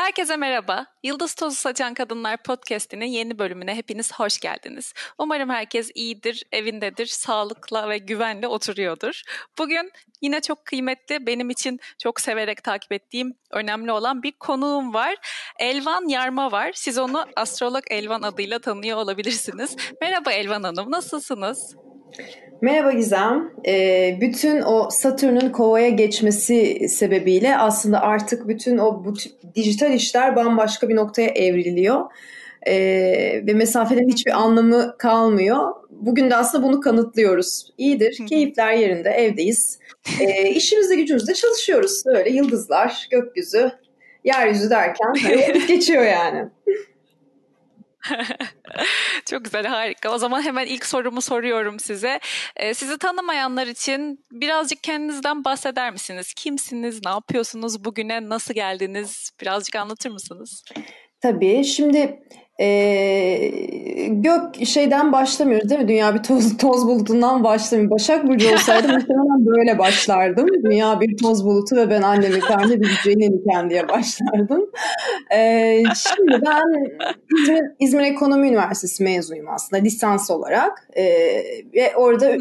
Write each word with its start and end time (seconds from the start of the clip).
Herkese 0.00 0.36
merhaba. 0.36 0.86
Yıldız 1.02 1.34
Tozu 1.34 1.56
Saçan 1.56 1.94
Kadınlar 1.94 2.42
Podcast'inin 2.42 3.06
yeni 3.06 3.38
bölümüne 3.38 3.74
hepiniz 3.74 4.12
hoş 4.12 4.40
geldiniz. 4.40 4.94
Umarım 5.18 5.50
herkes 5.50 5.90
iyidir, 5.94 6.42
evindedir, 6.52 7.06
sağlıkla 7.06 7.88
ve 7.88 7.98
güvenle 7.98 8.46
oturuyordur. 8.46 9.22
Bugün 9.58 9.92
yine 10.20 10.40
çok 10.40 10.64
kıymetli, 10.64 11.26
benim 11.26 11.50
için 11.50 11.80
çok 11.98 12.20
severek 12.20 12.64
takip 12.64 12.92
ettiğim, 12.92 13.34
önemli 13.50 13.92
olan 13.92 14.22
bir 14.22 14.32
konuğum 14.32 14.94
var. 14.94 15.16
Elvan 15.58 16.08
Yarma 16.08 16.52
var. 16.52 16.72
Siz 16.74 16.98
onu 16.98 17.26
astrolog 17.36 17.84
Elvan 17.90 18.22
adıyla 18.22 18.58
tanıyor 18.58 18.98
olabilirsiniz. 18.98 19.76
Merhaba 20.00 20.32
Elvan 20.32 20.62
Hanım, 20.62 20.90
nasılsınız? 20.90 21.76
Merhaba 22.60 22.92
Gizem. 22.92 23.50
Ee, 23.66 24.18
bütün 24.20 24.62
o 24.62 24.88
Satürn'ün 24.90 25.50
kovaya 25.50 25.88
geçmesi 25.88 26.88
sebebiyle 26.88 27.56
aslında 27.56 28.02
artık 28.02 28.48
bütün 28.48 28.78
o 28.78 29.04
bu, 29.04 29.14
dijital 29.54 29.94
işler 29.94 30.36
bambaşka 30.36 30.88
bir 30.88 30.96
noktaya 30.96 31.28
evriliyor. 31.28 32.00
Ee, 32.66 33.42
ve 33.46 33.54
mesafelerin 33.54 34.08
hiçbir 34.08 34.32
anlamı 34.32 34.94
kalmıyor. 34.98 35.74
Bugün 35.90 36.30
de 36.30 36.36
aslında 36.36 36.64
bunu 36.64 36.80
kanıtlıyoruz. 36.80 37.70
İyidir, 37.78 38.26
keyifler 38.28 38.72
yerinde, 38.72 39.10
evdeyiz. 39.10 39.78
Ee, 40.20 40.50
işimizde 40.50 40.94
gücümüzde 40.94 41.34
çalışıyoruz. 41.34 42.02
Böyle 42.06 42.30
yıldızlar, 42.30 43.08
gökyüzü, 43.10 43.72
yeryüzü 44.24 44.70
derken 44.70 45.14
hani 45.22 45.66
geçiyor 45.68 46.04
yani. 46.04 46.48
Çok 49.30 49.44
güzel, 49.44 49.66
harika. 49.66 50.10
O 50.10 50.18
zaman 50.18 50.42
hemen 50.42 50.66
ilk 50.66 50.86
sorumu 50.86 51.20
soruyorum 51.20 51.80
size. 51.80 52.20
Ee, 52.56 52.74
sizi 52.74 52.98
tanımayanlar 52.98 53.66
için 53.66 54.24
birazcık 54.32 54.82
kendinizden 54.82 55.44
bahseder 55.44 55.92
misiniz? 55.92 56.34
Kimsiniz, 56.34 57.00
ne 57.04 57.10
yapıyorsunuz, 57.10 57.84
bugüne 57.84 58.28
nasıl 58.28 58.54
geldiniz? 58.54 59.30
Birazcık 59.40 59.76
anlatır 59.76 60.10
mısınız? 60.10 60.64
Tabii. 61.20 61.64
Şimdi 61.64 62.22
e, 62.60 63.50
gök 64.08 64.66
şeyden 64.66 65.12
başlamıyoruz 65.12 65.70
değil 65.70 65.80
mi? 65.80 65.88
Dünya 65.88 66.14
bir 66.14 66.22
toz, 66.22 66.56
toz 66.58 66.86
bulutundan 66.86 67.44
başlamıyor. 67.44 67.90
Başak 67.90 68.28
Burcu 68.28 68.52
olsaydı 68.52 68.88
muhtemelen 68.88 69.46
böyle 69.46 69.78
başlardım. 69.78 70.48
Dünya 70.64 71.00
bir 71.00 71.16
toz 71.16 71.44
bulutu 71.44 71.76
ve 71.76 71.90
ben 71.90 72.02
annemi 72.02 72.40
kendi 72.40 72.80
bir 72.80 73.00
Cenne'niken 73.04 73.70
diye 73.70 73.88
başlardım. 73.88 74.70
E, 75.34 75.82
şimdi 75.94 76.40
ben 76.46 76.96
İzmir, 77.38 77.62
İzmir 77.78 78.02
Ekonomi 78.02 78.48
Üniversitesi 78.48 79.04
mezunuyum 79.04 79.48
aslında 79.48 79.82
lisans 79.82 80.30
olarak. 80.30 80.88
E, 80.96 81.04
ve 81.74 81.96
orada 81.96 82.36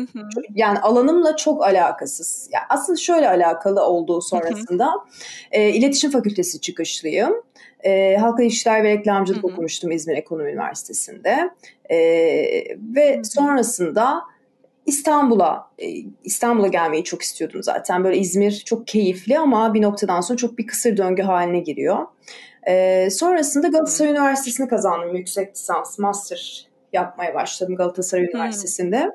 yani 0.56 0.80
alanımla 0.80 1.36
çok 1.36 1.64
alakasız. 1.64 2.50
Yani 2.54 2.64
aslında 2.70 2.98
şöyle 2.98 3.30
alakalı 3.30 3.86
olduğu 3.86 4.22
sonrasında 4.22 4.94
e, 5.52 5.70
iletişim 5.70 6.12
fakültesi 6.12 6.62
çıkışlıyım. 6.62 7.34
E, 7.84 8.18
halkla 8.18 8.44
ilişkiler 8.44 8.84
ve 8.84 8.90
reklamcılık 8.90 9.44
Hı-hı. 9.44 9.52
okumuştum 9.52 9.92
İzmir 9.92 10.18
Ekonomi 10.18 10.52
Üniversitesi'nde. 10.52 11.50
E, 11.90 11.98
ve 12.96 13.16
Hı-hı. 13.16 13.24
sonrasında 13.24 14.22
İstanbul'a 14.86 15.70
e, 15.80 15.88
İstanbul'a 16.24 16.68
gelmeyi 16.68 17.04
çok 17.04 17.22
istiyordum 17.22 17.64
zaten. 17.64 18.04
Böyle 18.04 18.18
İzmir 18.18 18.52
çok 18.52 18.88
keyifli 18.88 19.40
ama 19.40 19.74
bir 19.74 19.82
noktadan 19.82 20.22
sonra 20.22 20.38
çok 20.38 20.58
bir 20.58 20.68
kısır 20.68 20.98
döngü 20.98 21.22
haline 21.22 21.60
giriyor. 21.60 22.08
E, 22.68 23.08
sonrasında 23.10 23.68
Galatasaray. 23.68 24.12
Üniversitesi'ni 24.12 24.68
kazandım. 24.68 25.16
Yüksek 25.16 25.52
lisans, 25.56 26.00
master 26.00 26.70
yapmaya 26.94 27.34
başladım 27.34 27.76
Galatasaray. 27.76 28.24
Üniversitesi'nde. 28.24 29.12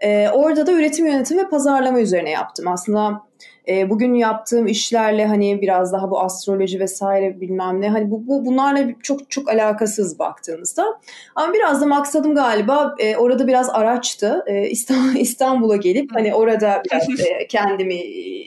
E, 0.00 0.28
orada 0.28 0.66
da 0.66 0.72
üretim 0.72 1.06
yönetimi 1.06 1.42
ve 1.42 1.48
pazarlama 1.48 2.00
üzerine 2.00 2.30
yaptım. 2.30 2.68
Aslında 2.68 3.22
e, 3.68 3.90
bugün 3.90 4.14
yaptığım 4.14 4.66
işlerle 4.66 5.26
hani 5.26 5.62
biraz 5.62 5.92
daha 5.92 6.10
bu 6.10 6.20
astroloji 6.20 6.80
vesaire 6.80 7.40
bilmem 7.40 7.80
ne 7.80 7.88
hani 7.88 8.10
bu, 8.10 8.26
bu 8.26 8.46
bunlarla 8.46 8.88
çok 9.02 9.30
çok 9.30 9.48
alakasız 9.48 10.18
baktığınızda. 10.18 11.00
Ama 11.34 11.54
biraz 11.54 11.80
da 11.80 11.86
maksadım 11.86 12.34
galiba 12.34 12.94
e, 12.98 13.16
orada 13.16 13.46
biraz 13.46 13.70
araçtı. 13.70 14.44
E, 14.46 14.70
İstanbul'a 15.18 15.76
gelip 15.76 16.10
hani 16.14 16.34
orada 16.34 16.82
biraz 16.90 17.20
e, 17.20 17.46
kendimi 17.48 18.00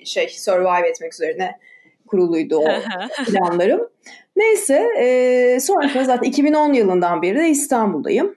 şey 0.06 0.30
survive 0.30 0.88
etmek 0.88 1.14
üzerine 1.14 1.60
kuruluydu 2.08 2.58
o 2.58 2.66
planlarım. 3.26 3.90
Neyse 4.36 4.88
e, 5.00 5.60
sonra 5.60 6.04
zaten 6.04 6.30
2010 6.30 6.74
yılından 6.74 7.22
beri 7.22 7.40
de 7.40 7.50
İstanbul'dayım. 7.50 8.36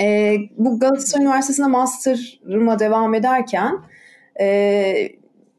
E, 0.00 0.36
bu 0.56 0.80
Galatasaray 0.80 1.24
Üniversitesi'nde 1.26 1.66
master'ıma 1.66 2.78
devam 2.78 3.14
ederken 3.14 3.78
e, 4.40 5.08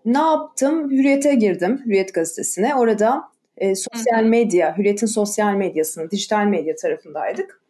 ne 0.06 0.18
yaptım? 0.18 0.92
Hürriyet'e 0.92 1.36
girdim, 1.36 1.82
Hürriyet 1.86 2.14
gazetesine. 2.14 2.76
Orada 2.76 3.24
e, 3.58 3.74
sosyal 3.76 4.24
medya, 4.24 4.78
Hürriyet'in 4.78 5.08
sosyal 5.08 5.54
medyasının, 5.54 6.10
dijital 6.10 6.46
medya 6.46 6.76
tarafındaydık. 6.76 7.62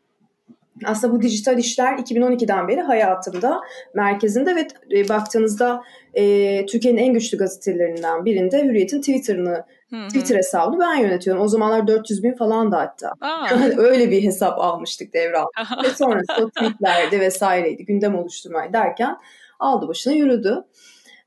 Aslında 0.85 1.13
bu 1.13 1.21
dijital 1.21 1.57
işler 1.57 1.97
2012'den 1.97 2.67
beri 2.67 2.81
hayatımda 2.81 3.61
merkezinde 3.93 4.55
ve 4.55 4.67
e, 4.97 5.09
baktığınızda 5.09 5.83
e, 6.13 6.65
Türkiye'nin 6.65 6.97
en 6.97 7.13
güçlü 7.13 7.37
gazetelerinden 7.37 8.25
birinde 8.25 8.63
Hürriyet'in 8.63 8.99
Twitter'ını 8.99 9.63
Hı-hı. 9.89 10.07
Twitter 10.07 10.35
hesabını 10.35 10.79
ben 10.79 10.95
yönetiyorum. 10.95 11.41
O 11.41 11.47
zamanlar 11.47 11.87
400 11.87 12.23
bin 12.23 12.33
falan 12.33 12.71
da 12.71 12.77
hatta. 12.77 13.13
Öyle 13.77 14.11
bir 14.11 14.23
hesap 14.23 14.59
almıştık 14.59 15.13
devral. 15.13 15.45
ve 15.83 15.89
sonrasında 15.89 16.49
tweetlerdi 16.49 17.19
vesaireydi. 17.19 17.85
Gündem 17.85 18.15
oluşturmayı 18.15 18.73
derken 18.73 19.17
aldı 19.59 19.87
başına 19.87 20.13
yürüdü. 20.13 20.63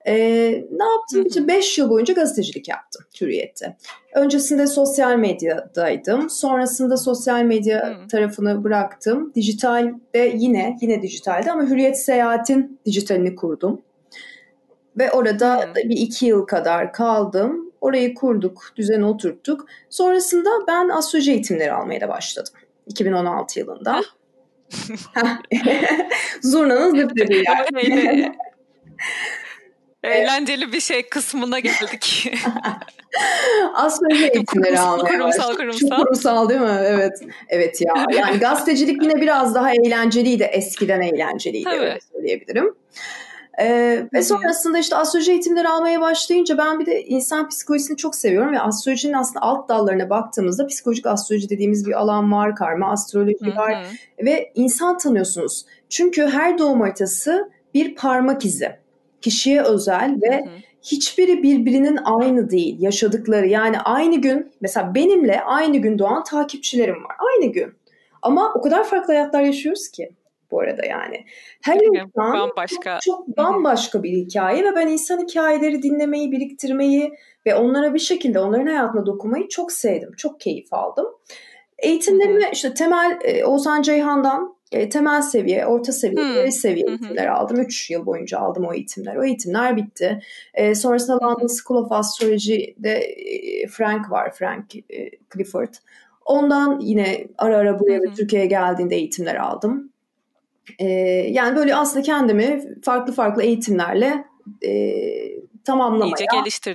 Ee, 0.09 0.65
ne 0.71 0.85
yaptım? 0.85 1.27
İşte 1.27 1.49
5 1.49 1.79
yıl 1.79 1.91
boyunca 1.91 2.15
gazetecilik 2.15 2.69
yaptım 2.69 3.05
Hürriyet'te. 3.21 3.77
Öncesinde 4.15 4.67
sosyal 4.67 5.17
medyadaydım. 5.17 6.31
Sonrasında 6.31 6.97
sosyal 6.97 7.43
medya 7.43 7.89
Hı. 7.89 8.09
tarafını 8.09 8.65
bıraktım. 8.65 9.33
Dijitalde 9.35 10.33
yine, 10.35 10.79
yine 10.81 11.03
dijitalde 11.03 11.53
ama 11.53 11.63
Hürriyet 11.63 11.99
Seyahat'in 11.99 12.81
dijitalini 12.87 13.37
kurdum. 13.37 13.83
Ve 14.99 15.11
orada 15.11 15.61
Hı. 15.61 15.75
bir 15.75 15.97
iki 15.97 16.27
yıl 16.27 16.47
kadar 16.47 16.93
kaldım. 16.93 17.73
Orayı 17.81 18.15
kurduk, 18.15 18.73
düzeni 18.77 19.05
oturttuk. 19.05 19.67
Sonrasında 19.91 20.51
ben 20.69 20.89
astroloji 20.89 21.33
eğitimleri 21.33 21.73
almaya 21.73 22.01
da 22.01 22.09
başladım. 22.09 22.53
2016 22.87 23.59
yılında. 23.59 24.01
Zurnanın 26.43 27.01
zıp 27.01 27.17
dediği 27.17 27.45
yani. 27.47 28.33
Eğlenceli 30.05 30.73
bir 30.73 30.81
şey 30.81 31.09
kısmına 31.09 31.59
geldik. 31.59 32.33
Astroloji 33.75 34.27
eğitimleri 34.27 34.79
almaya 34.79 35.19
Kurumsal 35.19 35.57
kurumsal. 35.57 35.97
Kurumsal 35.97 36.49
değil 36.49 36.61
mi? 36.61 36.81
Evet. 36.83 37.13
Evet 37.49 37.81
ya. 37.81 38.07
Yani 38.19 38.39
gazetecilik 38.41 39.03
yine 39.03 39.21
biraz 39.21 39.55
daha 39.55 39.73
eğlenceliydi. 39.75 40.43
Eskiden 40.43 41.01
eğlenceliydi 41.01 41.65
Tabii. 41.65 41.77
öyle 41.77 41.99
söyleyebilirim. 42.13 42.75
Ee, 43.61 44.07
ve 44.13 44.23
sonrasında 44.23 44.79
işte 44.79 44.97
astroloji 44.97 45.31
eğitimleri 45.33 45.69
almaya 45.69 46.01
başlayınca 46.01 46.59
ben 46.59 46.81
bir 46.81 46.87
de 46.87 47.05
insan 47.05 47.49
psikolojisini 47.49 47.97
çok 47.97 48.15
seviyorum 48.15 48.53
ve 48.53 48.61
astrolojinin 48.61 49.13
aslında 49.13 49.41
alt 49.41 49.69
dallarına 49.69 50.11
baktığımızda 50.11 50.67
psikolojik 50.67 51.07
astroloji 51.07 51.49
dediğimiz 51.51 51.87
bir 51.87 51.93
alan 51.93 52.33
var, 52.33 52.57
karma 52.57 52.93
astroloji 52.93 53.47
Hı-hı. 53.47 53.57
var 53.57 53.87
ve 54.25 54.53
insan 54.55 54.99
tanıyorsunuz. 54.99 55.65
Çünkü 55.89 56.27
her 56.27 56.59
doğum 56.59 56.81
haritası 56.81 57.51
bir 57.75 57.95
parmak 57.95 58.45
izi 58.45 58.79
kişiye 59.23 59.63
özel 59.63 60.17
ve 60.23 60.37
hı 60.37 60.45
hı. 60.45 60.55
hiçbiri 60.83 61.43
birbirinin 61.43 61.99
aynı 62.05 62.51
değil 62.51 62.77
yaşadıkları. 62.81 63.47
Yani 63.47 63.81
aynı 63.81 64.21
gün 64.21 64.53
mesela 64.61 64.95
benimle 64.95 65.41
aynı 65.41 65.77
gün 65.77 65.99
doğan 65.99 66.25
takipçilerim 66.25 67.05
var. 67.05 67.17
Aynı 67.19 67.53
gün. 67.53 67.75
Ama 68.23 68.53
o 68.55 68.63
kadar 68.63 68.85
farklı 68.85 69.13
hayatlar 69.15 69.43
yaşıyoruz 69.43 69.89
ki 69.89 70.11
bu 70.51 70.61
arada 70.61 70.87
yani. 70.87 71.25
Her 71.63 71.81
insan 71.81 72.33
bambaşka. 72.33 72.99
Çok, 73.03 73.27
çok 73.27 73.37
bambaşka 73.37 74.03
bir 74.03 74.13
hikaye 74.13 74.65
ve 74.65 74.75
ben 74.77 74.87
insan 74.87 75.21
hikayeleri 75.21 75.83
dinlemeyi, 75.83 76.33
biriktirmeyi 76.33 77.13
ve 77.47 77.55
onlara 77.55 77.95
bir 77.95 77.99
şekilde 77.99 78.41
onların 78.41 78.67
hayatına 78.67 79.07
dokunmayı 79.07 79.49
çok 79.49 79.73
sevdim. 79.73 80.13
Çok 80.17 80.41
keyif 80.41 80.73
aldım. 80.73 81.07
Eğitimlerimi 81.79 82.45
işte 82.53 82.75
temel 82.75 83.19
e, 83.25 83.45
Oğuzhan 83.45 83.83
Ceyhan'dan 83.83 84.58
e, 84.73 84.89
temel 84.89 85.23
seviye, 85.23 85.67
orta 85.67 85.93
seviye, 85.93 86.25
hmm. 86.25 86.33
ileri 86.33 86.53
seviye 86.53 86.87
hmm. 86.87 86.93
eğitimler 86.93 87.27
aldım. 87.27 87.61
3 87.61 87.91
yıl 87.91 88.07
boyunca 88.07 88.39
aldım 88.39 88.65
o 88.65 88.75
eğitimler. 88.75 89.17
O 89.17 89.25
eğitimler 89.25 89.77
bitti. 89.77 90.21
E, 90.55 90.75
sonrasında 90.75 91.27
London 91.27 91.47
School 91.47 91.85
of 91.85 91.93
Astrology'de 91.93 92.91
e, 92.91 93.67
Frank 93.67 94.11
var, 94.11 94.33
Frank 94.35 94.77
e, 94.77 95.11
Clifford. 95.35 95.75
Ondan 96.25 96.81
yine 96.81 97.27
ara 97.39 97.57
ara 97.57 97.81
buraya 97.81 98.03
ve 98.03 98.13
Türkiye'ye 98.17 98.49
geldiğinde 98.49 98.97
eğitimler 98.97 99.35
aldım. 99.35 99.93
E, 100.79 100.87
yani 101.31 101.57
böyle 101.57 101.75
aslında 101.75 102.03
kendimi 102.03 102.75
farklı 102.83 103.13
farklı 103.13 103.43
eğitimlerle 103.43 104.25
e, 104.63 104.73
tamamlamaya 105.69 106.27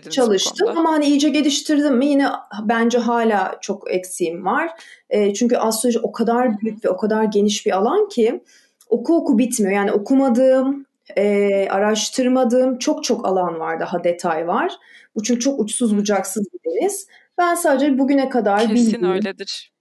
çalıştım. 0.10 0.68
Ama 0.78 0.92
hani 0.92 1.06
iyice 1.06 1.30
geliştirdim 1.30 1.98
mi 1.98 2.06
yine 2.06 2.28
bence 2.64 2.98
hala 2.98 3.58
çok 3.62 3.92
eksiğim 3.92 4.46
var. 4.46 4.70
E, 5.10 5.34
çünkü 5.34 5.58
astroloji 5.58 6.00
o 6.00 6.12
kadar 6.12 6.62
büyük 6.62 6.86
ve 6.86 6.90
o 6.90 6.98
kadar 6.98 7.24
geniş 7.24 7.66
bir 7.66 7.72
alan 7.72 8.10
ki 8.10 8.44
oku 8.90 9.16
oku 9.16 9.38
bitmiyor. 9.38 9.74
Yani 9.74 9.92
okumadığım, 9.92 10.86
e, 11.16 11.68
araştırmadığım 11.70 12.78
çok 12.78 13.04
çok 13.04 13.28
alan 13.28 13.60
var 13.60 13.80
daha 13.80 14.04
detay 14.04 14.48
var. 14.48 14.74
Bu 15.16 15.24
çünkü 15.24 15.40
çok 15.40 15.60
uçsuz 15.60 15.98
bucaksız 15.98 16.46
bir 16.54 16.72
deniz. 16.72 17.08
Ben 17.38 17.56
sadece 17.56 18.00
bugüne 18.00 18.30
kadar 18.30 18.60
Kesin 18.60 18.76
bildiğim, 18.76 19.04
öyledir. 19.04 19.73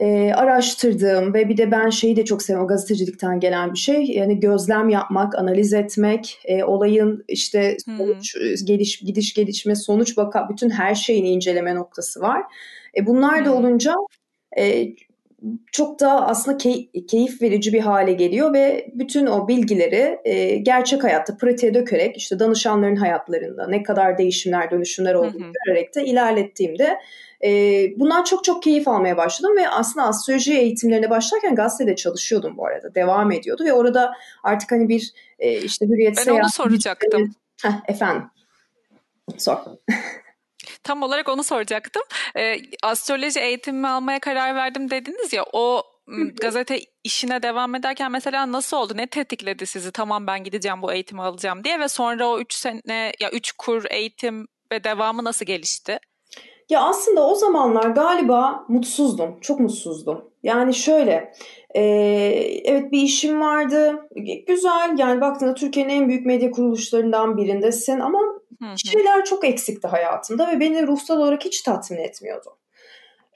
E, 0.00 0.32
araştırdığım 0.32 1.34
ve 1.34 1.48
bir 1.48 1.56
de 1.56 1.70
ben 1.70 1.90
şeyi 1.90 2.16
de 2.16 2.24
çok 2.24 2.42
seviyorum 2.42 2.68
gazetecilikten 2.68 3.40
gelen 3.40 3.72
bir 3.72 3.78
şey. 3.78 4.04
Yani 4.04 4.40
gözlem 4.40 4.88
yapmak, 4.88 5.34
analiz 5.38 5.72
etmek, 5.72 6.38
e, 6.44 6.64
olayın 6.64 7.24
işte 7.28 7.76
sonuç, 7.86 8.34
geliş, 8.64 8.98
gidiş 8.98 9.34
gelişme, 9.34 9.74
sonuç 9.74 10.16
baka 10.16 10.48
bütün 10.48 10.70
her 10.70 10.94
şeyini 10.94 11.28
inceleme 11.28 11.74
noktası 11.74 12.20
var. 12.20 12.42
E, 12.96 13.06
bunlar 13.06 13.44
da 13.44 13.54
olunca 13.54 13.94
e, 14.58 14.88
çok 15.72 16.00
da 16.00 16.26
aslında 16.26 16.56
key, 16.56 16.90
keyif 17.08 17.42
verici 17.42 17.72
bir 17.72 17.80
hale 17.80 18.12
geliyor 18.12 18.52
ve 18.52 18.86
bütün 18.94 19.26
o 19.26 19.48
bilgileri 19.48 20.18
e, 20.24 20.56
gerçek 20.56 21.04
hayatta 21.04 21.36
pratiğe 21.36 21.74
dökerek 21.74 22.16
işte 22.16 22.38
danışanların 22.38 22.96
hayatlarında 22.96 23.68
ne 23.68 23.82
kadar 23.82 24.18
değişimler 24.18 24.70
dönüşümler 24.70 25.14
olduğunu 25.14 25.52
görerek 25.66 25.94
de 25.94 26.04
ilerlettiğimde 26.04 26.98
e, 27.44 27.50
bundan 27.96 28.24
çok 28.24 28.44
çok 28.44 28.62
keyif 28.62 28.88
almaya 28.88 29.16
başladım 29.16 29.56
ve 29.56 29.68
aslında 29.68 30.06
astroloji 30.06 30.58
eğitimlerine 30.58 31.10
başlarken 31.10 31.54
gazetede 31.54 31.96
çalışıyordum 31.96 32.56
bu 32.56 32.66
arada 32.66 32.94
devam 32.94 33.32
ediyordu 33.32 33.64
ve 33.64 33.72
orada 33.72 34.12
artık 34.42 34.72
hani 34.72 34.88
bir 34.88 35.12
e, 35.38 35.60
işte 35.60 35.86
hürriyet 35.86 36.16
Ben 36.16 36.22
seyahat 36.22 36.42
onu 36.42 36.50
soracaktım. 36.50 37.34
Heh, 37.62 37.72
efendim 37.88 38.22
sor. 39.38 39.56
Tam 40.84 41.02
olarak 41.02 41.28
onu 41.28 41.44
soracaktım. 41.44 42.02
Ee, 42.36 42.56
astroloji 42.82 43.40
eğitimi 43.40 43.88
almaya 43.88 44.20
karar 44.20 44.54
verdim 44.54 44.90
dediniz 44.90 45.32
ya 45.32 45.44
o 45.52 45.82
gazete 46.40 46.80
işine 47.04 47.42
devam 47.42 47.74
ederken 47.74 48.12
mesela 48.12 48.52
nasıl 48.52 48.76
oldu? 48.76 48.92
Ne 48.96 49.06
tetikledi 49.06 49.66
sizi? 49.66 49.92
Tamam 49.92 50.26
ben 50.26 50.44
gideceğim 50.44 50.82
bu 50.82 50.92
eğitimi 50.92 51.22
alacağım 51.22 51.64
diye 51.64 51.80
ve 51.80 51.88
sonra 51.88 52.28
o 52.28 52.40
üç 52.40 52.54
sene 52.54 53.12
ya 53.20 53.30
üç 53.32 53.52
kur 53.52 53.84
eğitim 53.90 54.46
ve 54.72 54.84
devamı 54.84 55.24
nasıl 55.24 55.46
gelişti? 55.46 55.98
Ya 56.70 56.80
aslında 56.80 57.26
o 57.26 57.34
zamanlar 57.34 57.90
galiba 57.90 58.64
mutsuzdum. 58.68 59.40
Çok 59.40 59.60
mutsuzdum. 59.60 60.24
Yani 60.42 60.74
şöyle, 60.74 61.32
e, 61.74 61.80
evet 62.64 62.92
bir 62.92 63.02
işim 63.02 63.40
vardı. 63.40 64.08
Güzel 64.46 64.94
yani 64.98 65.20
baktığında 65.20 65.54
Türkiye'nin 65.54 65.90
en 65.90 66.08
büyük 66.08 66.26
medya 66.26 66.50
kuruluşlarından 66.50 67.36
birindesin 67.36 68.00
ama 68.00 68.18
Hı-hı. 68.18 68.43
Şeyler 68.76 69.24
çok 69.24 69.44
eksikti 69.44 69.88
hayatımda 69.88 70.52
ve 70.52 70.60
beni 70.60 70.86
ruhsal 70.86 71.18
olarak 71.18 71.44
hiç 71.44 71.62
tatmin 71.62 71.98
etmiyordu. 71.98 72.56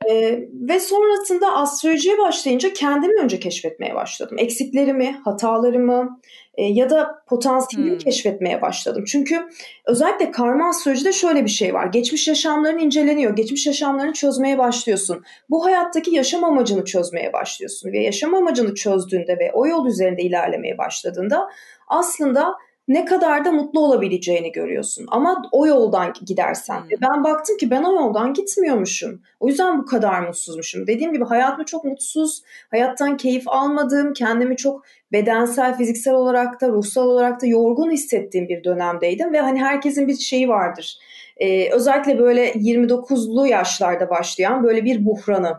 Ee, 0.07 0.49
ve 0.53 0.81
sonrasında 0.81 1.57
astrolojiye 1.57 2.19
başlayınca 2.19 2.73
kendimi 2.73 3.21
önce 3.21 3.41
keşfetmeye 3.41 3.95
başladım. 3.95 4.37
Eksiklerimi, 4.41 5.21
hatalarımı 5.25 6.21
e, 6.55 6.65
ya 6.65 6.91
da 6.91 7.25
potansiyelimi 7.27 7.93
hmm. 7.93 7.99
keşfetmeye 7.99 8.63
başladım. 8.63 9.05
Çünkü 9.07 9.49
özellikle 9.87 10.31
karma 10.31 10.69
astrolojide 10.69 11.13
şöyle 11.13 11.45
bir 11.45 11.51
şey 11.51 11.75
var. 11.75 11.87
Geçmiş 11.87 12.29
yaşamların 12.29 12.79
inceleniyor. 12.79 13.37
Geçmiş 13.37 13.67
yaşamlarını 13.67 14.13
çözmeye 14.13 14.59
başlıyorsun. 14.59 15.25
Bu 15.51 15.65
hayattaki 15.65 16.15
yaşam 16.15 16.45
amacını 16.45 16.85
çözmeye 16.85 17.33
başlıyorsun. 17.33 17.93
Ve 17.93 17.99
yaşam 17.99 18.35
amacını 18.35 18.75
çözdüğünde 18.75 19.39
ve 19.39 19.53
o 19.53 19.67
yol 19.67 19.87
üzerinde 19.87 20.23
ilerlemeye 20.23 20.79
başladığında 20.79 21.49
aslında 21.89 22.55
ne 22.89 23.05
kadar 23.05 23.45
da 23.45 23.53
mutlu 23.53 23.81
olabileceğini 23.81 24.53
görüyorsun. 24.53 25.07
Ama 25.09 25.43
o 25.53 25.67
yoldan 25.67 26.13
gidersen. 26.27 26.81
Hmm. 26.81 26.89
Ben 27.03 27.25
baktım 27.25 27.57
ki 27.57 27.71
ben 27.71 27.83
o 27.83 27.93
yoldan 27.93 28.35
gitmiyormuşum. 28.35 29.23
O 29.41 29.49
yüzden 29.49 29.79
bu 29.79 29.87
kadar 29.87 30.21
mutsuzmuşum. 30.21 30.87
Dediğim 30.87 31.13
gibi 31.13 31.25
hayatımı 31.25 31.65
çok 31.65 31.85
mutsuz, 31.85 32.43
hayattan 32.71 33.17
keyif 33.17 33.43
almadığım, 33.47 34.13
kendimi 34.13 34.57
çok 34.57 34.85
bedensel, 35.13 35.77
fiziksel 35.77 36.15
olarak 36.15 36.61
da, 36.61 36.69
ruhsal 36.69 37.09
olarak 37.09 37.43
da 37.43 37.47
yorgun 37.47 37.91
hissettiğim 37.91 38.49
bir 38.49 38.65
dönemdeydim. 38.65 39.33
Ve 39.33 39.41
hani 39.41 39.61
herkesin 39.61 40.09
bir 40.09 40.17
şeyi 40.17 40.49
vardır. 40.49 40.99
Ee, 41.37 41.71
özellikle 41.71 42.19
böyle 42.19 42.53
29'lu 42.53 43.47
yaşlarda 43.47 44.11
başlayan 44.11 44.65
böyle 44.65 44.85
bir 44.85 45.05
buhranı. 45.05 45.59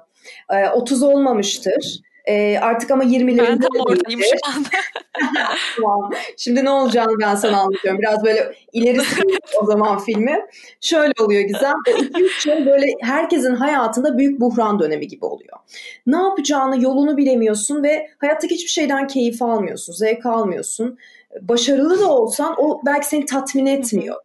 Ee, 0.54 0.70
30 0.70 1.04
olmamıştır 1.04 2.09
e, 2.26 2.58
artık 2.58 2.92
ama 2.92 3.04
20'lerinde 3.04 3.48
Ben 3.48 3.60
tam 3.60 3.82
oradayım 3.86 4.22
şu 4.22 4.52
anda. 4.58 4.68
tamam. 5.76 6.12
Şimdi 6.38 6.66
ne 6.66 6.70
olacağını 6.70 7.20
ben 7.22 7.36
sana 7.36 7.58
anlatıyorum. 7.62 8.00
Biraz 8.02 8.24
böyle 8.24 8.54
ileri 8.74 9.02
o 9.62 9.66
zaman 9.66 10.00
filmi. 10.00 10.46
Şöyle 10.82 11.14
oluyor 11.20 11.42
Gizem. 11.42 11.76
O 11.88 11.92
2-3 11.92 12.50
yıl 12.50 12.66
böyle 12.66 12.86
herkesin 13.02 13.56
hayatında 13.56 14.18
büyük 14.18 14.40
buhran 14.40 14.80
dönemi 14.80 15.08
gibi 15.08 15.26
oluyor. 15.26 15.58
Ne 16.08 16.18
yapacağını, 16.18 16.84
yolunu 16.84 17.18
bilemiyorsun 17.18 17.84
ve 17.84 18.10
hayattaki 18.18 18.56
hiçbir 18.56 18.72
şeyden 18.72 19.08
keyif 19.08 19.42
almıyorsun, 19.42 19.94
zevk 19.94 20.26
almıyorsun. 20.26 20.98
Başarılı 21.42 22.00
da 22.00 22.10
olsan 22.10 22.56
o 22.58 22.82
belki 22.86 23.08
seni 23.08 23.26
tatmin 23.26 23.66
etmiyor. 23.66 24.16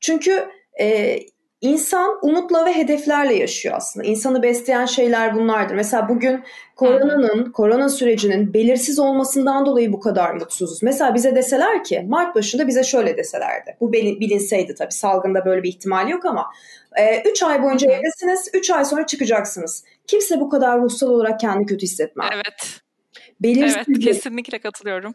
Çünkü 0.00 0.48
e, 0.80 1.18
İnsan 1.60 2.18
umutla 2.22 2.66
ve 2.66 2.72
hedeflerle 2.72 3.34
yaşıyor 3.34 3.74
aslında. 3.76 4.06
İnsanı 4.06 4.42
besleyen 4.42 4.86
şeyler 4.86 5.34
bunlardır. 5.34 5.74
Mesela 5.74 6.08
bugün 6.08 6.44
koronanın, 6.76 7.52
korona 7.52 7.88
sürecinin 7.88 8.54
belirsiz 8.54 8.98
olmasından 8.98 9.66
dolayı 9.66 9.92
bu 9.92 10.00
kadar 10.00 10.34
mutsuzuz. 10.34 10.82
Mesela 10.82 11.14
bize 11.14 11.36
deseler 11.36 11.84
ki 11.84 12.04
Mart 12.08 12.34
başında 12.36 12.68
bize 12.68 12.84
şöyle 12.84 13.16
deselerdi. 13.16 13.76
Bu 13.80 13.92
bilinseydi 13.92 14.74
tabii 14.74 14.92
salgında 14.92 15.44
böyle 15.44 15.62
bir 15.62 15.68
ihtimal 15.68 16.08
yok 16.08 16.24
ama 16.24 16.46
3 17.24 17.42
e, 17.42 17.46
ay 17.46 17.62
boyunca 17.62 17.90
evdesiniz, 17.90 18.50
3 18.54 18.70
ay 18.70 18.84
sonra 18.84 19.06
çıkacaksınız. 19.06 19.84
Kimse 20.06 20.40
bu 20.40 20.48
kadar 20.48 20.80
ruhsal 20.80 21.08
olarak 21.08 21.40
kendi 21.40 21.66
kötü 21.66 21.82
hissetmez. 21.82 22.30
Evet. 22.34 22.80
Belirsiz 23.40 23.76
evet, 23.88 23.98
kesinlikle 24.04 24.58
katılıyorum 24.58 25.14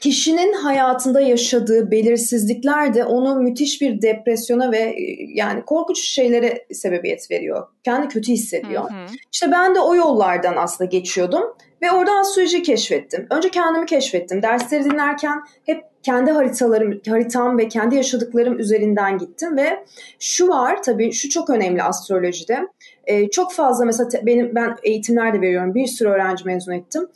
kişinin 0.00 0.52
hayatında 0.52 1.20
yaşadığı 1.20 1.90
belirsizlikler 1.90 2.94
de 2.94 3.04
onu 3.04 3.40
müthiş 3.40 3.80
bir 3.80 4.02
depresyona 4.02 4.72
ve 4.72 4.96
yani 5.34 5.62
korkunç 5.64 5.98
şeylere 5.98 6.66
sebebiyet 6.72 7.30
veriyor. 7.30 7.66
Kendi 7.84 8.08
kötü 8.08 8.32
hissediyor. 8.32 8.82
Hı 8.82 8.94
hı. 8.94 9.06
İşte 9.32 9.52
ben 9.52 9.74
de 9.74 9.80
o 9.80 9.94
yollardan 9.94 10.54
aslında 10.56 10.90
geçiyordum 10.90 11.42
ve 11.82 11.90
orada 11.92 12.12
astroloji 12.12 12.62
keşfettim. 12.62 13.26
Önce 13.30 13.50
kendimi 13.50 13.86
keşfettim. 13.86 14.42
Dersleri 14.42 14.84
dinlerken 14.84 15.40
hep 15.66 15.84
kendi 16.02 16.30
haritalarım, 16.30 17.00
haritam 17.08 17.58
ve 17.58 17.68
kendi 17.68 17.96
yaşadıklarım 17.96 18.58
üzerinden 18.58 19.18
gittim 19.18 19.56
ve 19.56 19.84
şu 20.18 20.48
var 20.48 20.82
tabii 20.82 21.12
şu 21.12 21.28
çok 21.28 21.50
önemli 21.50 21.82
astrolojide. 21.82 22.68
Ee, 23.06 23.30
çok 23.30 23.52
fazla 23.52 23.84
mesela 23.84 24.10
benim 24.26 24.54
ben 24.54 24.76
eğitimler 24.82 25.34
de 25.34 25.40
veriyorum. 25.40 25.74
Bir 25.74 25.86
sürü 25.86 26.08
öğrenci 26.08 26.44
mezun 26.44 26.72
ettim. 26.72 27.08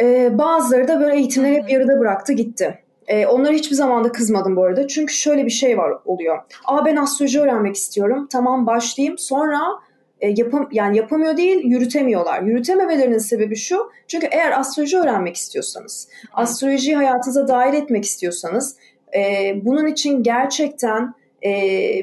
Ee, 0.00 0.38
bazıları 0.38 0.88
da 0.88 1.00
böyle 1.00 1.16
eğitimleri 1.16 1.62
hep 1.62 1.70
yarıda 1.70 2.00
bıraktı 2.00 2.32
gitti. 2.32 2.78
Ee, 3.06 3.26
onlara 3.26 3.52
hiçbir 3.52 3.76
zaman 3.76 4.04
da 4.04 4.12
kızmadım 4.12 4.56
bu 4.56 4.64
arada. 4.64 4.88
Çünkü 4.88 5.14
şöyle 5.14 5.44
bir 5.44 5.50
şey 5.50 5.78
var 5.78 5.92
oluyor. 6.04 6.38
Aa 6.64 6.84
ben 6.84 6.96
astroloji 6.96 7.40
öğrenmek 7.40 7.76
istiyorum. 7.76 8.28
Tamam 8.32 8.66
başlayayım. 8.66 9.18
Sonra 9.18 9.60
e, 10.20 10.28
yapam 10.36 10.68
yani 10.72 10.96
yapamıyor 10.96 11.36
değil, 11.36 11.64
yürütemiyorlar. 11.64 12.42
Yürütememelerinin 12.42 13.18
sebebi 13.18 13.56
şu. 13.56 13.90
Çünkü 14.08 14.28
eğer 14.30 14.60
astroloji 14.60 14.98
öğrenmek 14.98 15.36
istiyorsanız, 15.36 16.08
astrolojiyi 16.32 16.96
hayatınıza 16.96 17.48
dahil 17.48 17.74
etmek 17.74 18.04
istiyorsanız, 18.04 18.76
e, 19.16 19.52
bunun 19.64 19.86
için 19.86 20.22
gerçekten 20.22 21.14
e, 21.44 21.50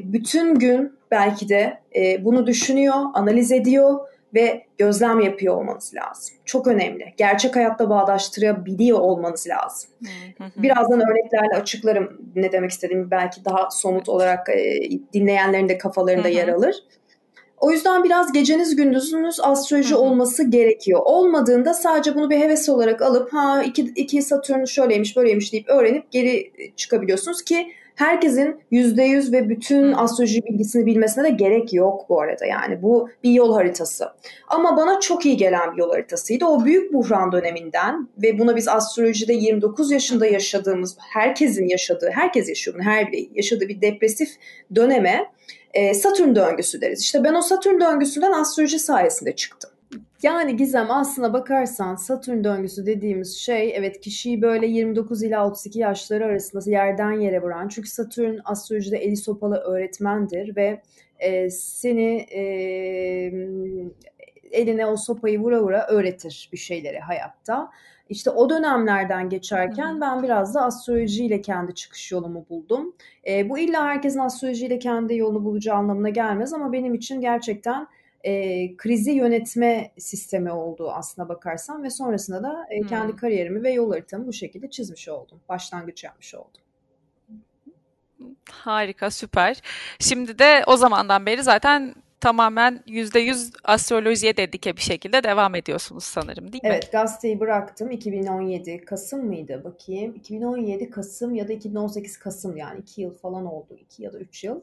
bütün 0.04 0.56
gün 0.56 0.94
belki 1.12 1.50
de 1.50 1.80
e, 1.96 2.26
bunu 2.26 2.48
düşünüyor, 2.48 2.96
analiz 3.14 3.52
ediyor 3.52 4.00
ve 4.34 4.66
gözlem 4.78 5.20
yapıyor 5.20 5.56
olmanız 5.56 5.94
lazım. 5.96 6.36
Çok 6.46 6.68
önemli. 6.68 7.14
Gerçek 7.18 7.56
hayatta 7.56 7.90
bağdaştırabiliyor 7.90 9.00
olmanız 9.00 9.48
lazım. 9.48 9.90
Birazdan 10.56 11.02
örneklerle 11.02 11.56
açıklarım 11.62 12.22
ne 12.36 12.52
demek 12.52 12.72
istediğimi 12.72 13.12
belki 13.12 13.46
daha 13.46 13.72
somut 13.72 14.10
olarak 14.10 14.50
e, 14.50 14.90
dinleyenlerin 15.14 15.70
de 15.70 15.78
kafalarında 15.78 16.28
yer 16.28 16.48
alır. 16.48 16.84
O 17.60 17.72
yüzden 17.72 18.04
biraz 18.04 18.34
geceniz 18.34 18.76
gündüzünüz 18.76 19.40
astroloji 19.40 19.96
olması 19.96 20.50
gerekiyor. 20.50 21.02
Olmadığında 21.06 21.74
sadece 21.74 22.16
bunu 22.16 22.30
bir 22.30 22.40
heves 22.40 22.70
olarak 22.70 23.02
alıp 23.02 23.34
ha 23.34 23.64
iki, 23.64 23.82
iki 23.82 24.22
Satürn 24.22 24.66
şöyleymiş 24.66 25.18
böyleymiş 25.18 25.54
deyip 25.54 25.70
öğrenip 25.70 26.12
geri 26.12 26.52
çıkabiliyorsunuz 26.76 27.42
ki 27.42 27.74
herkesin 28.00 28.62
%100 28.72 29.32
ve 29.32 29.50
bütün 29.50 29.94
astroloji 29.94 30.44
bilgisini 30.46 30.86
bilmesine 30.86 31.24
de 31.24 31.30
gerek 31.30 31.74
yok 31.74 32.10
bu 32.10 32.22
arada. 32.22 32.46
Yani 32.46 32.82
bu 32.82 33.10
bir 33.24 33.32
yol 33.32 33.54
haritası. 33.54 34.06
Ama 34.48 34.78
bana 34.78 35.00
çok 35.00 35.26
iyi 35.26 35.38
gelen 35.38 35.74
bir 35.74 35.78
yol 35.78 35.92
haritasıydı. 35.92 36.46
O 36.46 36.66
büyük 36.66 36.94
buhran 36.94 37.32
döneminden 37.32 38.08
ve 38.22 38.40
buna 38.40 38.56
biz 38.56 38.68
astrolojide 38.68 39.34
29 39.34 39.92
yaşında 39.92 40.26
yaşadığımız, 40.26 40.98
herkesin 41.00 41.68
yaşadığı, 41.68 42.10
herkes 42.14 42.50
yaşıyor 42.50 42.78
bunu, 42.78 42.84
her 42.84 43.12
biri 43.12 43.30
yaşadığı 43.34 43.68
bir 43.68 43.82
depresif 43.82 44.30
döneme 44.76 45.26
e, 45.74 45.94
Satürn 45.94 46.36
döngüsü 46.36 46.82
deriz. 46.82 47.02
İşte 47.02 47.24
ben 47.24 47.34
o 47.34 47.42
Satürn 47.42 47.80
döngüsünden 47.80 48.32
astroloji 48.32 48.80
sayesinde 48.80 49.36
çıktım. 49.36 49.72
Yani 50.24 50.58
Gizem 50.58 50.92
aslına 50.92 51.34
bakarsan 51.34 51.96
Satürn 51.96 52.44
döngüsü 52.44 52.86
dediğimiz 52.86 53.38
şey 53.38 53.74
evet 53.76 54.00
kişiyi 54.00 54.42
böyle 54.42 54.68
29 54.68 55.24
ila 55.24 55.48
32 55.48 55.80
yaşları 55.80 56.26
arasında 56.26 56.72
yerden 56.72 57.12
yere 57.12 57.42
vuran. 57.42 57.68
Çünkü 57.68 57.90
Satürn 57.90 58.38
astrolojide 58.46 58.98
eli 58.98 59.18
sopalı 59.18 59.56
öğretmendir 59.56 60.56
ve 60.56 60.82
e, 61.20 61.50
seni 61.50 62.26
e, 62.32 62.42
eline 64.52 64.86
o 64.86 64.98
sopayı 64.98 65.40
vura 65.40 65.62
vura 65.62 65.88
öğretir 65.88 66.50
bir 66.54 66.58
şeyleri 66.58 67.00
hayatta. 67.00 67.72
İşte 68.10 68.30
o 68.30 68.50
dönemlerden 68.50 69.30
geçerken 69.30 70.02
ben 70.02 70.24
biraz 70.24 70.56
da 70.56 70.62
astrolojiyle 70.62 71.42
kendi 71.42 71.76
çıkış 71.76 72.12
yolumu 72.12 72.46
buldum. 72.50 72.96
E, 73.28 73.50
bu 73.50 73.60
illa 73.60 73.86
herkesin 73.86 74.20
astrolojiyle 74.20 74.80
kendi 74.80 75.16
yolunu 75.16 75.44
bulacağı 75.44 75.76
anlamına 75.76 76.10
gelmez 76.10 76.54
ama 76.54 76.72
benim 76.74 76.94
için 76.94 77.22
gerçekten 77.22 77.88
e, 78.24 78.78
krizi 78.78 79.12
yönetme 79.12 79.92
sistemi 79.98 80.52
oldu 80.52 80.92
aslına 80.92 81.30
bakarsan 81.30 81.84
ve 81.84 81.90
sonrasında 81.90 82.44
da 82.44 82.66
e, 82.70 82.82
kendi 82.82 83.12
hmm. 83.12 83.18
kariyerimi 83.18 83.64
ve 83.64 83.72
yol 83.72 83.92
haritamı 83.92 84.28
bu 84.28 84.34
şekilde 84.34 84.70
çizmiş 84.70 85.10
oldum. 85.10 85.40
Başlangıç 85.50 86.04
yapmış 86.04 86.36
oldum. 86.36 86.62
Harika, 88.52 89.12
süper. 89.12 89.62
Şimdi 90.00 90.40
de 90.40 90.64
o 90.68 90.78
zamandan 90.78 91.26
beri 91.26 91.44
zaten 91.44 91.96
tamamen 92.20 92.84
%100 92.88 93.52
astrolojiye 93.64 94.38
dedike 94.38 94.76
bir 94.76 94.82
şekilde 94.82 95.24
devam 95.24 95.56
ediyorsunuz 95.56 96.04
sanırım 96.04 96.52
değil 96.52 96.64
mi? 96.64 96.70
Evet 96.70 96.92
gazeteyi 96.92 97.40
bıraktım 97.40 97.92
2017 97.92 98.86
Kasım 98.86 99.26
mıydı 99.26 99.64
bakayım 99.64 100.16
2017 100.16 100.90
Kasım 100.90 101.36
ya 101.36 101.48
da 101.48 101.54
2018 101.54 102.18
Kasım 102.18 102.58
yani 102.58 102.80
2 102.80 103.02
yıl 103.02 103.14
falan 103.14 103.46
oldu 103.46 103.78
2 103.82 104.04
ya 104.04 104.14
da 104.14 104.20
3 104.20 104.44
yıl. 104.44 104.62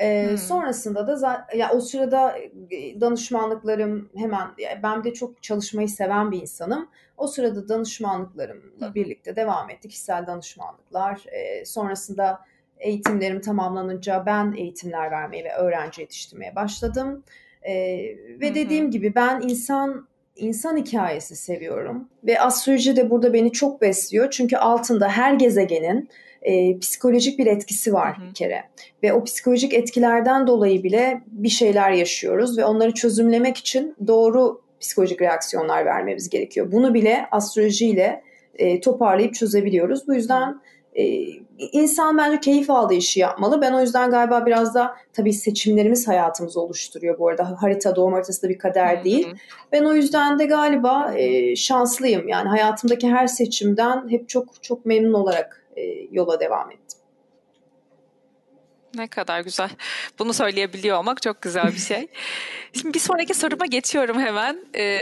Ee, 0.00 0.26
hmm. 0.30 0.38
Sonrasında 0.38 1.06
da 1.06 1.46
ya 1.56 1.70
o 1.72 1.80
sırada 1.80 2.38
e, 2.70 3.00
danışmanlıklarım 3.00 4.10
hemen 4.16 4.48
ben 4.82 5.04
de 5.04 5.14
çok 5.14 5.42
çalışmayı 5.42 5.88
seven 5.88 6.32
bir 6.32 6.42
insanım. 6.42 6.88
O 7.16 7.26
sırada 7.26 7.68
danışmanlıklarımla 7.68 8.86
hmm. 8.86 8.94
birlikte 8.94 9.36
devam 9.36 9.70
ettik. 9.70 9.90
Kişisel 9.90 10.26
danışmanlıklar. 10.26 11.24
Ee, 11.32 11.64
sonrasında 11.64 12.40
eğitimlerim 12.78 13.40
tamamlanınca 13.40 14.22
ben 14.26 14.54
eğitimler 14.56 15.10
vermeye 15.10 15.44
ve 15.44 15.54
öğrenci 15.54 16.00
yetiştirmeye 16.00 16.56
başladım. 16.56 17.24
Ee, 17.62 17.72
ve 18.40 18.54
dediğim 18.54 18.90
gibi 18.90 19.14
ben 19.14 19.40
insan 19.40 20.08
insan 20.36 20.76
hikayesi 20.76 21.36
seviyorum 21.36 22.08
ve 22.24 22.40
astroloji 22.40 22.96
de 22.96 23.10
burada 23.10 23.32
beni 23.32 23.52
çok 23.52 23.80
besliyor 23.80 24.30
çünkü 24.30 24.56
altında 24.56 25.08
her 25.08 25.32
gezegenin 25.32 26.08
e, 26.42 26.78
psikolojik 26.78 27.38
bir 27.38 27.46
etkisi 27.46 27.92
var 27.92 28.18
hı 28.18 28.28
bir 28.28 28.34
kere. 28.34 28.64
Ve 29.02 29.12
o 29.12 29.24
psikolojik 29.24 29.74
etkilerden 29.74 30.46
dolayı 30.46 30.82
bile 30.82 31.22
bir 31.26 31.48
şeyler 31.48 31.90
yaşıyoruz 31.90 32.58
ve 32.58 32.64
onları 32.64 32.94
çözümlemek 32.94 33.56
için 33.56 33.96
doğru 34.06 34.60
psikolojik 34.80 35.22
reaksiyonlar 35.22 35.84
vermemiz 35.84 36.30
gerekiyor. 36.30 36.72
Bunu 36.72 36.94
bile 36.94 37.26
astrolojiyle 37.30 38.22
e, 38.54 38.80
toparlayıp 38.80 39.34
çözebiliyoruz. 39.34 40.08
Bu 40.08 40.14
yüzden 40.14 40.60
e, 40.94 41.04
insan 41.72 42.18
bence 42.18 42.40
keyif 42.40 42.70
aldığı 42.70 42.94
işi 42.94 43.20
yapmalı. 43.20 43.60
Ben 43.60 43.72
o 43.72 43.80
yüzden 43.80 44.10
galiba 44.10 44.46
biraz 44.46 44.74
da 44.74 44.94
tabii 45.12 45.32
seçimlerimiz 45.32 46.08
hayatımızı 46.08 46.60
oluşturuyor 46.60 47.18
bu 47.18 47.28
arada. 47.28 47.56
Harita, 47.62 47.96
doğum 47.96 48.12
haritası 48.12 48.42
da 48.42 48.48
bir 48.48 48.58
kader 48.58 49.04
değil. 49.04 49.26
Hı 49.26 49.30
hı. 49.30 49.36
Ben 49.72 49.84
o 49.84 49.94
yüzden 49.94 50.38
de 50.38 50.46
galiba 50.46 51.14
e, 51.16 51.56
şanslıyım. 51.56 52.28
Yani 52.28 52.48
hayatımdaki 52.48 53.08
her 53.08 53.26
seçimden 53.26 54.08
hep 54.08 54.28
çok 54.28 54.62
çok 54.62 54.86
memnun 54.86 55.12
olarak 55.12 55.67
yola 56.10 56.40
devam 56.40 56.70
ettim. 56.70 56.98
Ne 58.94 59.08
kadar 59.08 59.40
güzel. 59.40 59.70
Bunu 60.18 60.32
söyleyebiliyor 60.32 60.98
olmak 60.98 61.22
çok 61.22 61.42
güzel 61.42 61.66
bir 61.66 61.78
şey. 61.78 62.08
Şimdi 62.72 62.94
bir 62.94 62.98
sonraki 62.98 63.34
soruma 63.34 63.66
geçiyorum 63.66 64.20
hemen. 64.20 64.58
Ee, 64.76 64.98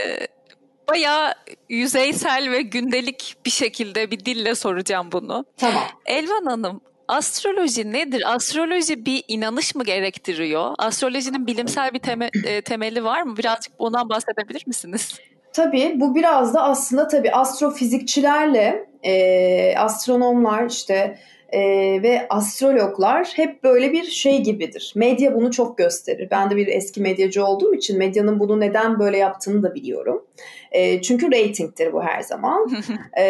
bayağı 0.89 1.33
yüzeysel 1.69 2.51
ve 2.51 2.61
gündelik 2.61 3.35
bir 3.45 3.51
şekilde 3.51 4.11
bir 4.11 4.25
dille 4.25 4.55
soracağım 4.55 5.11
bunu. 5.11 5.45
Tamam. 5.57 5.83
Elvan 6.05 6.45
Hanım, 6.45 6.81
astroloji 7.07 7.91
nedir? 7.91 8.35
Astroloji 8.35 9.05
bir 9.05 9.23
inanış 9.27 9.75
mı 9.75 9.83
gerektiriyor? 9.83 10.75
Astrolojinin 10.77 11.47
bilimsel 11.47 11.93
bir 11.93 11.99
teme, 11.99 12.29
e, 12.45 12.61
temeli 12.61 13.03
var 13.03 13.21
mı? 13.21 13.37
Birazcık 13.37 13.73
ondan 13.77 14.09
bahsedebilir 14.09 14.63
misiniz? 14.67 15.19
Tabii 15.53 15.93
bu 15.95 16.15
biraz 16.15 16.53
da 16.53 16.63
aslında 16.63 17.07
tabii 17.07 17.31
astrofizikçilerle 17.31 18.89
e, 19.07 19.73
astronomlar 19.77 20.69
işte 20.69 21.17
e, 21.49 21.59
ve 22.03 22.27
astrologlar 22.29 23.31
hep 23.35 23.63
böyle 23.63 23.91
bir 23.93 24.03
şey 24.03 24.43
gibidir. 24.43 24.93
Medya 24.95 25.35
bunu 25.35 25.51
çok 25.51 25.77
gösterir. 25.77 26.27
Ben 26.31 26.49
de 26.49 26.55
bir 26.55 26.67
eski 26.67 27.01
medyacı 27.01 27.45
olduğum 27.45 27.75
için 27.75 27.97
medyanın 27.97 28.39
bunu 28.39 28.59
neden 28.59 28.99
böyle 28.99 29.17
yaptığını 29.17 29.63
da 29.63 29.75
biliyorum. 29.75 30.25
E, 30.71 31.01
çünkü 31.01 31.31
reytingtir 31.31 31.93
bu 31.93 32.03
her 32.03 32.21
zaman. 32.21 32.71
e, 33.17 33.25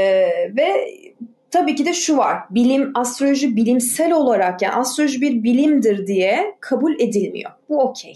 ve 0.57 0.93
tabii 1.51 1.75
ki 1.75 1.85
de 1.85 1.93
şu 1.93 2.17
var. 2.17 2.37
Bilim, 2.49 2.91
astroloji 2.95 3.55
bilimsel 3.55 4.11
olarak 4.11 4.61
yani 4.61 4.73
astroloji 4.73 5.21
bir 5.21 5.43
bilimdir 5.43 6.07
diye 6.07 6.55
kabul 6.59 6.99
edilmiyor. 6.99 7.51
Bu 7.69 7.81
okey. 7.81 8.15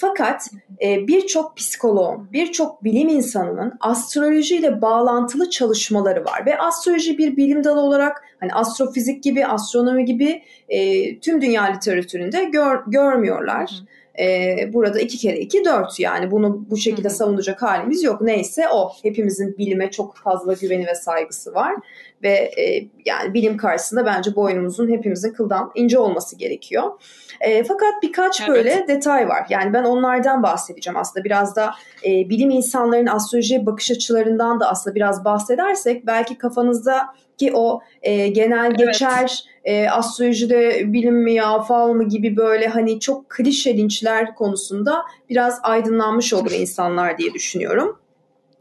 Fakat 0.00 0.46
e, 0.82 1.06
birçok 1.06 1.56
psikoloğun, 1.56 2.32
birçok 2.32 2.84
bilim 2.84 3.08
insanının 3.08 3.72
astrolojiyle 3.80 4.82
bağlantılı 4.82 5.50
çalışmaları 5.50 6.24
var 6.24 6.46
ve 6.46 6.58
astroloji 6.58 7.18
bir 7.18 7.36
bilim 7.36 7.64
dalı 7.64 7.80
olarak 7.80 8.24
hani 8.40 8.54
astrofizik 8.54 9.22
gibi, 9.22 9.46
astronomi 9.46 10.04
gibi 10.04 10.42
e, 10.68 11.18
tüm 11.18 11.42
dünya 11.42 11.62
literatüründe 11.62 12.44
gör, 12.44 12.82
görmüyorlar. 12.86 13.70
E, 14.18 14.56
burada 14.72 15.00
iki 15.00 15.18
kere 15.18 15.38
iki 15.38 15.64
dört 15.64 16.00
yani 16.00 16.30
bunu 16.30 16.70
bu 16.70 16.76
şekilde 16.76 17.08
Hı-hı. 17.08 17.16
savunacak 17.16 17.62
halimiz 17.62 18.02
yok. 18.02 18.20
Neyse 18.20 18.68
o 18.68 18.92
hepimizin 19.02 19.58
bilime 19.58 19.90
çok 19.90 20.16
fazla 20.16 20.52
güveni 20.52 20.86
ve 20.86 20.94
saygısı 20.94 21.54
var 21.54 21.74
ve 22.22 22.52
e, 22.58 22.88
yani 23.06 23.34
bilim 23.34 23.56
karşısında 23.56 24.06
bence 24.06 24.36
boynumuzun 24.36 24.88
hepimizin 24.88 25.32
kıldan 25.32 25.70
ince 25.74 25.98
olması 25.98 26.36
gerekiyor. 26.36 27.00
E, 27.40 27.64
fakat 27.64 28.02
birkaç 28.02 28.40
evet. 28.40 28.50
böyle 28.50 28.84
detay 28.88 29.28
var. 29.28 29.46
Yani 29.50 29.72
ben 29.72 29.84
onlardan 29.84 30.42
bahsedeceğim 30.42 30.98
aslında. 30.98 31.24
Biraz 31.24 31.56
da 31.56 31.74
e, 32.04 32.08
bilim 32.08 32.50
insanlarının 32.50 33.10
astrolojiye 33.10 33.66
bakış 33.66 33.90
açılarından 33.90 34.60
da 34.60 34.70
aslında 34.70 34.94
biraz 34.94 35.24
bahsedersek 35.24 36.06
belki 36.06 36.38
kafanızda 36.38 37.06
ki 37.38 37.52
o 37.54 37.80
e, 38.02 38.28
genel 38.28 38.66
evet. 38.66 38.78
geçer 38.78 39.44
e, 39.64 39.88
astrolojide 39.88 40.92
bilim 40.92 41.22
mi 41.22 41.34
ya 41.34 41.62
fal 41.62 41.92
mı 41.92 42.04
gibi 42.04 42.36
böyle 42.36 42.66
hani 42.68 43.00
çok 43.00 43.30
klişe 43.30 43.76
linçler 43.76 44.34
konusunda 44.34 45.02
biraz 45.28 45.60
aydınlanmış 45.62 46.32
olur 46.32 46.50
insanlar 46.58 47.18
diye 47.18 47.34
düşünüyorum. 47.34 47.98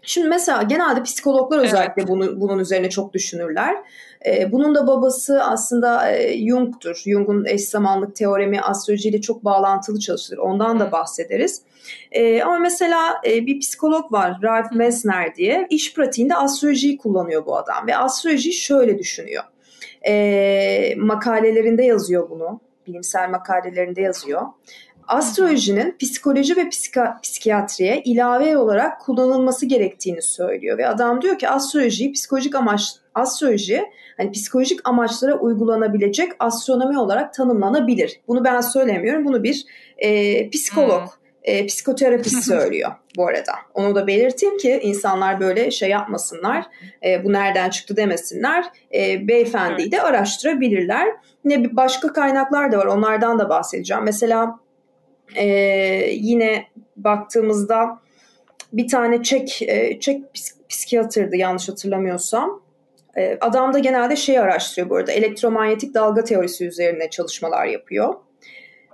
Şimdi 0.01 0.27
mesela 0.27 0.63
genelde 0.63 1.03
psikologlar 1.03 1.57
özellikle 1.57 1.93
evet. 2.01 2.07
bunu, 2.07 2.41
bunun 2.41 2.59
üzerine 2.59 2.89
çok 2.89 3.13
düşünürler. 3.13 3.75
Ee, 4.25 4.51
bunun 4.51 4.75
da 4.75 4.87
babası 4.87 5.43
aslında 5.43 6.11
e, 6.11 6.47
Jung'tur. 6.47 6.95
Jung'un 6.95 7.45
eş 7.45 7.61
zamanlık 7.61 8.15
teoremi 8.15 8.61
astrolojiyle 8.61 9.21
çok 9.21 9.45
bağlantılı 9.45 9.99
çalışılır. 9.99 10.37
Ondan 10.37 10.79
da 10.79 10.91
bahsederiz. 10.91 11.61
E, 12.11 12.41
ama 12.43 12.59
mesela 12.59 13.21
e, 13.27 13.45
bir 13.45 13.59
psikolog 13.59 14.11
var 14.11 14.39
Ralph 14.43 14.71
Messner 14.71 15.35
diye. 15.35 15.67
İş 15.69 15.93
pratiğinde 15.93 16.35
astrolojiyi 16.35 16.97
kullanıyor 16.97 17.45
bu 17.45 17.57
adam. 17.57 17.87
Ve 17.87 17.97
astrolojiyi 17.97 18.53
şöyle 18.53 18.97
düşünüyor. 18.97 19.43
E, 20.07 20.95
makalelerinde 20.97 21.83
yazıyor 21.83 22.29
bunu. 22.29 22.61
Bilimsel 22.87 23.29
makalelerinde 23.29 24.01
yazıyor 24.01 24.41
astrolojinin 25.09 25.95
psikoloji 25.99 26.57
ve 26.57 26.69
psika, 26.69 27.19
psikiyatriye 27.23 28.01
ilave 28.05 28.57
olarak 28.57 29.01
kullanılması 29.01 29.65
gerektiğini 29.65 30.21
söylüyor 30.21 30.77
ve 30.77 30.87
adam 30.87 31.21
diyor 31.21 31.37
ki 31.37 31.49
astrolojiyi 31.49 32.11
psikolojik 32.11 32.55
amaç 32.55 32.91
astroloji 33.15 33.83
hani 34.17 34.31
psikolojik 34.31 34.79
amaçlara 34.83 35.35
uygulanabilecek 35.35 36.31
astronomi 36.39 36.99
olarak 36.99 37.33
tanımlanabilir. 37.33 38.21
Bunu 38.27 38.43
ben 38.43 38.61
söylemiyorum. 38.61 39.25
Bunu 39.25 39.43
bir 39.43 39.65
e, 39.97 40.49
psikolog, 40.49 41.01
hmm. 41.01 41.09
e, 41.43 41.65
psikoterapist 41.65 42.43
söylüyor 42.47 42.91
bu 43.17 43.27
arada. 43.27 43.51
Onu 43.73 43.95
da 43.95 44.07
belirteyim 44.07 44.57
ki 44.57 44.79
insanlar 44.83 45.39
böyle 45.39 45.71
şey 45.71 45.89
yapmasınlar. 45.89 46.65
E, 47.05 47.23
bu 47.23 47.33
nereden 47.33 47.69
çıktı 47.69 47.95
demesinler. 47.95 48.65
E, 48.93 49.27
beyefendiyi 49.27 49.91
de 49.91 50.01
araştırabilirler. 50.01 51.07
Ne 51.45 51.75
başka 51.75 52.13
kaynaklar 52.13 52.71
da 52.71 52.77
var. 52.77 52.85
Onlardan 52.85 53.39
da 53.39 53.49
bahsedeceğim. 53.49 54.03
Mesela 54.03 54.59
e, 55.35 55.45
yine 56.11 56.65
baktığımızda 56.97 57.99
bir 58.73 58.87
tane 58.87 59.23
Çek, 59.23 59.61
e, 59.61 59.99
Çek 59.99 60.23
psikiyatrdı 60.69 61.35
yanlış 61.35 61.69
hatırlamıyorsam. 61.69 62.61
E, 63.17 63.37
adam 63.41 63.73
da 63.73 63.79
genelde 63.79 64.15
şey 64.15 64.39
araştırıyor 64.39 64.89
bu 64.89 64.95
arada. 64.95 65.11
Elektromanyetik 65.11 65.93
dalga 65.93 66.23
teorisi 66.23 66.67
üzerine 66.67 67.09
çalışmalar 67.09 67.65
yapıyor. 67.65 68.13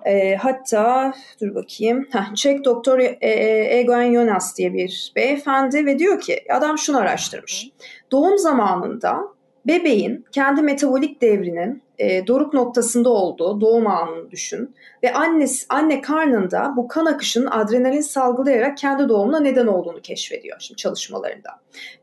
E, 0.05 0.35
hatta 0.35 1.13
dur 1.41 1.55
bakayım. 1.55 2.07
Heh, 2.11 2.35
Çek 2.35 2.65
doktor 2.65 2.99
e, 2.99 3.17
e, 3.21 3.79
Egon 3.79 4.13
Jonas 4.13 4.57
diye 4.57 4.73
bir 4.73 5.13
beyefendi 5.15 5.85
ve 5.85 5.99
diyor 5.99 6.21
ki 6.21 6.43
adam 6.51 6.77
şunu 6.77 6.97
araştırmış. 6.97 7.69
Doğum 8.11 8.37
zamanında 8.37 9.21
bebeğin 9.67 10.25
kendi 10.31 10.61
metabolik 10.61 11.21
devrinin 11.21 11.83
e, 11.99 12.27
doruk 12.27 12.53
noktasında 12.53 13.09
olduğu 13.09 13.61
doğum 13.61 13.87
anını 13.87 14.31
düşün 14.31 14.75
ve 15.03 15.13
annesi, 15.13 15.65
anne 15.69 16.01
karnında 16.01 16.73
bu 16.77 16.87
kan 16.87 17.05
akışının 17.05 17.47
adrenalin 17.51 18.01
salgılayarak 18.01 18.77
kendi 18.77 19.09
doğumuna 19.09 19.39
neden 19.39 19.67
olduğunu 19.67 20.01
keşfediyor 20.01 20.57
şimdi 20.59 20.77
çalışmalarında. 20.77 21.49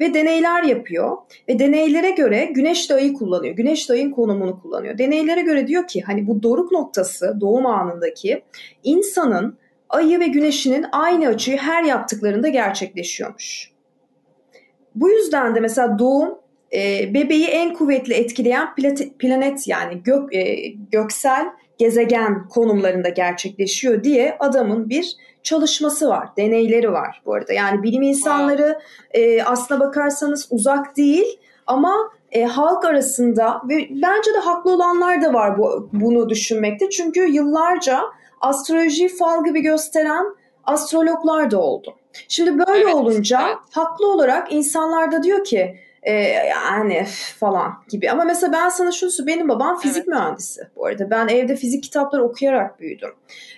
Ve 0.00 0.14
deneyler 0.14 0.62
yapıyor 0.62 1.16
ve 1.48 1.58
deneylere 1.58 2.10
göre 2.10 2.44
güneş 2.44 2.90
ayı 2.90 3.14
kullanıyor. 3.14 3.54
Güneş 3.54 3.90
ayın 3.90 4.10
konumunu 4.10 4.62
kullanıyor. 4.62 4.98
Deneylere 4.98 5.42
göre 5.42 5.66
diyor 5.66 5.86
ki 5.86 6.02
hani 6.06 6.26
bu 6.26 6.42
doruk 6.42 6.72
noktası 6.72 7.36
doğum 7.40 7.66
anındaki 7.66 8.42
insanın 8.84 9.58
ayı 9.88 10.20
ve 10.20 10.26
güneşinin 10.26 10.86
aynı 10.92 11.28
açıyı 11.28 11.56
her 11.56 11.82
yaptıklarında 11.82 12.48
gerçekleşiyormuş. 12.48 13.72
bu 14.94 15.10
yüzden 15.10 15.54
de 15.54 15.60
mesela 15.60 15.98
doğum 15.98 16.41
e, 16.74 17.14
bebeği 17.14 17.46
en 17.46 17.74
kuvvetli 17.74 18.14
etkileyen 18.14 18.74
planet, 18.74 19.18
planet 19.18 19.68
yani 19.68 20.02
gök, 20.02 20.34
e, 20.34 20.68
göksel 20.92 21.46
gezegen 21.78 22.48
konumlarında 22.48 23.08
gerçekleşiyor 23.08 24.04
diye 24.04 24.36
adamın 24.40 24.88
bir 24.90 25.16
çalışması 25.42 26.08
var, 26.08 26.28
deneyleri 26.36 26.92
var 26.92 27.22
bu 27.26 27.34
arada. 27.34 27.52
Yani 27.52 27.82
bilim 27.82 28.02
insanları 28.02 28.78
e, 29.10 29.42
aslına 29.42 29.80
bakarsanız 29.80 30.48
uzak 30.50 30.96
değil 30.96 31.38
ama 31.66 31.94
e, 32.32 32.44
halk 32.44 32.84
arasında 32.84 33.62
ve 33.68 33.88
bence 33.90 34.34
de 34.34 34.38
haklı 34.38 34.70
olanlar 34.70 35.22
da 35.22 35.34
var 35.34 35.58
bu, 35.58 35.88
bunu 35.92 36.28
düşünmekte. 36.28 36.90
Çünkü 36.90 37.20
yıllarca 37.20 38.00
astroloji 38.40 39.08
fal 39.08 39.44
gibi 39.44 39.60
gösteren 39.60 40.24
astrologlar 40.64 41.50
da 41.50 41.60
oldu. 41.60 41.94
Şimdi 42.28 42.58
böyle 42.58 42.84
evet, 42.84 42.94
olunca 42.94 43.40
evet. 43.46 43.56
haklı 43.70 44.12
olarak 44.12 44.52
insanlar 44.52 45.12
da 45.12 45.22
diyor 45.22 45.44
ki 45.44 45.76
e, 46.02 46.12
yani 46.48 47.06
falan 47.38 47.72
gibi. 47.88 48.10
Ama 48.10 48.24
mesela 48.24 48.52
ben 48.52 48.68
sana 48.68 48.92
şunu 48.92 49.26
benim 49.26 49.48
babam 49.48 49.78
fizik 49.78 49.96
evet. 49.96 50.08
mühendisi 50.08 50.60
bu 50.76 50.86
arada. 50.86 51.10
Ben 51.10 51.28
evde 51.28 51.56
fizik 51.56 51.82
kitapları 51.82 52.24
okuyarak 52.24 52.80
büyüdüm. 52.80 53.10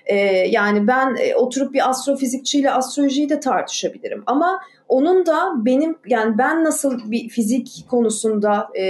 E, 0.07 0.17
yani 0.29 0.87
ben 0.87 1.17
e, 1.19 1.35
oturup 1.35 1.75
bir 1.75 1.89
astrofizikçiyle 1.89 2.71
astrolojiyi 2.71 3.29
de 3.29 3.41
tartışabilirim. 3.41 4.23
Ama 4.27 4.61
onun 4.89 5.27
da 5.27 5.53
benim 5.57 5.97
yani 6.07 6.39
ben 6.39 6.65
nasıl 6.65 7.11
bir 7.11 7.29
fizik 7.29 7.85
konusunda 7.91 8.69
e, 8.79 8.85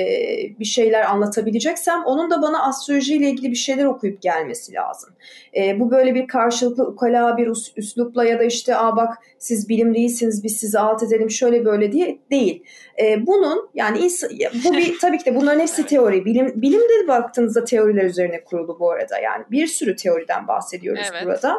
bir 0.58 0.64
şeyler 0.64 1.10
anlatabileceksem 1.10 2.04
onun 2.04 2.30
da 2.30 2.42
bana 2.42 2.66
astrolojiyle 2.68 3.30
ilgili 3.30 3.50
bir 3.50 3.56
şeyler 3.56 3.84
okuyup 3.84 4.22
gelmesi 4.22 4.72
lazım. 4.72 5.10
E, 5.56 5.80
bu 5.80 5.90
böyle 5.90 6.14
bir 6.14 6.26
karşılıklı 6.26 6.86
ukala 6.86 7.36
bir 7.36 7.46
üs, 7.46 7.72
üslupla 7.76 8.24
ya 8.24 8.38
da 8.38 8.44
işte 8.44 8.76
aa 8.76 8.96
bak 8.96 9.18
siz 9.38 9.68
bilimliyisiniz 9.68 10.44
biz 10.44 10.56
sizi 10.56 10.78
alt 10.78 11.02
edelim 11.02 11.30
şöyle 11.30 11.64
böyle 11.64 11.92
diye 11.92 12.18
değil. 12.30 12.62
E, 13.02 13.26
bunun 13.26 13.68
yani 13.74 14.08
bu 14.64 14.72
bir 14.72 14.98
tabii 15.00 15.18
ki 15.18 15.24
de 15.24 15.36
bunların 15.36 15.60
hepsi 15.60 15.86
teori. 15.86 16.24
Bilim 16.24 16.52
bilimde 16.62 17.08
baktığınızda 17.08 17.64
teoriler 17.64 18.04
üzerine 18.04 18.44
kurulu 18.44 18.78
bu 18.80 18.90
arada. 18.90 19.18
Yani 19.18 19.44
bir 19.50 19.66
sürü 19.66 19.96
teoriden 19.96 20.48
bahsediyoruz 20.48 21.08
evet. 21.12 21.26
burada. 21.26 21.56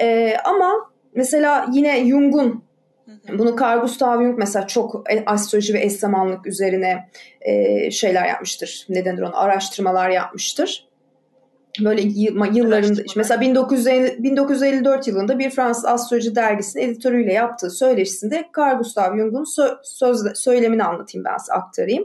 E, 0.00 0.36
ama 0.44 0.90
mesela 1.14 1.66
yine 1.72 2.08
Jung'un 2.08 2.67
bunu 3.38 3.56
Carl 3.60 3.80
Gustav 3.80 4.22
Jung 4.22 4.38
mesela 4.38 4.66
çok 4.66 5.12
e, 5.12 5.24
astroloji 5.26 5.74
ve 5.74 5.84
eş 5.84 5.92
zamanlık 5.92 6.46
üzerine 6.46 7.08
e, 7.40 7.90
şeyler 7.90 8.26
yapmıştır. 8.26 8.86
Ne 8.88 9.04
denir 9.04 9.22
ona? 9.22 9.36
Araştırmalar 9.36 10.10
yapmıştır. 10.10 10.88
Böyle 11.80 12.02
yıllarında 12.52 13.02
mesela 13.16 13.40
1950, 13.40 14.22
1954 14.22 15.08
yılında 15.08 15.38
bir 15.38 15.50
Fransız 15.50 15.84
astroloji 15.84 16.34
dergisinin 16.34 16.84
editörüyle 16.84 17.32
yaptığı 17.32 17.70
söyleşisinde 17.70 18.48
Carl 18.58 18.78
Gustav 18.78 19.16
Jung'un 19.16 19.44
sö- 19.44 19.78
söz, 19.82 20.38
söylemini 20.38 20.84
anlatayım 20.84 21.24
ben 21.24 21.36
size 21.36 21.52
aktarayım. 21.52 22.04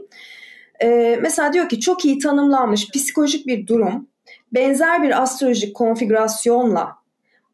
E, 0.82 1.18
mesela 1.22 1.52
diyor 1.52 1.68
ki 1.68 1.80
çok 1.80 2.04
iyi 2.04 2.18
tanımlanmış 2.18 2.90
psikolojik 2.90 3.46
bir 3.46 3.66
durum 3.66 4.08
benzer 4.52 5.02
bir 5.02 5.22
astrolojik 5.22 5.76
konfigürasyonla 5.76 7.03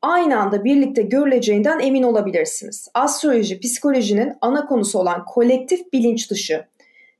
aynı 0.02 0.40
anda 0.40 0.64
birlikte 0.64 1.02
görüleceğinden 1.02 1.80
emin 1.80 2.02
olabilirsiniz. 2.02 2.88
Astroloji, 2.94 3.60
psikolojinin 3.60 4.32
ana 4.40 4.66
konusu 4.66 4.98
olan 4.98 5.24
kolektif 5.24 5.92
bilinç 5.92 6.30
dışı, 6.30 6.64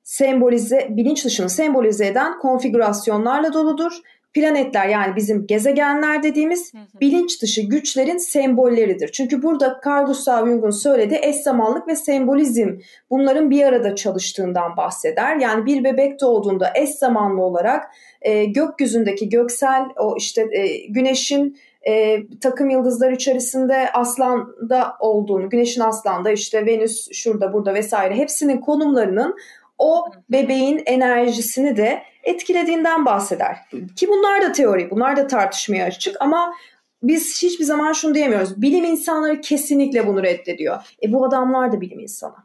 sembolize, 0.03 0.87
bilinç 0.91 1.25
dışını 1.25 1.51
sembolize 1.51 2.07
eden 2.07 2.39
konfigürasyonlarla 2.39 3.53
doludur. 3.53 3.93
Planetler 4.33 4.89
yani 4.89 5.17
bizim 5.17 5.47
gezegenler 5.47 6.23
dediğimiz 6.23 6.73
bilinç 7.01 7.43
dışı 7.43 7.63
güçlerin 7.63 8.17
sembolleridir. 8.19 9.09
Çünkü 9.13 9.43
burada 9.43 9.81
Carl 9.87 10.07
Gustav 10.07 10.47
Jung'un 10.47 10.71
söylediği 10.71 11.21
eş 11.23 11.37
zamanlık 11.37 11.89
ve 11.89 11.97
sembolizm 11.97 12.69
bunların 13.11 13.51
bir 13.51 13.65
arada 13.65 13.95
çalıştığından 13.95 14.77
bahseder. 14.77 15.37
Yani 15.37 15.67
bir 15.67 15.85
bebek 15.85 16.21
doğduğunda 16.21 16.73
eş 16.75 16.91
zamanlı 16.91 17.43
olarak 17.43 17.85
e, 18.23 18.45
gökyüzündeki 18.45 19.29
göksel 19.29 19.85
o 19.99 20.15
işte 20.17 20.49
e, 20.53 20.87
güneşin 20.87 21.57
e, 21.89 22.23
takım 22.41 22.71
yıldızlar 22.71 23.13
içerisinde 23.13 23.93
aslanda 23.93 24.97
olduğunu, 25.01 25.51
güneşin 25.51 25.81
aslanda 25.81 26.31
işte 26.31 26.67
Venüs 26.67 27.09
şurada 27.13 27.53
burada 27.53 27.75
vesaire 27.75 28.17
hepsinin 28.17 28.59
konumlarının 28.59 29.37
o 29.79 30.05
bebeğin 30.31 30.83
enerjisini 30.87 31.77
de 31.77 32.03
etkilediğinden 32.23 33.05
bahseder. 33.05 33.57
Ki 33.97 34.09
bunlar 34.09 34.43
da 34.43 34.53
teori, 34.53 34.91
bunlar 34.91 35.17
da 35.17 35.27
tartışmaya 35.27 35.85
açık 35.85 36.17
ama 36.21 36.55
biz 37.03 37.43
hiçbir 37.43 37.65
zaman 37.65 37.93
şunu 37.93 38.15
diyemiyoruz. 38.15 38.63
Bilim 38.63 38.85
insanları 38.85 39.41
kesinlikle 39.41 40.07
bunu 40.07 40.23
reddediyor. 40.23 40.97
E 41.03 41.13
bu 41.13 41.25
adamlar 41.25 41.73
da 41.73 41.81
bilim 41.81 42.01
insanı. 42.01 42.37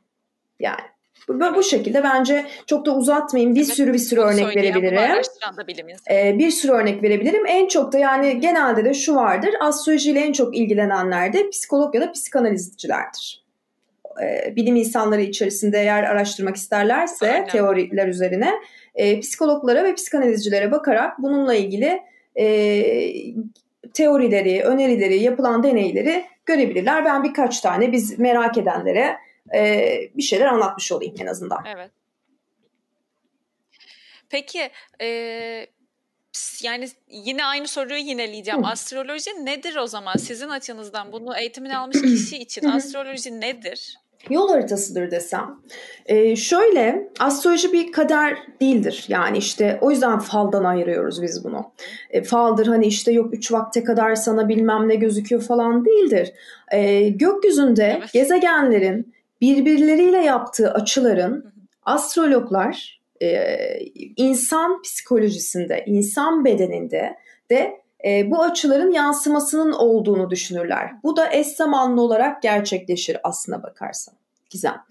Yani 0.60 0.82
bu, 1.30 1.56
bu 1.56 1.64
şekilde 1.64 2.04
bence 2.04 2.46
çok 2.68 2.86
da 2.86 2.96
uzatmayayım. 2.96 3.56
Bir 3.56 3.66
evet, 3.66 3.74
sürü 3.74 3.94
bir 3.94 3.98
sürü 4.00 4.20
örnek 4.20 4.56
verebilirim. 4.56 4.98
Ee, 6.12 6.40
bir 6.40 6.52
sürü 6.52 6.72
örnek 6.72 7.04
verebilirim. 7.04 7.46
En 7.48 7.68
çok 7.68 7.94
da 7.94 7.98
yani 7.98 8.40
genelde 8.40 8.86
de 8.86 8.94
şu 8.94 9.16
vardır. 9.16 9.50
Astrolojiyle 9.60 10.20
en 10.20 10.34
çok 10.34 10.58
ilgilenenler 10.58 11.34
de 11.34 11.50
psikolog 11.50 11.96
ya 11.96 12.02
da 12.02 12.12
psikanalizcilerdir. 12.12 13.46
Ee, 14.24 14.56
bilim 14.56 14.76
insanları 14.76 15.22
içerisinde 15.22 15.80
eğer 15.80 16.04
araştırmak 16.04 16.56
isterlerse 16.56 17.34
Aynen. 17.34 17.48
teoriler 17.48 18.08
üzerine 18.08 18.52
e, 18.96 19.20
psikologlara 19.20 19.84
ve 19.84 19.96
psikanalizcilere 19.96 20.72
bakarak 20.72 21.24
bununla 21.24 21.56
ilgili 21.56 22.02
e, 22.36 22.46
teorileri, 23.94 24.64
önerileri, 24.64 25.24
yapılan 25.24 25.64
deneyleri 25.64 26.26
görebilirler. 26.46 27.06
Ben 27.06 27.24
birkaç 27.24 27.62
tane 27.62 27.92
biz 27.92 28.20
merak 28.20 28.58
edenlere 28.58 29.16
e, 29.54 29.92
bir 30.16 30.24
şeyler 30.24 30.46
anlatmış 30.46 30.92
olayım 30.92 31.16
en 31.20 31.28
azından. 31.28 31.66
Evet. 31.76 31.92
Peki 34.30 34.70
e, 35.02 35.08
yani 36.64 36.90
yine 37.10 37.46
aynı 37.46 37.68
soruyu 37.68 38.00
yineleyeceğim. 38.00 38.64
Hı. 38.64 38.68
Astroloji 38.68 39.46
nedir 39.46 39.76
o 39.76 39.88
zaman? 39.88 40.16
Sizin 40.18 40.50
açınızdan 40.50 41.12
bunu 41.12 41.38
eğitimini 41.38 41.78
almış 41.78 42.02
kişi 42.02 42.38
için 42.38 42.70
astroloji 42.70 43.42
nedir? 43.42 43.98
Yol 44.30 44.50
haritasıdır 44.50 45.12
desem. 45.12 45.60
Ee, 46.06 46.36
şöyle 46.36 47.12
astroloji 47.20 47.74
bir 47.74 47.92
kader 47.92 48.38
değildir. 48.62 49.06
Yani 49.08 49.38
işte 49.38 49.78
o 49.82 49.92
yüzden 49.92 50.20
faldan 50.20 50.64
ayırıyoruz 50.64 51.22
biz 51.22 51.44
bunu. 51.44 51.72
E, 52.10 52.24
faldır 52.24 52.68
hani 52.68 52.86
işte 52.86 53.12
yok 53.12 53.34
üç 53.34 53.52
vakte 53.52 53.84
kadar 53.84 54.16
sana 54.16 54.50
bilmem 54.50 54.90
ne 54.90 54.96
gözüküyor 54.96 55.42
falan 55.42 55.86
değildir. 55.86 56.34
E, 56.72 57.10
gökyüzünde 57.10 57.98
evet. 58.00 58.14
gezegenlerin 58.14 59.15
birbirleriyle 59.46 60.18
yaptığı 60.18 60.72
açıların 60.74 61.54
astrologlar 61.84 63.02
e, 63.22 63.58
insan 64.18 64.82
psikolojisinde, 64.82 65.84
insan 65.88 66.46
bedeninde 66.46 67.16
de 67.50 67.82
e, 68.06 68.32
bu 68.32 68.42
açıların 68.42 68.92
yansımasının 68.92 69.72
olduğunu 69.72 70.30
düşünürler. 70.30 70.92
Bu 71.04 71.16
da 71.16 71.34
eş 71.34 71.48
zamanlı 71.48 72.02
olarak 72.02 72.42
gerçekleşir 72.42 73.18
aslına 73.24 73.64
bakarsan. 73.64 74.16
Gizem. 74.50 74.82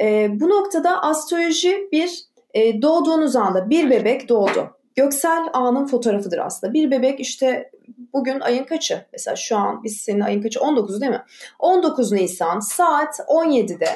E, 0.00 0.28
bu 0.40 0.48
noktada 0.48 1.02
astroloji 1.02 1.88
bir 1.92 2.24
e, 2.54 2.82
doğduğunuz 2.82 3.36
anda 3.36 3.70
bir 3.70 3.90
bebek 3.90 4.28
doğdu. 4.28 4.76
Göksel 4.96 5.48
anın 5.52 5.86
fotoğrafıdır 5.86 6.38
aslında. 6.38 6.72
Bir 6.72 6.90
bebek 6.90 7.20
işte 7.20 7.70
bugün 8.12 8.40
ayın 8.40 8.64
kaçı? 8.64 9.06
Mesela 9.12 9.36
şu 9.36 9.56
an 9.56 9.82
biz 9.84 9.96
senin 9.96 10.20
ayın 10.20 10.42
kaçı? 10.42 10.60
19 10.60 11.00
değil 11.00 11.12
mi? 11.12 11.22
19 11.58 12.12
Nisan 12.12 12.60
saat 12.60 13.18
17'de 13.18 13.88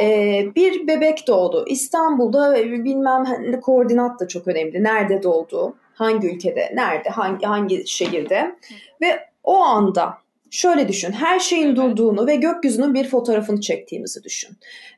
e, 0.00 0.54
bir 0.54 0.86
bebek 0.86 1.26
doğdu. 1.26 1.64
İstanbul'da 1.68 2.54
bilmem 2.56 3.24
koordinat 3.60 4.20
da 4.20 4.28
çok 4.28 4.48
önemli. 4.48 4.84
Nerede 4.84 5.22
doğdu? 5.22 5.76
Hangi 5.94 6.28
ülkede? 6.28 6.72
Nerede? 6.74 7.08
Hangi, 7.08 7.46
hangi 7.46 7.86
şehirde? 7.86 8.56
Ve 9.02 9.28
o 9.44 9.56
anda 9.56 10.23
şöyle 10.54 10.88
düşün. 10.88 11.12
Her 11.12 11.38
şeyin 11.38 11.76
durduğunu 11.76 12.26
ve 12.26 12.36
gökyüzünün 12.36 12.94
bir 12.94 13.08
fotoğrafını 13.08 13.60
çektiğimizi 13.60 14.22
düşün. 14.22 14.50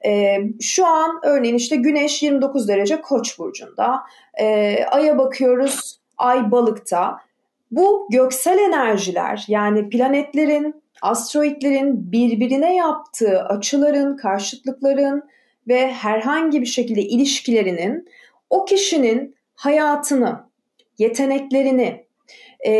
Ee, 0.06 0.36
şu 0.60 0.86
an 0.86 1.20
örneğin 1.22 1.54
işte 1.54 1.76
güneş 1.76 2.22
29 2.22 2.68
derece 2.68 3.00
koç 3.00 3.38
burcunda. 3.38 4.02
Ee, 4.40 4.84
Ay'a 4.90 5.18
bakıyoruz. 5.18 6.00
Ay 6.18 6.50
balıkta. 6.50 7.18
Bu 7.70 8.08
göksel 8.10 8.58
enerjiler 8.58 9.44
yani 9.48 9.88
planetlerin, 9.88 10.82
asteroidlerin 11.02 12.12
birbirine 12.12 12.76
yaptığı 12.76 13.40
açıların, 13.42 14.16
karşıtlıkların 14.16 15.22
ve 15.68 15.92
herhangi 15.92 16.60
bir 16.60 16.66
şekilde 16.66 17.02
ilişkilerinin 17.02 18.08
o 18.50 18.64
kişinin 18.64 19.36
hayatını, 19.54 20.40
yeteneklerini, 20.98 22.05
e, 22.66 22.72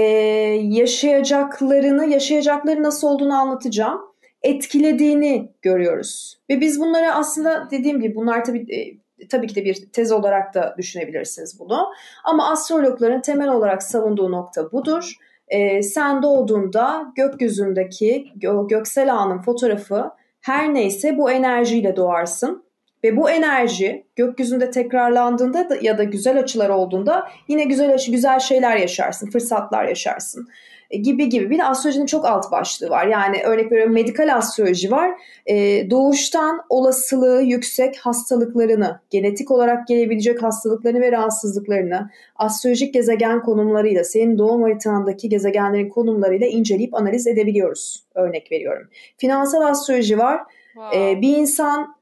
yaşayacaklarını, 0.62 2.07
yaşayacakları 2.07 2.83
nasıl 2.83 3.09
olduğunu 3.09 3.35
anlatacağım, 3.35 4.01
etkilediğini 4.42 5.53
görüyoruz. 5.62 6.38
Ve 6.51 6.61
biz 6.61 6.81
bunları 6.81 7.14
aslında 7.14 7.68
dediğim 7.70 8.01
gibi 8.01 8.14
bunlar 8.14 8.44
tabii 8.44 8.66
e, 8.75 8.99
tabii 9.29 9.46
ki 9.46 9.55
de 9.55 9.64
bir 9.64 9.75
tez 9.92 10.12
olarak 10.12 10.55
da 10.55 10.75
düşünebilirsiniz 10.79 11.61
bunu. 11.61 11.88
Ama 12.25 12.51
astrologların 12.51 13.20
temel 13.20 13.49
olarak 13.49 13.83
savunduğu 13.83 14.33
nokta 14.33 14.72
budur. 14.72 15.12
E, 15.49 15.83
sen 15.83 16.22
doğduğunda 16.22 17.12
gökyüzündeki 17.16 18.25
gö- 18.38 18.68
göksel 18.68 19.14
ağının 19.14 19.38
fotoğrafı 19.38 20.11
her 20.40 20.75
neyse 20.75 21.18
bu 21.18 21.31
enerjiyle 21.31 21.96
doğarsın 21.96 22.65
Ve 23.07 23.16
bu 23.16 23.31
enerji 23.31 24.05
gökyüzünde 24.16 24.71
tekrarlandığında 24.71 25.71
da, 25.71 25.77
ya 25.81 25.99
da 25.99 26.05
güzel 26.05 26.38
açılar 26.38 26.69
olduğunda 26.69 27.29
yine 27.49 27.64
güzel 27.64 27.99
güzel 28.11 28.38
şeyler 28.38 28.77
yaşarsın, 28.77 29.31
fırsatlar 29.31 29.85
yaşarsın. 29.85 30.49
E, 30.90 30.97
gibi 30.97 31.29
gibi. 31.29 31.51
Bir 31.51 31.59
de 31.59 31.64
astrolojinin 31.64 32.07
çok 32.07 32.25
alt 32.25 32.53
başlığı 32.53 32.90
var. 32.90 33.07
Yani 33.07 33.42
örnek 33.42 33.73
veriyorum 33.73 33.95
medikal 33.95 34.37
astroloji 34.37 34.90
var. 34.90 35.11
E, 35.47 35.55
doğuştan 35.90 36.61
olasılığı 36.69 37.42
yüksek 37.42 37.99
hastalıklarını, 37.99 39.01
genetik 39.11 39.51
olarak 39.51 39.87
gelebilecek 39.87 40.42
hastalıklarını 40.42 41.01
ve 41.01 41.12
rahatsızlıklarını 41.12 42.11
astrolojik 42.37 42.95
gezegen 42.95 43.42
konumlarıyla, 43.42 44.05
senin 44.05 44.38
doğum 44.38 44.62
haritandaki 44.62 45.29
gezegenlerin 45.29 45.88
konumlarıyla 45.88 46.47
inceleyip 46.47 46.95
analiz 46.95 47.27
edebiliyoruz. 47.27 48.05
Örnek 48.14 48.53
veriyorum. 48.53 48.88
Finansal 49.16 49.62
astroloji 49.62 50.19
var. 50.19 50.40
Wow. 50.75 51.11
E, 51.11 51.21
bir 51.21 51.37
insan 51.37 51.95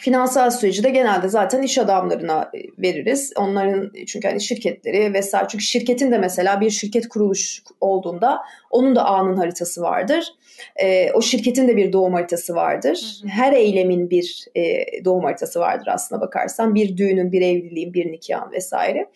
Finansal 0.00 0.50
süreci 0.50 0.84
de 0.84 0.90
genelde 0.90 1.28
zaten 1.28 1.62
iş 1.62 1.78
adamlarına 1.78 2.50
e, 2.54 2.58
veririz. 2.82 3.32
Onların 3.36 3.92
çünkü 4.06 4.28
hani 4.28 4.40
şirketleri 4.40 5.14
vesaire. 5.14 5.46
Çünkü 5.48 5.64
şirketin 5.64 6.12
de 6.12 6.18
mesela 6.18 6.60
bir 6.60 6.70
şirket 6.70 7.08
kuruluş 7.08 7.62
olduğunda 7.80 8.42
onun 8.70 8.96
da 8.96 9.04
anın 9.04 9.36
haritası 9.36 9.82
vardır. 9.82 10.34
E, 10.76 11.12
o 11.12 11.22
şirketin 11.22 11.68
de 11.68 11.76
bir 11.76 11.92
doğum 11.92 12.14
haritası 12.14 12.54
vardır. 12.54 13.22
Her 13.28 13.52
eylemin 13.52 14.10
bir 14.10 14.46
e, 14.54 14.84
doğum 15.04 15.24
haritası 15.24 15.60
vardır 15.60 15.86
aslına 15.86 16.20
bakarsan. 16.20 16.74
Bir 16.74 16.96
düğünün, 16.96 17.32
bir 17.32 17.40
evliliğin, 17.40 17.94
bir 17.94 18.12
nikahın 18.12 18.52
vesaire. 18.52 19.08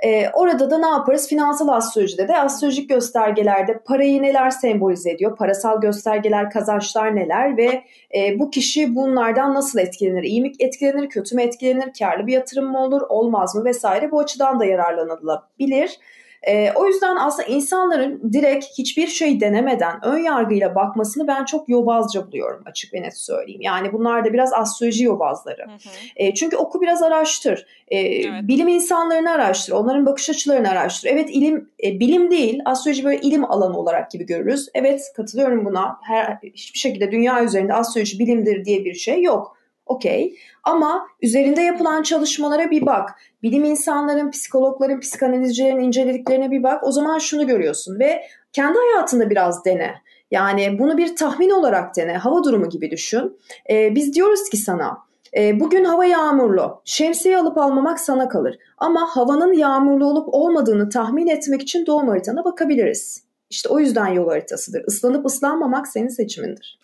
E, 0.00 0.28
orada 0.28 0.70
da 0.70 0.78
ne 0.78 0.86
yaparız? 0.86 1.28
Finansal 1.28 1.68
astrolojide 1.68 2.28
de 2.28 2.36
astrolojik 2.36 2.88
göstergelerde 2.88 3.78
parayı 3.78 4.22
neler 4.22 4.50
sembolize 4.50 5.10
ediyor? 5.10 5.36
Parasal 5.36 5.80
göstergeler, 5.80 6.50
kazançlar 6.50 7.16
neler 7.16 7.56
ve 7.56 7.82
e, 8.14 8.38
bu 8.38 8.50
kişi 8.50 8.94
bunlardan 8.94 9.54
nasıl 9.54 9.78
etkilenir? 9.78 10.19
İyi 10.26 10.42
mi 10.42 10.52
etkilenir, 10.58 11.08
kötü 11.08 11.36
mü 11.36 11.42
etkilenir? 11.42 11.92
Karlı 11.98 12.26
bir 12.26 12.32
yatırım 12.32 12.70
mı 12.70 12.84
olur, 12.84 13.02
olmaz 13.08 13.54
mı 13.54 13.64
vesaire? 13.64 14.10
Bu 14.10 14.20
açıdan 14.20 14.60
da 14.60 14.64
yararlanılabilir. 14.64 15.98
E, 16.42 16.72
o 16.72 16.86
yüzden 16.86 17.16
aslında 17.16 17.48
insanların 17.48 18.32
direkt 18.32 18.64
hiçbir 18.78 19.06
şey 19.06 19.40
denemeden 19.40 20.04
ön 20.04 20.18
yargıyla 20.18 20.74
bakmasını 20.74 21.28
ben 21.28 21.44
çok 21.44 21.68
yobazca 21.68 22.26
buluyorum 22.26 22.62
açık 22.66 22.94
ve 22.94 23.02
net 23.02 23.18
söyleyeyim. 23.18 23.60
Yani 23.60 23.92
bunlar 23.92 24.24
da 24.24 24.32
biraz 24.32 24.52
astroloji 24.52 25.04
yobazları. 25.04 25.62
Hı 25.62 25.70
hı. 25.70 25.78
E, 26.16 26.34
çünkü 26.34 26.56
oku 26.56 26.80
biraz 26.80 27.02
araştır. 27.02 27.66
E, 27.88 27.98
evet. 27.98 28.48
Bilim 28.48 28.68
insanlarını 28.68 29.30
araştır. 29.30 29.72
Onların 29.72 30.06
bakış 30.06 30.30
açılarını 30.30 30.70
araştır. 30.70 31.08
Evet 31.08 31.30
ilim 31.32 31.70
e, 31.84 32.00
bilim 32.00 32.30
değil. 32.30 32.60
Astroloji 32.64 33.04
böyle 33.04 33.20
ilim 33.20 33.44
alanı 33.44 33.78
olarak 33.78 34.10
gibi 34.10 34.26
görürüz. 34.26 34.68
Evet 34.74 35.12
katılıyorum 35.16 35.64
buna. 35.64 35.98
Her, 36.02 36.38
hiçbir 36.42 36.78
şekilde 36.78 37.12
dünya 37.12 37.44
üzerinde 37.44 37.74
astroloji 37.74 38.18
bilimdir 38.18 38.64
diye 38.64 38.84
bir 38.84 38.94
şey 38.94 39.22
yok. 39.22 39.59
Okey. 39.90 40.36
Ama 40.62 41.06
üzerinde 41.22 41.60
yapılan 41.60 42.02
çalışmalara 42.02 42.70
bir 42.70 42.86
bak. 42.86 43.10
Bilim 43.42 43.64
insanların, 43.64 44.30
psikologların, 44.30 45.00
psikanalizcilerin 45.00 45.80
incelediklerine 45.80 46.50
bir 46.50 46.62
bak. 46.62 46.84
O 46.84 46.92
zaman 46.92 47.18
şunu 47.18 47.46
görüyorsun 47.46 47.98
ve 47.98 48.22
kendi 48.52 48.78
hayatında 48.78 49.30
biraz 49.30 49.64
dene. 49.64 49.94
Yani 50.30 50.78
bunu 50.78 50.98
bir 50.98 51.16
tahmin 51.16 51.50
olarak 51.50 51.96
dene. 51.96 52.16
Hava 52.16 52.44
durumu 52.44 52.68
gibi 52.68 52.90
düşün. 52.90 53.38
Ee, 53.70 53.94
biz 53.94 54.14
diyoruz 54.14 54.50
ki 54.50 54.56
sana 54.56 54.98
e, 55.36 55.60
bugün 55.60 55.84
hava 55.84 56.04
yağmurlu. 56.04 56.82
Şemsiye 56.84 57.38
alıp 57.38 57.58
almamak 57.58 58.00
sana 58.00 58.28
kalır. 58.28 58.58
Ama 58.78 59.06
havanın 59.16 59.52
yağmurlu 59.52 60.06
olup 60.06 60.28
olmadığını 60.34 60.88
tahmin 60.88 61.26
etmek 61.26 61.62
için 61.62 61.86
doğum 61.86 62.08
haritana 62.08 62.44
bakabiliriz. 62.44 63.24
İşte 63.50 63.68
o 63.68 63.78
yüzden 63.78 64.06
yol 64.06 64.28
haritasıdır. 64.28 64.84
Islanıp 64.88 65.26
ıslanmamak 65.26 65.88
senin 65.88 66.08
seçimindir. 66.08 66.80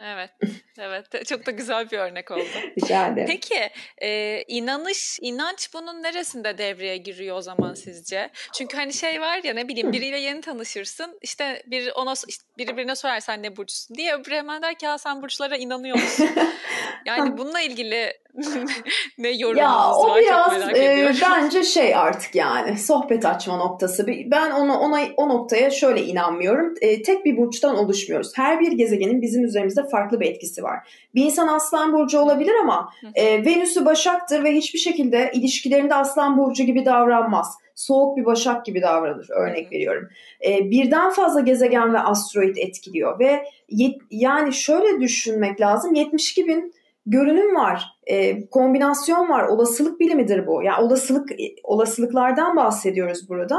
Evet, 0.00 0.30
evet. 0.78 1.26
Çok 1.26 1.46
da 1.46 1.50
güzel 1.50 1.90
bir 1.90 1.98
örnek 1.98 2.30
oldu. 2.30 2.40
Rica 2.82 3.06
ederim. 3.06 3.26
Peki, 3.28 3.70
e, 4.02 4.42
inanış, 4.48 5.18
inanç 5.22 5.74
bunun 5.74 6.02
neresinde 6.02 6.58
devreye 6.58 6.96
giriyor 6.96 7.36
o 7.36 7.40
zaman 7.42 7.74
sizce? 7.74 8.30
Çünkü 8.54 8.76
hani 8.76 8.92
şey 8.92 9.20
var 9.20 9.40
ya 9.44 9.54
ne 9.54 9.68
bileyim 9.68 9.92
biriyle 9.92 10.18
yeni 10.18 10.40
tanışırsın, 10.40 11.18
işte 11.22 11.62
bir 11.66 11.92
ona 11.94 12.14
işte 12.28 12.44
biri 12.58 12.76
birine 12.76 12.96
sorar 12.96 13.20
sen 13.20 13.42
ne 13.42 13.56
burçsun 13.56 13.96
diye 13.96 14.14
öbürü 14.14 14.34
hemen 14.34 14.62
der 14.62 14.74
ki 14.74 14.84
ya 14.84 14.98
sen 14.98 15.22
burçlara 15.22 15.56
inanıyor 15.56 15.96
musun? 15.96 16.30
yani 17.06 17.38
bununla 17.38 17.60
ilgili 17.60 18.12
ne 19.18 19.30
yorumunuz 19.30 19.58
ya, 19.58 19.94
o 19.94 20.08
var 20.08 20.20
biraz, 20.20 20.44
çok 20.44 20.66
merak 20.66 20.76
e, 20.76 21.12
bence 21.22 21.64
şey 21.64 21.96
artık 21.96 22.34
yani 22.34 22.78
sohbet 22.78 23.26
açma 23.26 23.56
noktası. 23.56 24.06
Ben 24.06 24.50
onu 24.50 24.78
ona 24.78 25.00
o 25.16 25.28
noktaya 25.28 25.70
şöyle 25.70 26.02
inanmıyorum. 26.02 26.74
E, 26.80 27.02
tek 27.02 27.24
bir 27.24 27.36
burçtan 27.36 27.76
oluşmuyoruz. 27.76 28.32
Her 28.36 28.60
bir 28.60 28.72
gezegenin 28.72 29.22
bizim 29.22 29.44
üzerimizde 29.44 29.88
farklı 29.88 30.20
bir 30.20 30.26
etkisi 30.26 30.59
var. 30.62 31.08
Bir 31.14 31.24
insan 31.24 31.48
aslan 31.48 31.92
burcu 31.92 32.18
olabilir 32.18 32.52
ama 32.62 32.92
e, 33.14 33.44
Venüs'ü 33.44 33.84
başaktır 33.84 34.44
ve 34.44 34.52
hiçbir 34.52 34.78
şekilde 34.78 35.30
ilişkilerinde 35.34 35.94
aslan 35.94 36.38
burcu 36.38 36.62
gibi 36.62 36.84
davranmaz. 36.84 37.54
Soğuk 37.74 38.16
bir 38.16 38.24
başak 38.24 38.64
gibi 38.64 38.82
davranır 38.82 39.30
örnek 39.30 39.72
veriyorum. 39.72 40.08
E, 40.46 40.70
birden 40.70 41.10
fazla 41.10 41.40
gezegen 41.40 41.94
ve 41.94 41.98
asteroid 41.98 42.56
etkiliyor 42.56 43.18
ve 43.18 43.44
yet, 43.68 43.96
yani 44.10 44.52
şöyle 44.52 45.00
düşünmek 45.00 45.60
lazım 45.60 45.94
72 45.94 46.46
bin 46.46 46.72
görünüm 47.06 47.54
var, 47.54 47.84
e, 48.06 48.46
kombinasyon 48.48 49.28
var, 49.28 49.44
olasılık 49.44 50.00
bilimidir 50.00 50.46
bu. 50.46 50.62
Yani 50.62 50.84
olasılık 50.84 51.30
olasılıklardan 51.64 52.56
bahsediyoruz 52.56 53.28
burada. 53.28 53.58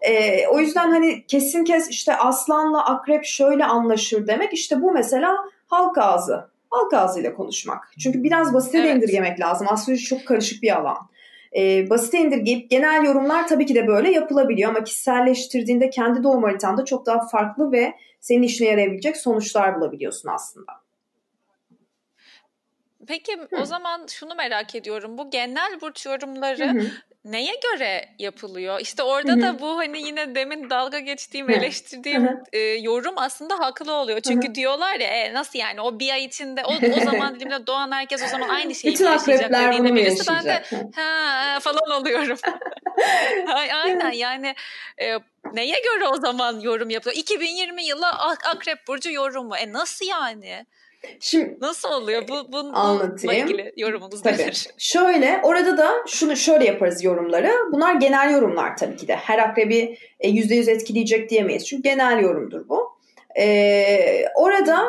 E, 0.00 0.46
o 0.46 0.58
yüzden 0.60 0.90
hani 0.90 1.26
kesin 1.26 1.64
kes 1.64 1.90
işte 1.90 2.16
aslanla 2.16 2.84
akrep 2.84 3.24
şöyle 3.24 3.64
anlaşır 3.64 4.26
demek 4.26 4.52
işte 4.52 4.82
bu 4.82 4.92
mesela 4.92 5.36
halk 5.68 5.98
ağzı. 5.98 6.50
Halk 6.70 6.94
ağzıyla 6.94 7.34
konuşmak. 7.34 7.92
Çünkü 7.98 8.22
biraz 8.22 8.54
basite 8.54 8.78
evet. 8.78 8.96
indirgemek 8.96 9.40
lazım. 9.40 9.66
Astroloji 9.70 10.04
çok 10.04 10.26
karışık 10.26 10.62
bir 10.62 10.76
alan. 10.76 10.96
E, 11.56 11.90
basite 11.90 12.18
indirgeyip 12.18 12.70
genel 12.70 13.04
yorumlar 13.04 13.48
tabii 13.48 13.66
ki 13.66 13.74
de 13.74 13.86
böyle 13.86 14.10
yapılabiliyor 14.10 14.70
ama 14.70 14.84
kişiselleştirdiğinde 14.84 15.90
kendi 15.90 16.22
doğum 16.22 16.42
haritanda 16.42 16.84
çok 16.84 17.06
daha 17.06 17.28
farklı 17.28 17.72
ve 17.72 17.94
senin 18.20 18.42
işine 18.42 18.68
yarayabilecek 18.68 19.16
sonuçlar 19.16 19.76
bulabiliyorsun 19.76 20.28
aslında. 20.28 20.72
Peki 23.06 23.32
Hı. 23.50 23.60
o 23.62 23.64
zaman 23.64 24.06
şunu 24.06 24.34
merak 24.34 24.74
ediyorum. 24.74 25.18
Bu 25.18 25.30
genel 25.30 25.80
burç 25.80 26.06
yorumları 26.06 26.72
Hı 26.72 26.90
neye 27.32 27.54
göre 27.72 28.08
yapılıyor? 28.18 28.80
İşte 28.80 29.02
orada 29.02 29.32
Hı-hı. 29.32 29.42
da 29.42 29.60
bu 29.60 29.78
hani 29.78 30.02
yine 30.02 30.34
demin 30.34 30.70
dalga 30.70 30.98
geçtiğim, 30.98 31.50
eleştirdiğim 31.50 32.28
e, 32.52 32.58
yorum 32.58 33.14
aslında 33.16 33.58
haklı 33.58 33.92
oluyor. 33.92 34.20
Çünkü 34.20 34.46
Hı-hı. 34.46 34.54
diyorlar 34.54 35.00
ya 35.00 35.08
e, 35.08 35.34
nasıl 35.34 35.58
yani 35.58 35.80
o 35.80 35.98
bir 35.98 36.10
ay 36.10 36.24
içinde 36.24 36.64
o, 36.64 36.72
o 36.96 37.04
zaman 37.04 37.34
dilimde 37.34 37.66
doğan 37.66 37.92
herkes 37.92 38.22
o 38.22 38.26
zaman 38.26 38.48
aynı 38.48 38.74
şeyi 38.74 38.94
Bütün 38.94 39.04
yaşayacak 39.04 39.50
dediğinde 39.52 39.94
birisi 39.94 40.32
ben 40.32 40.44
de 40.44 40.62
ha 40.94 41.60
falan 41.60 41.90
oluyorum. 42.00 42.38
Aynen 43.54 44.10
yani 44.10 44.54
e, 45.00 45.18
neye 45.52 45.80
göre 45.80 46.08
o 46.08 46.16
zaman 46.16 46.60
yorum 46.60 46.90
yapıyor? 46.90 47.16
2020 47.16 47.84
yılı 47.84 48.06
Akrep 48.44 48.88
Burcu 48.88 49.10
yorumu. 49.10 49.56
E 49.56 49.72
nasıl 49.72 50.06
yani? 50.06 50.66
Şimdi 51.20 51.56
nasıl 51.60 51.88
oluyor? 51.88 52.28
Bu 52.28 52.52
bununla 52.52 52.78
anlatayım. 52.78 53.46
ilgili 53.46 53.72
yorumunuz 53.76 54.22
tabii. 54.22 54.34
nedir? 54.34 54.68
Şöyle 54.78 55.40
orada 55.42 55.78
da 55.78 55.90
şunu 56.06 56.36
şöyle 56.36 56.64
yaparız 56.64 57.04
yorumları. 57.04 57.52
Bunlar 57.72 57.94
genel 57.94 58.32
yorumlar 58.32 58.76
tabii 58.76 58.96
ki 58.96 59.08
de. 59.08 59.16
Her 59.16 59.38
akrebi 59.38 59.98
%100 60.20 60.70
e, 60.70 60.72
etkileyecek 60.72 61.30
diyemeyiz. 61.30 61.66
Çünkü 61.66 61.82
genel 61.82 62.20
yorumdur 62.22 62.68
bu. 62.68 62.98
Ee, 63.38 64.24
orada 64.34 64.88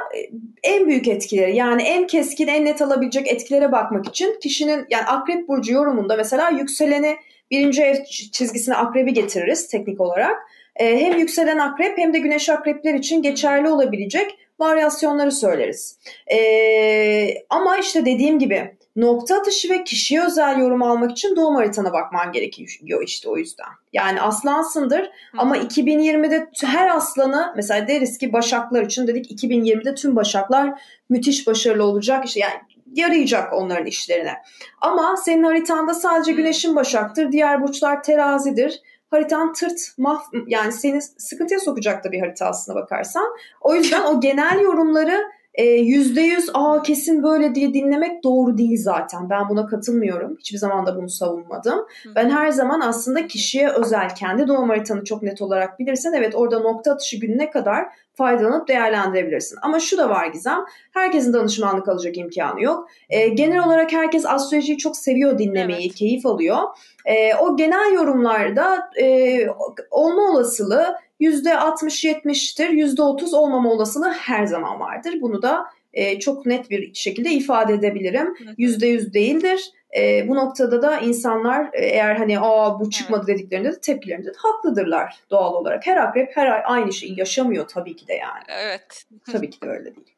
en 0.64 0.88
büyük 0.88 1.08
etkileri 1.08 1.56
yani 1.56 1.82
en 1.82 2.08
keskin 2.08 2.48
en 2.48 2.66
net 2.66 2.82
alabilecek 2.82 3.28
etkilere 3.28 3.72
bakmak 3.72 4.08
için 4.08 4.40
kişinin 4.42 4.86
yani 4.90 5.06
akrep 5.06 5.48
burcu 5.48 5.74
yorumunda 5.74 6.16
mesela 6.16 6.50
yükseleni 6.50 7.18
birinci 7.52 7.84
ev 7.84 8.04
çizgisine 8.32 8.76
akrebi 8.76 9.14
getiririz 9.14 9.68
teknik 9.68 10.02
olarak. 10.02 10.38
Ee, 10.76 10.98
hem 10.98 11.18
yükselen 11.18 11.58
akrep 11.58 11.98
hem 11.98 12.14
de 12.14 12.20
güneş 12.20 12.50
akrepler 12.50 12.94
için 12.94 13.22
geçerli 13.22 13.70
olabilecek 13.70 14.39
varyasyonları 14.60 15.32
söyleriz. 15.32 16.00
Ee, 16.32 17.44
ama 17.50 17.78
işte 17.78 18.06
dediğim 18.06 18.40
gibi 18.40 18.78
nokta 18.96 19.36
atışı 19.36 19.70
ve 19.70 19.84
kişiye 19.84 20.26
özel 20.26 20.60
yorum 20.60 20.84
almak 20.84 21.12
için 21.12 21.36
doğum 21.36 21.56
haritana 21.56 21.94
bakman 21.94 22.32
gerekiyor 22.32 23.04
işte 23.04 23.30
o 23.30 23.38
yüzden. 23.38 23.68
Yani 23.94 24.22
aslansındır 24.22 25.02
Hı. 25.02 25.10
ama 25.38 25.58
2020'de 25.58 26.48
her 26.66 26.96
aslanı 26.96 27.54
mesela 27.56 27.88
deriz 27.88 28.18
ki 28.18 28.34
başaklar 28.34 28.86
için 28.86 29.08
dedik 29.08 29.44
2020'de 29.44 29.96
tüm 29.96 30.16
başaklar 30.16 30.82
müthiş 31.10 31.48
başarılı 31.48 31.84
olacak 31.84 32.26
işte 32.26 32.40
yani 32.40 32.60
yarayacak 32.94 33.54
onların 33.54 33.86
işlerine. 33.86 34.34
Ama 34.82 35.18
senin 35.18 35.44
haritanda 35.44 35.94
sadece 35.94 36.32
güneşin 36.32 36.76
başaktır, 36.76 37.32
diğer 37.32 37.62
burçlar 37.64 38.04
terazidir 38.04 38.82
haritan 39.12 39.54
tırt, 39.54 39.80
mah 39.98 40.22
yani 40.48 40.72
seni 40.72 41.02
sıkıntıya 41.02 41.60
sokacak 41.60 42.04
da 42.04 42.12
bir 42.12 42.20
harita 42.20 42.46
aslına 42.46 42.76
bakarsan. 42.76 43.26
O 43.62 43.76
yüzden 43.76 44.04
o 44.04 44.22
genel 44.22 44.60
yorumları 44.60 45.24
e, 45.54 45.64
yüzde 45.64 46.22
yüz 46.22 46.50
aa 46.54 46.82
kesin 46.82 47.24
böyle 47.24 47.56
diye 47.56 47.74
dinlemek 47.74 48.24
doğru 48.24 48.58
değil 48.58 48.78
zaten. 48.84 49.30
Ben 49.30 49.50
buna 49.50 49.66
katılmıyorum. 49.66 50.38
Hiçbir 50.40 50.58
zaman 50.58 50.86
da 50.86 50.98
bunu 50.98 51.10
savunmadım. 51.10 51.86
Ben 52.16 52.30
her 52.30 52.50
zaman 52.52 52.82
aslında 52.82 53.28
kişiye 53.28 53.70
özel 53.70 54.16
kendi 54.16 54.48
doğum 54.48 54.70
haritanı 54.70 55.04
çok 55.04 55.24
net 55.24 55.42
olarak 55.42 55.80
bilirsen 55.80 56.14
evet 56.14 56.36
orada 56.36 56.60
nokta 56.60 56.92
atışı 56.92 57.18
gününe 57.18 57.52
kadar 57.52 57.86
faydalanıp 58.20 58.68
değerlendirebilirsin. 58.68 59.58
Ama 59.62 59.80
şu 59.80 59.98
da 59.98 60.10
var 60.10 60.28
Gizem, 60.28 60.60
herkesin 60.92 61.34
danışmanlık 61.34 61.88
alacak 61.88 62.18
imkanı 62.18 62.62
yok. 62.62 62.90
E, 63.10 63.28
genel 63.28 63.66
olarak 63.66 63.94
herkes 63.94 64.26
astrolojiyi 64.26 64.78
çok 64.78 64.98
seviyor 64.98 65.38
dinlemeyi, 65.38 65.88
evet. 65.88 65.96
keyif 65.96 66.26
alıyor. 66.26 66.58
E, 67.06 67.36
o 67.36 67.58
genel 67.58 67.94
yorumlarda 67.94 68.90
e, 69.02 69.48
olma 69.92 70.22
olasılığı 70.22 70.96
%60-70'tir, 71.22 72.70
%30 72.70 73.36
olmama 73.36 73.72
olasılığı 73.72 74.12
her 74.12 74.46
zaman 74.46 74.80
vardır. 74.80 75.14
Bunu 75.22 75.42
da 75.42 75.66
e, 75.94 76.20
çok 76.20 76.46
net 76.46 76.70
bir 76.70 76.94
şekilde 76.94 77.30
ifade 77.30 77.74
edebilirim. 77.74 78.36
Yüzde 78.58 78.88
yüz 78.88 79.14
değildir. 79.14 79.72
E, 79.98 80.28
bu 80.28 80.36
noktada 80.36 80.82
da 80.82 81.00
insanlar 81.00 81.70
e, 81.74 81.86
eğer 81.86 82.16
hani 82.16 82.40
aa 82.40 82.80
bu 82.80 82.90
çıkmadı 82.90 83.28
dediklerinde 83.28 83.72
de 83.72 83.80
tepkilerinde 83.80 84.28
de 84.28 84.38
haklıdırlar 84.38 85.20
doğal 85.30 85.54
olarak. 85.54 85.88
Her 85.88 85.98
akrep 85.98 86.38
her 86.38 86.46
ay 86.46 86.62
aynı 86.66 86.94
şeyi 86.94 87.20
yaşamıyor 87.20 87.68
tabii 87.68 87.96
ki 87.96 88.08
de 88.08 88.14
yani. 88.14 88.44
Evet. 88.48 89.06
Tabii 89.32 89.50
ki 89.50 89.62
de 89.62 89.66
öyle 89.66 89.96
değil. 89.96 90.16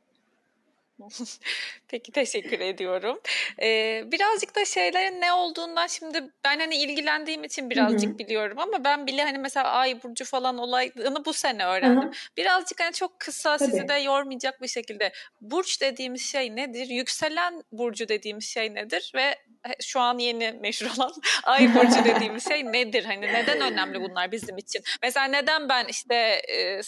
Peki 1.87 2.11
teşekkür 2.11 2.59
ediyorum. 2.59 3.19
Ee, 3.61 4.03
birazcık 4.11 4.55
da 4.55 4.65
şeylerin 4.65 5.21
ne 5.21 5.33
olduğundan 5.33 5.87
şimdi 5.87 6.23
ben 6.43 6.59
hani 6.59 6.75
ilgilendiğim 6.75 7.43
için 7.43 7.69
birazcık 7.69 8.09
Hı-hı. 8.09 8.17
biliyorum 8.17 8.59
ama 8.59 8.83
ben 8.83 9.07
bile 9.07 9.23
hani 9.23 9.37
mesela 9.37 9.69
ay 9.69 10.03
burcu 10.03 10.25
falan 10.25 10.57
olayını 10.57 11.25
bu 11.25 11.33
sene 11.33 11.65
öğrendim. 11.65 12.03
Hı-hı. 12.03 12.11
Birazcık 12.37 12.79
hani 12.79 12.93
çok 12.93 13.19
kısa 13.19 13.57
Tabii. 13.57 13.71
sizi 13.71 13.87
de 13.87 13.93
yormayacak 13.93 14.61
bir 14.61 14.67
şekilde 14.67 15.11
burç 15.41 15.81
dediğimiz 15.81 16.31
şey 16.31 16.55
nedir? 16.55 16.87
Yükselen 16.87 17.63
burcu 17.71 18.07
dediğimiz 18.07 18.45
şey 18.45 18.73
nedir 18.73 19.11
ve 19.15 19.35
şu 19.81 19.99
an 19.99 20.17
yeni 20.17 20.51
meşhur 20.61 20.87
olan 20.97 21.11
ay 21.43 21.75
burcu 21.75 22.05
dediğimiz 22.05 22.47
şey 22.47 22.65
nedir? 22.65 23.03
Hani 23.03 23.21
neden 23.21 23.61
önemli 23.61 24.01
bunlar 24.01 24.31
bizim 24.31 24.57
için? 24.57 24.81
Mesela 25.03 25.25
neden 25.25 25.69
ben 25.69 25.85
işte 25.85 26.15
e, 26.15 26.81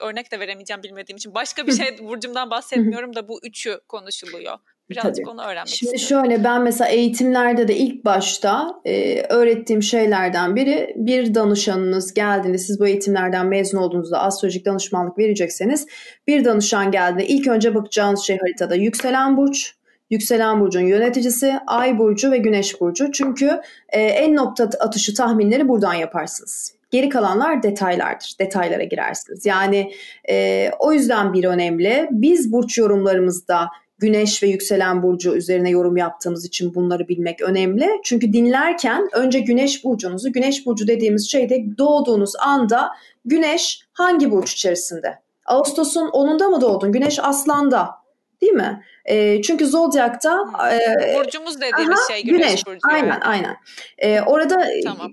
örnek 0.00 0.32
de 0.32 0.40
veremeyeceğim 0.40 0.82
bilmediğim 0.82 1.16
için. 1.16 1.34
Başka 1.34 1.66
bir 1.66 1.72
şey 1.72 1.98
burcumdan 2.08 2.50
bahsetmiyorum 2.50 3.16
da 3.16 3.28
bu 3.28 3.40
üçü 3.42 3.80
konuşuluyor. 3.88 4.58
Birazcık 4.90 5.14
Tabii. 5.14 5.30
onu 5.30 5.42
öğrenmek 5.42 5.68
Şimdi 5.68 5.96
istiyorum. 5.96 6.30
şöyle 6.30 6.44
ben 6.44 6.62
mesela 6.62 6.88
eğitimlerde 6.88 7.68
de 7.68 7.76
ilk 7.76 8.04
başta 8.04 8.80
e, 8.84 9.22
öğrettiğim 9.22 9.82
şeylerden 9.82 10.56
biri 10.56 10.94
bir 10.96 11.34
danışanınız 11.34 12.14
geldiğinde 12.14 12.58
siz 12.58 12.80
bu 12.80 12.86
eğitimlerden 12.86 13.46
mezun 13.46 13.78
olduğunuzda 13.78 14.22
astrolojik 14.22 14.66
danışmanlık 14.66 15.18
verecekseniz 15.18 15.86
bir 16.26 16.44
danışan 16.44 16.90
geldiğinde 16.90 17.26
ilk 17.26 17.46
önce 17.46 17.74
bakacağınız 17.74 18.20
şey 18.20 18.38
haritada 18.38 18.74
yükselen 18.74 19.36
burç, 19.36 19.74
yükselen 20.10 20.60
burcun 20.60 20.80
yöneticisi, 20.80 21.54
ay 21.66 21.98
burcu 21.98 22.30
ve 22.30 22.38
güneş 22.38 22.80
burcu. 22.80 23.12
Çünkü 23.12 23.60
e, 23.88 24.00
en 24.00 24.36
nokta 24.36 24.64
atışı 24.80 25.14
tahminleri 25.14 25.68
buradan 25.68 25.94
yaparsınız. 25.94 26.72
Geri 26.90 27.08
kalanlar 27.08 27.62
detaylardır. 27.62 28.36
Detaylara 28.40 28.84
girersiniz. 28.84 29.46
Yani 29.46 29.92
e, 30.30 30.70
o 30.78 30.92
yüzden 30.92 31.32
bir 31.32 31.44
önemli. 31.44 32.08
Biz 32.10 32.52
burç 32.52 32.78
yorumlarımızda 32.78 33.68
güneş 33.98 34.42
ve 34.42 34.46
yükselen 34.46 35.02
burcu 35.02 35.36
üzerine 35.36 35.70
yorum 35.70 35.96
yaptığımız 35.96 36.44
için 36.44 36.74
bunları 36.74 37.08
bilmek 37.08 37.40
önemli. 37.42 37.88
Çünkü 38.04 38.32
dinlerken 38.32 39.08
önce 39.12 39.40
güneş 39.40 39.84
burcunuzu, 39.84 40.32
güneş 40.32 40.66
burcu 40.66 40.86
dediğimiz 40.86 41.30
şeyde 41.30 41.64
doğduğunuz 41.78 42.32
anda 42.36 42.90
güneş 43.24 43.80
hangi 43.92 44.30
burç 44.30 44.52
içerisinde? 44.52 45.18
Ağustos'un 45.46 46.08
10'unda 46.08 46.50
mı 46.50 46.60
doğdun? 46.60 46.92
Güneş 46.92 47.18
Aslan'da. 47.22 47.90
Değil 48.40 48.52
mi? 48.52 48.82
E, 49.08 49.42
çünkü 49.42 49.66
Zodyak'ta 49.66 50.44
e, 50.72 51.14
burcumuz 51.18 51.60
dediğimiz 51.60 51.98
aha, 51.98 52.14
şey 52.14 52.24
güneş, 52.24 52.46
güneş 52.46 52.66
burcu. 52.66 52.78
Aynen 52.82 53.20
aynen. 53.20 53.56
E, 53.98 54.20
orada 54.20 54.68
tamam 54.84 55.12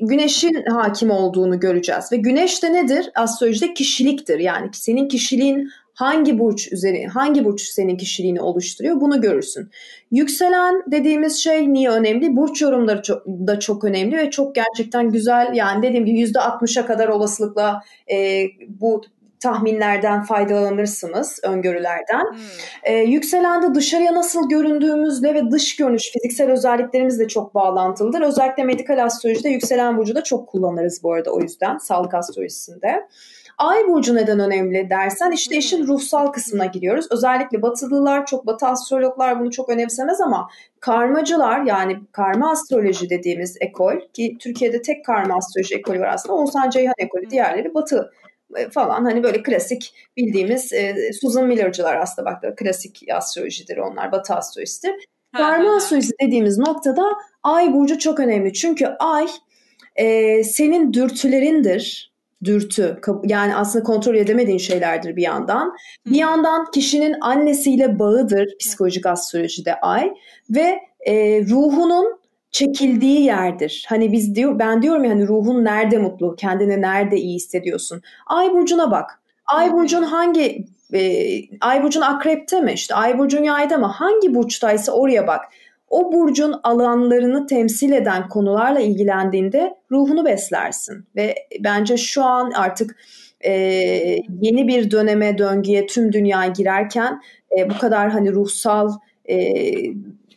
güneşin 0.00 0.64
hakim 0.70 1.10
olduğunu 1.10 1.60
göreceğiz. 1.60 2.12
Ve 2.12 2.16
güneş 2.16 2.62
de 2.62 2.72
nedir? 2.72 3.10
Astrolojide 3.14 3.74
kişiliktir. 3.74 4.38
Yani 4.38 4.68
senin 4.72 5.08
kişiliğin 5.08 5.70
hangi 5.94 6.38
burç 6.38 6.72
üzeri, 6.72 7.06
hangi 7.06 7.44
burç 7.44 7.62
senin 7.62 7.96
kişiliğini 7.96 8.40
oluşturuyor 8.40 9.00
bunu 9.00 9.20
görürsün. 9.20 9.70
Yükselen 10.10 10.82
dediğimiz 10.86 11.36
şey 11.36 11.72
niye 11.72 11.90
önemli? 11.90 12.36
Burç 12.36 12.62
yorumları 12.62 13.02
çok, 13.02 13.26
da 13.26 13.60
çok 13.60 13.84
önemli 13.84 14.16
ve 14.16 14.30
çok 14.30 14.54
gerçekten 14.54 15.10
güzel. 15.10 15.50
Yani 15.54 15.82
dediğim 15.82 16.06
gibi 16.06 16.20
%60'a 16.20 16.86
kadar 16.86 17.08
olasılıkla 17.08 17.80
e, 18.10 18.44
bu 18.68 19.02
tahminlerden 19.44 20.22
faydalanırsınız, 20.22 21.40
öngörülerden. 21.42 22.24
Hmm. 22.24 22.40
Ee, 22.82 22.92
yükselende 22.92 23.74
dışarıya 23.74 24.14
nasıl 24.14 24.48
göründüğümüzle 24.48 25.34
ve 25.34 25.50
dış 25.50 25.76
görünüş, 25.76 26.12
fiziksel 26.12 26.50
özelliklerimizle 26.50 27.28
çok 27.28 27.54
bağlantılıdır. 27.54 28.20
Özellikle 28.20 28.64
medikal 28.64 29.04
astrolojide 29.04 29.48
yükselen 29.48 29.98
burcu 29.98 30.14
da 30.14 30.24
çok 30.24 30.48
kullanırız 30.48 31.02
bu 31.02 31.12
arada 31.12 31.30
o 31.30 31.40
yüzden 31.40 31.78
sağlık 31.78 32.14
astrolojisinde. 32.14 33.08
Ay 33.58 33.88
burcu 33.88 34.14
neden 34.14 34.40
önemli 34.40 34.90
dersen 34.90 35.30
işte 35.30 35.56
işin 35.56 35.78
hmm. 35.78 35.86
ruhsal 35.86 36.26
kısmına 36.26 36.66
giriyoruz. 36.66 37.06
Özellikle 37.10 37.62
batılılar 37.62 38.26
çok 38.26 38.46
batı 38.46 38.66
astrologlar 38.66 39.40
bunu 39.40 39.50
çok 39.50 39.68
önemsemez 39.68 40.20
ama 40.20 40.48
karmacılar 40.80 41.62
yani 41.62 41.96
karma 42.12 42.50
astroloji 42.50 43.10
dediğimiz 43.10 43.56
ekol 43.60 43.94
ki 44.12 44.36
Türkiye'de 44.40 44.82
tek 44.82 45.04
karma 45.04 45.36
astroloji 45.36 45.74
ekolü 45.74 46.00
var 46.00 46.08
aslında 46.14 46.34
Oğuzhan 46.34 46.70
Ceyhan 46.70 46.94
ekolü 46.98 47.30
diğerleri 47.30 47.74
batı 47.74 47.96
e, 47.96 48.23
falan. 48.72 49.04
Hani 49.04 49.22
böyle 49.22 49.42
klasik 49.42 49.94
bildiğimiz 50.16 50.72
e, 50.72 51.12
Susan 51.20 51.46
Miller'cılar 51.46 51.96
aslında 51.96 52.30
bak 52.30 52.58
klasik 52.58 53.04
astrolojidir 53.12 53.76
onlar 53.76 54.12
batı 54.12 54.34
astrolojisidir. 54.34 54.94
Karma 55.36 55.76
astrolojisi 55.76 56.12
dediğimiz 56.22 56.58
noktada 56.58 57.02
ay 57.42 57.72
burcu 57.72 57.98
çok 57.98 58.20
önemli. 58.20 58.52
Çünkü 58.52 58.86
ay 58.86 59.26
e, 59.96 60.44
senin 60.44 60.92
dürtülerindir. 60.92 62.14
Dürtü 62.44 63.00
yani 63.24 63.56
aslında 63.56 63.84
kontrol 63.84 64.14
edemediğin 64.14 64.58
şeylerdir 64.58 65.16
bir 65.16 65.22
yandan. 65.22 65.76
Bir 66.06 66.16
yandan 66.16 66.70
kişinin 66.70 67.16
annesiyle 67.20 67.98
bağıdır 67.98 68.58
psikolojik 68.60 69.06
astrolojide 69.06 69.74
ay 69.74 70.12
ve 70.50 70.80
e, 71.00 71.44
ruhunun 71.46 72.18
çekildiği 72.54 73.22
yerdir. 73.24 73.84
Hani 73.88 74.12
biz 74.12 74.34
diyor 74.34 74.58
ben 74.58 74.82
diyorum 74.82 75.04
ya 75.04 75.10
hani 75.10 75.28
ruhun 75.28 75.64
nerede 75.64 75.98
mutlu, 75.98 76.36
kendini 76.36 76.82
nerede 76.82 77.16
iyi 77.16 77.34
hissediyorsun. 77.34 78.02
Ay 78.26 78.52
burcuna 78.52 78.90
bak. 78.90 79.20
Ay 79.46 79.72
burcun 79.72 80.02
hangi 80.02 80.66
e, 80.94 81.30
Ay 81.60 81.82
burcun 81.82 82.00
akrepte 82.00 82.60
mi? 82.60 82.72
İşte 82.72 82.94
Ay 82.94 83.18
burcun 83.18 83.42
yayda 83.42 83.78
mı? 83.78 83.86
Hangi 83.86 84.34
burçtaysa 84.34 84.92
oraya 84.92 85.26
bak. 85.26 85.44
O 85.88 86.12
burcun 86.12 86.60
alanlarını 86.62 87.46
temsil 87.46 87.92
eden 87.92 88.28
konularla 88.28 88.80
ilgilendiğinde 88.80 89.74
ruhunu 89.90 90.24
beslersin 90.24 91.06
ve 91.16 91.34
bence 91.60 91.96
şu 91.96 92.24
an 92.24 92.50
artık 92.50 92.96
e, 93.40 93.52
yeni 94.40 94.68
bir 94.68 94.90
döneme 94.90 95.38
döngüye 95.38 95.86
tüm 95.86 96.12
dünya 96.12 96.46
girerken 96.46 97.20
e, 97.58 97.70
bu 97.70 97.78
kadar 97.78 98.10
hani 98.10 98.32
ruhsal 98.32 98.92
e, 99.28 99.36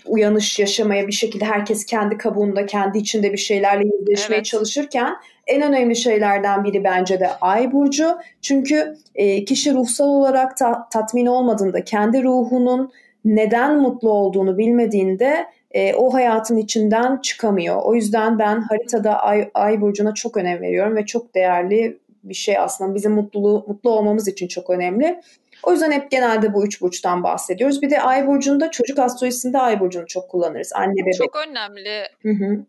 uyanış 0.07 0.59
yaşamaya 0.59 1.07
bir 1.07 1.11
şekilde 1.11 1.45
herkes 1.45 1.85
kendi 1.85 2.17
kabuğunda, 2.17 2.65
kendi 2.65 2.97
içinde 2.97 3.33
bir 3.33 3.37
şeylerle 3.37 3.83
yüzleşmeye 3.85 4.37
evet. 4.37 4.45
çalışırken 4.45 5.15
en 5.47 5.61
önemli 5.61 5.95
şeylerden 5.95 6.63
biri 6.63 6.83
bence 6.83 7.19
de 7.19 7.29
Ay 7.41 7.71
burcu. 7.71 8.17
Çünkü 8.41 8.97
e, 9.15 9.45
kişi 9.45 9.73
ruhsal 9.73 10.07
olarak 10.07 10.57
ta, 10.57 10.89
tatmin 10.89 11.25
olmadığında, 11.25 11.83
kendi 11.83 12.23
ruhunun 12.23 12.91
neden 13.25 13.77
mutlu 13.81 14.11
olduğunu 14.11 14.57
bilmediğinde 14.57 15.45
e, 15.71 15.93
o 15.93 16.13
hayatın 16.13 16.57
içinden 16.57 17.17
çıkamıyor. 17.17 17.81
O 17.83 17.95
yüzden 17.95 18.39
ben 18.39 18.61
haritada 18.61 19.19
Ay, 19.19 19.49
Ay 19.53 19.81
burcuna 19.81 20.13
çok 20.13 20.37
önem 20.37 20.61
veriyorum 20.61 20.95
ve 20.95 21.05
çok 21.05 21.35
değerli 21.35 21.97
bir 22.23 22.33
şey 22.33 22.57
aslında. 22.57 22.95
Bizim 22.95 23.11
mutluluğu 23.11 23.65
mutlu 23.67 23.89
olmamız 23.89 24.27
için 24.27 24.47
çok 24.47 24.69
önemli. 24.69 25.21
O 25.63 25.71
yüzden 25.71 25.91
hep 25.91 26.11
genelde 26.11 26.53
bu 26.53 26.65
üç 26.65 26.81
burçtan 26.81 27.23
bahsediyoruz. 27.23 27.81
Bir 27.81 27.89
de 27.89 28.01
ay 28.01 28.27
burcunda 28.27 28.71
çocuk 28.71 28.99
astrolojisinde 28.99 29.59
ay 29.59 29.79
burcunu 29.79 30.07
çok 30.07 30.29
kullanırız. 30.29 30.73
Anne 30.73 31.01
bebek. 31.01 31.13
Çok 31.13 31.35
önemli. 31.35 32.07
Hı 32.21 32.29
hı. 32.29 32.65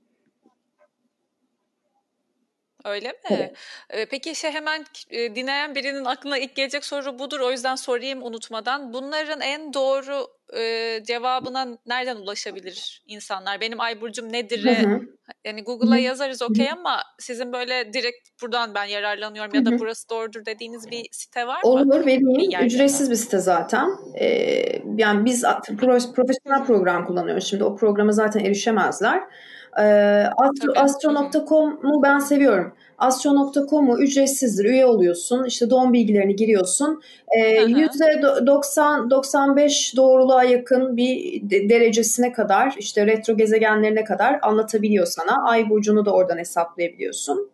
Öyle 2.85 3.09
mi? 3.09 3.53
Evet. 3.91 4.09
Peki 4.11 4.35
şey 4.35 4.51
hemen 4.51 4.85
dinleyen 5.11 5.75
birinin 5.75 6.05
aklına 6.05 6.39
ilk 6.39 6.57
gelecek 6.57 6.85
soru 6.85 7.19
budur. 7.19 7.41
O 7.41 7.51
yüzden 7.51 7.75
sorayım 7.75 8.23
unutmadan. 8.23 8.93
Bunların 8.93 9.41
en 9.41 9.75
doğru 9.75 10.38
e, 10.57 11.03
cevabına 11.07 11.69
nereden 11.87 12.17
ulaşabilir 12.17 13.03
insanlar? 13.07 13.61
Benim 13.61 13.81
ay 13.81 14.01
burcum 14.01 14.33
nedir? 14.33 14.65
Yani 15.45 15.65
Google'a 15.65 15.99
yazarız 15.99 16.43
okey 16.43 16.71
ama 16.71 17.03
sizin 17.19 17.53
böyle 17.53 17.93
direkt 17.93 18.43
buradan 18.43 18.75
ben 18.75 18.85
yararlanıyorum 18.85 19.55
ya 19.55 19.65
da 19.65 19.79
burası 19.79 20.09
doğrudur 20.09 20.45
dediğiniz 20.45 20.91
bir 20.91 21.07
site 21.13 21.47
var 21.47 21.63
mı? 21.65 21.71
Olur 21.71 22.07
vereyim. 22.07 22.65
Ücretsiz 22.65 23.11
bir 23.11 23.17
site 23.17 23.39
zaten. 23.39 23.89
Ee, 24.21 24.83
yani 24.97 25.25
biz 25.25 25.45
profesyonel 26.15 26.65
program 26.67 27.07
kullanıyoruz. 27.07 27.45
Şimdi 27.45 27.65
o 27.65 27.77
programa 27.77 28.13
zaten 28.13 28.41
erişemezler. 28.41 29.23
Ee, 29.79 29.83
astro, 30.37 30.73
astro.com'u 30.77 32.03
ben 32.03 32.19
seviyorum. 32.19 32.75
Astro.com'u 32.99 34.01
ücretsizdir. 34.01 34.65
Üye 34.65 34.87
oluyorsun. 34.87 35.45
İşte 35.45 35.71
doğum 35.71 35.93
bilgilerini 35.93 36.37
giriyorsun. 36.37 37.03
Ee, 37.39 37.63
%90-95 37.63 39.97
doğruluğa 39.97 40.45
yakın 40.45 40.97
bir 40.97 41.41
derecesine 41.51 42.33
kadar 42.33 42.75
işte 42.79 43.07
retro 43.07 43.37
gezegenlerine 43.37 44.05
kadar 44.05 44.39
anlatabiliyor 44.43 45.07
sana. 45.07 45.49
Ay 45.49 45.71
burcunu 45.71 46.05
da 46.05 46.13
oradan 46.13 46.39
hesaplayabiliyorsun. 46.39 47.51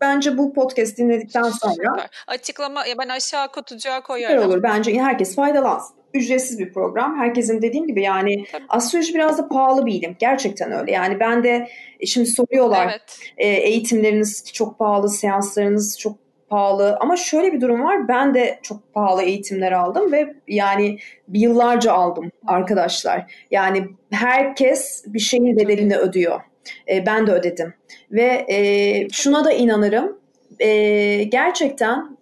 Bence 0.00 0.38
bu 0.38 0.52
podcast 0.52 0.98
dinledikten 0.98 1.42
sonra 1.42 1.74
Süper. 1.74 2.10
açıklama 2.26 2.86
ya 2.86 2.98
ben 2.98 3.08
aşağı 3.08 3.52
kutucuğa 3.52 4.00
koyarım. 4.00 4.36
Süper 4.36 4.48
olur. 4.48 4.62
Bence 4.62 5.00
herkes 5.00 5.34
faydalansın. 5.34 5.97
Ücretsiz 6.14 6.58
bir 6.58 6.72
program. 6.72 7.18
Herkesin 7.18 7.62
dediğim 7.62 7.86
gibi 7.86 8.02
yani 8.02 8.44
Tabii. 8.52 8.64
astroloji 8.68 9.14
biraz 9.14 9.38
da 9.38 9.48
pahalı 9.48 9.86
bir 9.86 9.94
ilim. 9.94 10.16
Gerçekten 10.18 10.72
öyle. 10.72 10.92
Yani 10.92 11.20
ben 11.20 11.44
de 11.44 11.68
e, 12.00 12.06
şimdi 12.06 12.26
soruyorlar 12.26 12.86
evet. 12.86 13.18
e, 13.36 13.48
eğitimleriniz 13.48 14.52
çok 14.52 14.78
pahalı, 14.78 15.08
seanslarınız 15.08 15.98
çok 15.98 16.16
pahalı 16.48 16.96
ama 17.00 17.16
şöyle 17.16 17.52
bir 17.52 17.60
durum 17.60 17.84
var 17.84 18.08
ben 18.08 18.34
de 18.34 18.58
çok 18.62 18.94
pahalı 18.94 19.22
eğitimler 19.22 19.72
aldım 19.72 20.12
ve 20.12 20.34
yani 20.48 20.98
yıllarca 21.32 21.92
aldım 21.92 22.30
arkadaşlar. 22.46 23.32
Yani 23.50 23.86
herkes 24.10 25.04
bir 25.06 25.18
şeyin 25.18 25.56
bedelini 25.56 25.96
ödüyor. 25.96 26.40
E, 26.88 27.06
ben 27.06 27.26
de 27.26 27.32
ödedim 27.32 27.74
ve 28.10 28.46
e, 28.48 29.08
şuna 29.12 29.44
da 29.44 29.52
inanırım 29.52 30.18
e, 30.60 31.22
gerçekten 31.24 32.17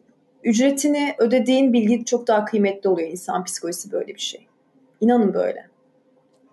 ücretini 0.46 1.14
ödediğin 1.18 1.72
bilgi 1.72 2.04
çok 2.04 2.26
daha 2.26 2.44
kıymetli 2.44 2.88
oluyor 2.88 3.08
insan 3.08 3.44
psikolojisi 3.44 3.92
böyle 3.92 4.14
bir 4.14 4.20
şey. 4.20 4.46
İnanın 5.00 5.34
böyle. 5.34 5.66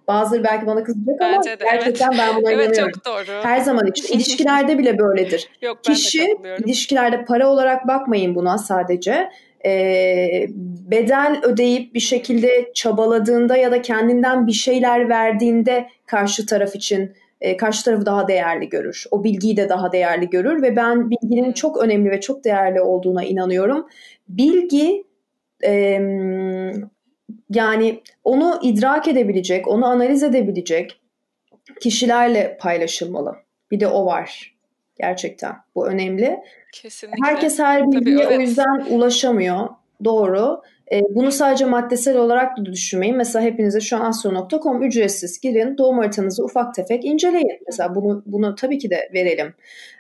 Bazıları 0.08 0.44
belki 0.44 0.68
bana 0.68 0.84
kızacak 0.84 1.22
ama 1.22 1.44
de, 1.44 1.58
gerçekten 1.64 2.12
evet. 2.12 2.20
ben 2.20 2.36
buna 2.36 2.52
evet, 2.52 2.68
inanıyorum. 2.68 2.92
Çok 2.94 3.06
doğru. 3.06 3.44
Her 3.44 3.60
zaman 3.60 3.88
için. 3.88 4.14
ilişkilerde 4.18 4.78
bile 4.78 5.00
böyledir. 5.00 5.50
Yok, 5.62 5.84
Kişi 5.84 6.38
ilişkilerde 6.66 7.26
para 7.26 7.50
olarak 7.50 7.88
bakmayın 7.88 8.36
buna 8.36 8.58
sadece. 8.58 9.30
Ee, 9.66 10.48
bedel 10.92 11.40
ödeyip 11.44 11.94
bir 11.94 12.00
şekilde 12.00 12.72
çabaladığında 12.74 13.58
ya 13.58 13.72
da 13.72 13.82
kendinden 13.82 14.48
bir 14.48 14.52
şeyler 14.52 15.10
verdiğinde 15.10 15.90
karşı 16.06 16.46
taraf 16.46 16.76
için 16.76 17.14
e, 17.44 17.58
karşı 17.58 17.86
tarafı 17.86 18.06
daha 18.06 18.28
değerli 18.28 18.70
görür. 18.70 19.06
O 19.12 19.24
bilgiyi 19.24 19.58
de 19.58 19.70
daha 19.70 19.92
değerli 19.92 20.30
görür 20.30 20.62
ve 20.62 20.76
ben 20.76 21.10
bilginin 21.10 21.52
çok 21.52 21.78
önemli 21.78 22.12
ve 22.12 22.22
çok 22.22 22.44
değerli 22.44 22.82
olduğuna 22.82 23.24
inanıyorum. 23.24 23.88
Bilgi 24.28 25.04
e, 25.66 26.02
yani 27.50 28.02
onu 28.24 28.60
idrak 28.64 29.08
edebilecek, 29.08 29.68
onu 29.68 29.86
analiz 29.86 30.24
edebilecek 30.24 31.02
kişilerle 31.82 32.58
paylaşılmalı. 32.62 33.36
Bir 33.72 33.80
de 33.80 33.88
o 33.88 34.06
var. 34.06 34.56
Gerçekten 35.00 35.56
bu 35.76 35.88
önemli. 35.88 36.40
Kesinlikle. 36.74 37.28
Herkes 37.28 37.60
her 37.60 37.92
bilgiye 37.92 38.18
Tabii, 38.18 38.28
evet. 38.28 38.38
o 38.38 38.42
yüzden 38.42 38.86
ulaşamıyor. 38.90 39.70
Doğru. 40.04 40.62
E, 40.94 41.02
bunu 41.10 41.32
sadece 41.32 41.66
maddesel 41.66 42.18
olarak 42.18 42.58
da 42.58 42.66
düşünmeyin. 42.66 43.18
Mesela 43.18 43.46
hepinize 43.46 43.82
şu 43.82 43.98
an 43.98 44.02
astro.com 44.02 44.84
ücretsiz 44.84 45.40
girin. 45.40 45.78
Doğum 45.78 45.98
haritanızı 45.98 46.44
ufak 46.44 46.74
tefek 46.74 47.06
inceleyin. 47.06 47.60
Mesela 47.68 47.96
bunu 47.96 48.24
bunu 48.26 48.56
tabii 48.56 48.78
ki 48.78 48.90
de 48.90 49.10
verelim. 49.14 49.54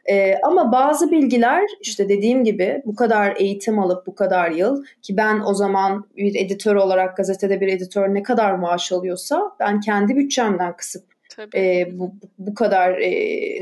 E, 0.05 0.35
ama 0.43 0.71
bazı 0.71 1.11
bilgiler 1.11 1.63
işte 1.81 2.09
dediğim 2.09 2.43
gibi 2.43 2.81
bu 2.85 2.95
kadar 2.95 3.35
eğitim 3.37 3.79
alıp 3.79 4.07
bu 4.07 4.15
kadar 4.15 4.51
yıl 4.51 4.83
ki 5.01 5.17
ben 5.17 5.39
o 5.39 5.53
zaman 5.53 6.05
bir 6.17 6.35
editör 6.35 6.75
olarak 6.75 7.17
gazetede 7.17 7.61
bir 7.61 7.67
editör 7.67 8.13
ne 8.13 8.23
kadar 8.23 8.51
maaş 8.51 8.91
alıyorsa 8.91 9.51
ben 9.59 9.79
kendi 9.79 10.15
bütçemden 10.15 10.77
kısıp 10.77 11.13
E, 11.55 11.99
bu, 11.99 12.13
bu 12.37 12.53
kadar 12.53 12.91
e, 12.91 13.09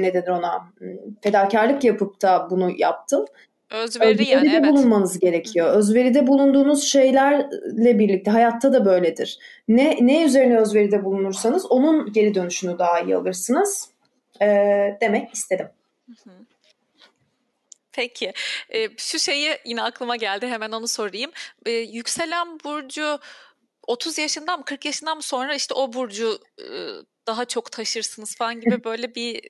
ne 0.02 0.14
denir 0.14 0.28
ona 0.28 0.68
fedakarlık 1.22 1.84
yapıp 1.84 2.22
da 2.22 2.48
bunu 2.50 2.72
yaptım. 2.78 3.26
Özveri 3.72 4.30
yani 4.30 4.54
evet. 4.56 4.72
bulunmanız 4.72 5.20
gerekiyor. 5.20 5.74
Özveride 5.74 6.28
bulunduğunuz 6.28 6.84
şeylerle 6.84 8.00
birlikte 8.00 8.32
hayatta 8.32 8.74
da 8.74 8.86
böyledir. 8.86 9.40
Ne 9.68 9.98
ne 10.02 10.24
üzerine 10.24 10.60
özveride 10.60 11.06
bulunursanız 11.06 11.72
onun 11.72 12.14
geri 12.14 12.36
dönüşünü 12.36 12.80
daha 12.80 13.00
iyi 13.00 13.16
alırsınız. 13.16 13.90
Ee, 14.42 14.98
demek 15.02 15.34
istedim. 15.34 15.68
Peki. 17.92 18.34
Ee, 18.74 18.90
şu 18.98 19.20
şeyi 19.20 19.58
yine 19.66 19.82
aklıma 19.82 20.16
geldi. 20.16 20.48
Hemen 20.48 20.72
onu 20.72 20.88
sorayım. 20.88 21.32
Ee, 21.66 21.72
yükselen 21.72 22.60
burcu 22.60 23.20
30 23.88 24.18
yaşından 24.18 24.60
mı 24.60 24.66
40 24.66 24.86
yaşından 24.86 25.18
mı 25.18 25.24
sonra 25.24 25.56
işte 25.56 25.74
o 25.74 25.94
burcu 25.94 26.40
e, 26.60 26.66
daha 27.28 27.46
çok 27.46 27.72
taşırsınız 27.72 28.36
falan 28.36 28.62
gibi 28.62 28.84
böyle 28.84 29.16
bir 29.16 29.42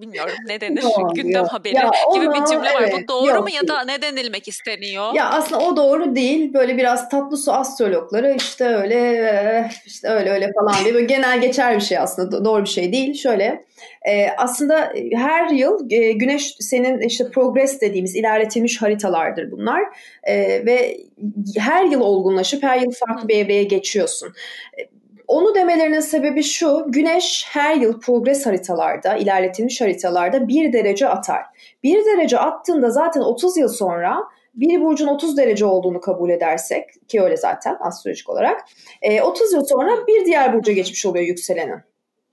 bilmiyorum 0.00 0.32
ne 0.46 0.60
denir 0.60 0.82
yok, 0.82 1.14
gündem 1.14 1.42
yok. 1.42 1.52
haberi 1.52 1.74
ya 1.74 1.90
gibi 2.14 2.26
bir 2.26 2.46
cümle 2.46 2.74
var. 2.74 2.82
Evet, 2.82 2.94
Bu 3.02 3.08
doğru 3.08 3.30
yok, 3.30 3.42
mu 3.42 3.50
ya 3.50 3.68
da 3.68 3.84
ne 3.84 4.02
denilmek 4.02 4.48
isteniyor? 4.48 5.14
Ya 5.14 5.30
aslında 5.30 5.60
o 5.60 5.76
doğru 5.76 6.14
değil. 6.16 6.54
Böyle 6.54 6.76
biraz 6.76 7.08
tatlı 7.08 7.36
su 7.36 7.52
astrologları 7.52 8.34
işte 8.36 8.64
öyle 8.64 9.70
işte 9.86 10.08
öyle 10.08 10.30
öyle 10.30 10.52
falan 10.52 10.84
diye 10.84 10.94
böyle 10.94 11.06
genel 11.06 11.40
geçer 11.40 11.76
bir 11.76 11.80
şey 11.80 11.98
aslında 11.98 12.44
doğru 12.44 12.62
bir 12.62 12.68
şey 12.68 12.92
değil. 12.92 13.14
Şöyle 13.14 13.64
e, 14.08 14.28
aslında 14.38 14.92
her 15.12 15.48
yıl 15.50 15.90
e, 15.90 16.12
güneş 16.12 16.56
senin 16.60 17.00
işte 17.00 17.30
progress 17.30 17.80
dediğimiz 17.80 18.16
ilerletilmiş 18.16 18.82
haritalardır 18.82 19.50
bunlar 19.50 19.82
e, 20.22 20.66
ve 20.66 20.96
her 21.58 21.84
yıl 21.84 22.00
olgunlaşıp 22.00 22.62
her 22.62 22.80
yıl 22.80 22.92
farklı 22.92 23.28
bir 23.28 23.36
evreye 23.36 23.64
geçiyorsun. 23.64 24.34
Onu 25.30 25.54
demelerinin 25.54 26.00
sebebi 26.00 26.42
şu, 26.42 26.84
Güneş 26.88 27.46
her 27.48 27.74
yıl 27.74 28.00
progres 28.00 28.46
haritalarda, 28.46 29.16
ilerletilmiş 29.16 29.80
haritalarda 29.80 30.48
bir 30.48 30.72
derece 30.72 31.08
atar. 31.08 31.42
Bir 31.82 32.04
derece 32.04 32.38
attığında 32.38 32.90
zaten 32.90 33.20
30 33.20 33.56
yıl 33.56 33.68
sonra 33.68 34.24
bir 34.54 34.80
burcun 34.80 35.06
30 35.06 35.36
derece 35.36 35.64
olduğunu 35.64 36.00
kabul 36.00 36.30
edersek 36.30 37.08
ki 37.08 37.22
öyle 37.22 37.36
zaten 37.36 37.76
astrolojik 37.80 38.30
olarak 38.30 38.64
30 39.22 39.52
yıl 39.52 39.64
sonra 39.64 40.06
bir 40.06 40.24
diğer 40.24 40.54
burca 40.54 40.72
geçmiş 40.72 41.06
oluyor 41.06 41.24
yükselenin. 41.24 41.80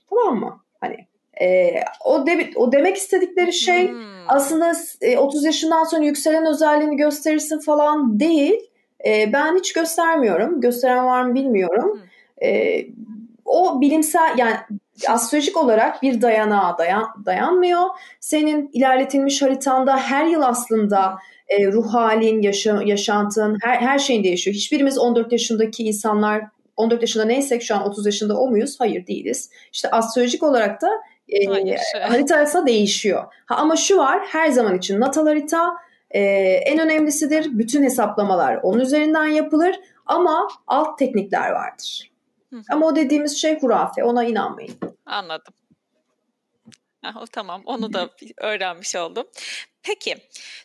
Tamam 0.10 0.40
mı? 0.40 0.60
Hani 0.82 0.98
e, 1.42 1.72
o, 2.06 2.28
de, 2.28 2.50
o 2.56 2.72
demek 2.72 2.98
istedikleri 2.98 3.54
şey 3.54 3.90
hmm. 3.90 4.00
aslında 4.28 4.74
e, 5.02 5.18
30 5.18 5.46
yaşından 5.46 5.84
sonra 5.84 6.04
yükselen 6.04 6.46
özelliğini 6.46 6.96
gösterirsin 6.96 7.60
falan 7.60 8.20
değil. 8.20 8.70
E, 9.06 9.34
ben 9.34 9.56
hiç 9.56 9.74
göstermiyorum. 9.74 10.62
Gösteren 10.62 11.06
var 11.06 11.24
mı 11.24 11.36
bilmiyorum. 11.36 11.92
Hmm. 11.94 12.08
E, 12.44 12.80
o 13.46 13.82
bilimsel 13.82 14.38
yani 14.38 14.56
astrolojik 15.08 15.58
olarak 15.58 16.02
bir 16.02 16.22
dayanağa 16.22 16.78
dayan, 16.78 17.08
dayanmıyor. 17.26 17.86
Senin 18.20 18.70
ilerletilmiş 18.74 19.42
haritanda 19.42 19.98
her 19.98 20.26
yıl 20.26 20.42
aslında 20.42 21.18
e, 21.48 21.68
ruh 21.68 21.94
halin, 21.94 22.42
yaşa, 22.42 22.84
yaşantın, 22.84 23.58
her, 23.62 23.76
her 23.76 24.00
şeyin 24.00 24.24
değişiyor. 24.24 24.56
Hiçbirimiz 24.56 24.98
14 24.98 25.32
yaşındaki 25.32 25.84
insanlar 25.84 26.44
14 26.78 27.02
yaşında 27.02 27.26
neysek 27.26 27.64
şu 27.64 27.76
an 27.76 27.84
30 27.84 28.06
yaşında 28.06 28.38
o 28.40 28.50
muyuz? 28.50 28.76
Hayır 28.80 29.08
değiliz. 29.08 29.50
İşte 29.74 29.92
astrolojik 29.92 30.44
olarak 30.44 30.82
da 30.82 30.90
e, 31.30 31.46
harita 32.02 32.68
değişiyor. 32.68 33.24
Ha, 33.46 33.56
ama 33.56 33.76
şu 33.76 33.98
var 33.98 34.20
her 34.28 34.50
zaman 34.50 34.78
için 34.78 35.00
natal 35.00 35.28
harita 35.28 35.74
e, 36.12 36.22
en 36.66 36.80
önemlisidir. 36.80 37.60
Bütün 37.60 37.84
hesaplamalar 37.84 38.60
onun 38.64 38.80
üzerinden 38.80 39.28
yapılır 39.28 39.76
ama 40.06 40.48
alt 40.68 41.00
teknikler 41.00 41.52
vardır. 41.52 42.12
Hı. 42.58 42.64
Ama 42.72 42.86
o 42.86 42.96
dediğimiz 42.96 43.38
şey 43.38 43.60
hurafe. 43.60 44.04
Ona 44.04 44.24
inanmayın. 44.24 44.76
Anladım. 45.06 45.54
Ah, 47.04 47.26
tamam 47.32 47.62
onu 47.66 47.94
da 47.94 48.10
öğrenmiş 48.38 48.96
oldum. 48.96 49.28
Peki 49.84 50.18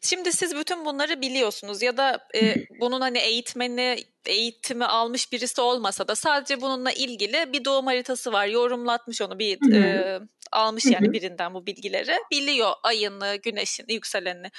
şimdi 0.03 0.33
siz 0.33 0.57
bütün 0.57 0.85
bunları 0.85 1.21
biliyorsunuz 1.21 1.83
ya 1.83 1.97
da 1.97 2.29
e, 2.35 2.55
bunun 2.81 3.01
hani 3.01 3.19
eğitmeni 3.19 4.05
eğitimi 4.27 4.85
almış 4.85 5.33
birisi 5.33 5.61
olmasa 5.61 6.09
da 6.09 6.15
sadece 6.15 6.61
bununla 6.61 6.93
ilgili 6.93 7.53
bir 7.53 7.65
doğum 7.65 7.87
haritası 7.87 8.33
var 8.33 8.47
yorumlatmış 8.47 9.23
onu 9.23 9.39
bir 9.39 9.73
e, 9.75 10.21
almış 10.53 10.85
yani 10.85 11.13
birinden 11.13 11.55
bu 11.55 11.67
bilgileri 11.67 12.13
biliyor 12.31 12.73
ayını 12.83 13.37
güneşini 13.37 13.93
yükselenini 13.93 14.51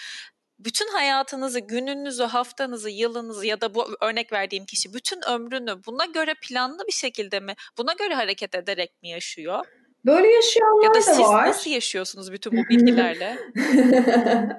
bütün 0.65 0.87
hayatınızı, 0.87 1.59
gününüzü, 1.59 2.23
haftanızı, 2.23 2.89
yılınızı 2.89 3.45
ya 3.47 3.61
da 3.61 3.75
bu 3.75 3.95
örnek 4.01 4.33
verdiğim 4.33 4.65
kişi 4.65 4.93
bütün 4.93 5.21
ömrünü 5.29 5.85
buna 5.85 6.05
göre 6.05 6.35
planlı 6.43 6.87
bir 6.87 6.93
şekilde 6.93 7.39
mi, 7.39 7.55
buna 7.77 7.93
göre 7.93 8.15
hareket 8.15 8.55
ederek 8.55 9.01
mi 9.01 9.09
yaşıyor? 9.09 9.65
Böyle 10.05 10.27
yaşayanlar 10.27 10.83
ya 10.83 10.89
da, 10.89 10.95
da 10.95 11.01
siz 11.01 11.19
var. 11.19 11.47
nasıl 11.47 11.71
yaşıyorsunuz 11.71 12.31
bütün 12.31 12.51
bu 12.51 12.69
bilgilerle? 12.69 13.37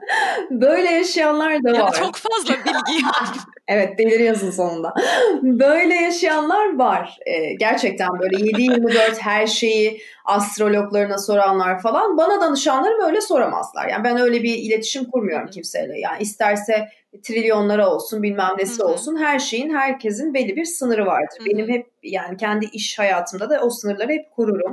Böyle 0.51 0.91
yaşayanlar 0.91 1.65
da 1.65 1.69
yani 1.69 1.83
var. 1.83 1.93
Çok 1.93 2.17
fazla 2.17 2.55
bilgi. 2.65 3.05
evet 3.69 3.99
deliriyorsun 3.99 4.51
sonunda. 4.51 4.95
Böyle 5.43 5.95
yaşayanlar 5.95 6.79
var. 6.79 7.19
Ee, 7.27 7.55
gerçekten 7.55 8.09
böyle 8.21 8.37
7-24 8.37 9.19
her 9.19 9.47
şeyi 9.47 10.03
astrologlarına 10.25 11.19
soranlar 11.19 11.81
falan. 11.81 12.17
Bana 12.17 12.41
danışanlarım 12.41 13.01
öyle 13.07 13.21
soramazlar. 13.21 13.89
Yani 13.89 14.05
ben 14.05 14.21
öyle 14.21 14.43
bir 14.43 14.55
iletişim 14.55 15.05
kurmuyorum 15.05 15.51
kimseyle. 15.51 16.01
Yani 16.01 16.23
isterse 16.23 16.89
trilyonlara 17.23 17.91
olsun 17.95 18.23
bilmem 18.23 18.53
nesi 18.59 18.79
Hı-hı. 18.79 18.89
olsun 18.89 19.17
her 19.17 19.39
şeyin 19.39 19.75
herkesin 19.75 20.35
belli 20.35 20.57
bir 20.57 20.65
sınırı 20.65 21.07
vardır. 21.07 21.39
Hı-hı. 21.39 21.47
Benim 21.47 21.69
hep 21.69 21.87
yani 22.03 22.37
kendi 22.37 22.67
iş 22.73 22.99
hayatımda 22.99 23.51
da 23.51 23.61
o 23.61 23.71
sınırları 23.71 24.13
hep 24.13 24.31
kururum. 24.31 24.73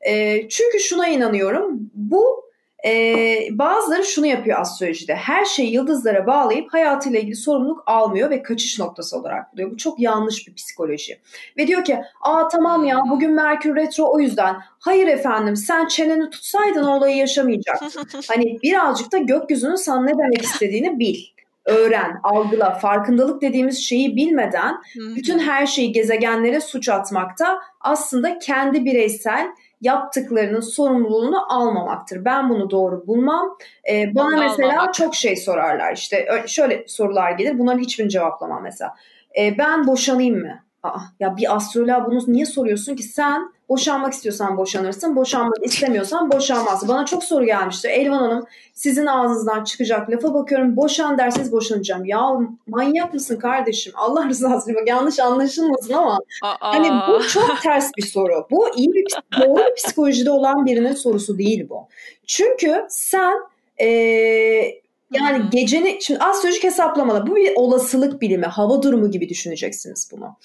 E, 0.00 0.48
çünkü 0.48 0.80
şuna 0.80 1.08
inanıyorum 1.08 1.90
bu 1.94 2.52
Ee, 2.84 3.48
bazıları 3.50 4.04
şunu 4.04 4.26
yapıyor 4.26 4.60
astrolojide. 4.60 5.14
Her 5.14 5.44
şeyi 5.44 5.72
yıldızlara 5.72 6.26
bağlayıp 6.26 6.72
hayatıyla 6.72 7.20
ilgili 7.20 7.36
sorumluluk 7.36 7.82
almıyor 7.86 8.30
ve 8.30 8.42
kaçış 8.42 8.78
noktası 8.78 9.18
olarak 9.18 9.52
buluyor. 9.52 9.70
Bu 9.70 9.76
çok 9.76 10.00
yanlış 10.00 10.48
bir 10.48 10.54
psikoloji. 10.54 11.20
Ve 11.58 11.66
diyor 11.66 11.84
ki 11.84 11.98
aa 12.20 12.48
tamam 12.48 12.84
ya 12.84 12.98
bugün 13.10 13.30
Merkür 13.30 13.76
Retro 13.76 14.12
o 14.12 14.20
yüzden. 14.20 14.56
Hayır 14.78 15.06
efendim 15.06 15.56
sen 15.56 15.86
çeneni 15.86 16.30
tutsaydın 16.30 16.84
olayı 16.84 17.16
yaşamayacaktın. 17.16 17.90
hani 18.28 18.58
birazcık 18.62 19.12
da 19.12 19.18
gökyüzünün 19.18 19.74
sana 19.74 20.02
ne 20.02 20.18
demek 20.18 20.42
istediğini 20.42 20.98
bil 20.98 21.24
öğren, 21.64 22.20
algıla, 22.22 22.70
farkındalık 22.70 23.42
dediğimiz 23.42 23.78
şeyi 23.78 24.16
bilmeden 24.16 24.74
bütün 25.16 25.38
her 25.38 25.66
şeyi 25.66 25.92
gezegenlere 25.92 26.60
suç 26.60 26.88
atmakta 26.88 27.58
aslında 27.80 28.38
kendi 28.38 28.84
bireysel 28.84 29.48
yaptıklarının 29.80 30.60
sorumluluğunu 30.60 31.52
almamaktır. 31.52 32.24
Ben 32.24 32.50
bunu 32.50 32.70
doğru 32.70 33.06
bulmam. 33.06 33.56
Ee, 33.90 34.14
bana 34.14 34.26
Almamak. 34.26 34.58
mesela 34.58 34.92
çok 34.92 35.14
şey 35.14 35.36
sorarlar. 35.36 35.92
İşte 35.92 36.26
şöyle 36.46 36.84
sorular 36.88 37.32
gelir. 37.32 37.58
Bunların 37.58 37.78
hiçbirini 37.80 38.10
cevaplamam 38.10 38.62
mesela. 38.62 38.94
Ee, 39.38 39.58
ben 39.58 39.86
boşanayım 39.86 40.40
mı? 40.40 40.62
Aa, 40.82 40.98
ya 41.20 41.36
bir 41.36 41.56
astroloğa 41.56 42.06
bunu 42.06 42.20
niye 42.26 42.46
soruyorsun 42.46 42.96
ki? 42.96 43.02
Sen 43.02 43.52
boşanmak 43.72 44.12
istiyorsan 44.12 44.56
boşanırsın, 44.56 45.16
boşanmak 45.16 45.66
istemiyorsan 45.66 46.32
boşanmazsın. 46.32 46.88
Bana 46.88 47.06
çok 47.06 47.24
soru 47.24 47.44
gelmişti. 47.44 47.88
Elvan 47.88 48.18
Hanım 48.18 48.46
sizin 48.74 49.06
ağzınızdan 49.06 49.64
çıkacak 49.64 50.10
lafa 50.10 50.34
bakıyorum. 50.34 50.76
Boşan 50.76 51.18
derseniz 51.18 51.52
boşanacağım. 51.52 52.04
Ya 52.04 52.20
manyak 52.66 53.14
mısın 53.14 53.38
kardeşim? 53.38 53.92
Allah 53.96 54.28
rızası 54.28 54.72
için 54.72 54.86
yanlış 54.86 55.18
anlaşılmasın 55.20 55.92
ama 55.92 56.18
Aa. 56.42 56.56
hani 56.60 56.88
bu 57.08 57.26
çok 57.28 57.62
ters 57.62 57.90
bir 57.96 58.06
soru. 58.06 58.46
Bu 58.50 58.68
iyi 58.76 58.92
bir 58.92 59.04
doğru 59.40 59.58
bir 59.58 59.74
psikolojide 59.74 60.30
olan 60.30 60.66
birinin 60.66 60.94
sorusu 60.94 61.38
değil 61.38 61.68
bu. 61.68 61.88
Çünkü 62.26 62.86
sen 62.88 63.34
ee, 63.80 64.81
yani 65.12 65.38
hmm. 65.38 65.50
geceni 65.50 65.98
şimdi 66.00 66.20
astrolojik 66.20 66.64
hesaplamada 66.64 67.26
bu 67.26 67.36
bir 67.36 67.52
olasılık 67.54 68.20
bilimi, 68.20 68.46
hava 68.46 68.82
durumu 68.82 69.10
gibi 69.10 69.28
düşüneceksiniz 69.28 70.08
bunu. 70.12 70.36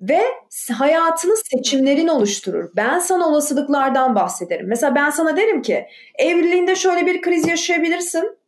Ve 0.00 0.20
hayatını 0.72 1.34
seçimlerin 1.36 2.08
oluşturur. 2.08 2.70
Ben 2.76 2.98
sana 2.98 3.28
olasılıklardan 3.28 4.14
bahsederim. 4.14 4.68
Mesela 4.68 4.94
ben 4.94 5.10
sana 5.10 5.36
derim 5.36 5.62
ki 5.62 5.86
evliliğinde 6.18 6.76
şöyle 6.76 7.06
bir 7.06 7.22
kriz 7.22 7.48
yaşayabilirsin. 7.48 8.38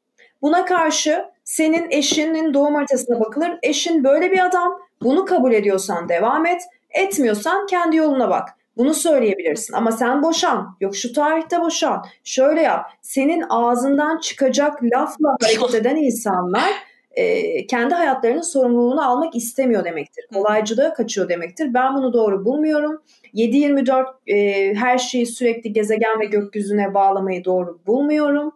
Buna 0.43 0.65
karşı 0.65 1.25
senin 1.45 1.91
eşinin 1.91 2.55
doğum 2.55 2.75
haritasına 2.75 3.21
bakılır. 3.21 3.59
Eşin 3.63 4.05
böyle 4.05 4.31
bir 4.31 4.47
adam. 4.47 4.79
Bunu 5.03 5.25
kabul 5.25 5.53
ediyorsan 5.53 6.09
devam 6.09 6.47
et. 6.47 6.63
Etmiyorsan 6.91 7.67
kendi 7.67 7.97
yoluna 7.97 8.31
bak. 8.31 8.49
Bunu 8.77 8.95
söyleyebilirsin 8.95 9.75
ama 9.75 9.93
sen 9.93 10.23
boşan. 10.23 10.77
Yok 10.81 10.97
şu 10.97 11.13
tarihte 11.13 11.61
boşan. 11.61 12.05
Şöyle 12.25 12.61
yap. 12.63 12.91
Senin 13.03 13.45
ağzından 13.49 14.19
çıkacak 14.19 14.83
lafla 14.85 15.37
hareket 15.41 15.75
eden 15.81 15.97
insanlar 15.97 16.73
e, 17.15 17.67
kendi 17.67 17.95
hayatlarının 17.95 18.43
sorumluluğunu 18.43 19.11
almak 19.11 19.37
istemiyor 19.37 19.85
demektir. 19.85 20.25
Kolaycılığa 20.35 20.95
kaçıyor 20.95 21.29
demektir. 21.29 21.75
Ben 21.75 21.95
bunu 21.95 22.13
doğru 22.13 22.45
bulmuyorum. 22.45 23.03
7-24 23.35 24.07
e, 24.27 24.75
her 24.75 24.99
şeyi 24.99 25.27
sürekli 25.27 25.73
gezegen 25.73 26.21
ve 26.21 26.25
gökyüzüne 26.25 26.95
bağlamayı 26.95 27.45
doğru 27.45 27.81
bulmuyorum. 27.87 28.53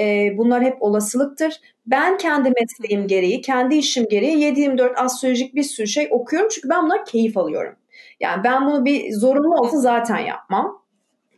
E, 0.00 0.34
bunlar 0.38 0.62
hep 0.62 0.82
olasılıktır. 0.82 1.60
Ben 1.86 2.18
kendi 2.18 2.52
mesleğim 2.60 3.06
gereği, 3.06 3.40
kendi 3.40 3.74
işim 3.74 4.08
gereği 4.08 4.36
7-24 4.36 4.94
astrolojik 4.94 5.54
bir 5.54 5.62
sürü 5.62 5.86
şey 5.86 6.08
okuyorum. 6.10 6.48
Çünkü 6.52 6.68
ben 6.68 6.82
bundan 6.82 7.04
keyif 7.04 7.36
alıyorum. 7.36 7.74
Yani 8.20 8.44
ben 8.44 8.66
bunu 8.66 8.84
bir 8.84 9.12
zorunlu 9.12 9.54
olsa 9.54 9.76
zaten 9.76 10.18
yapmam. 10.18 10.80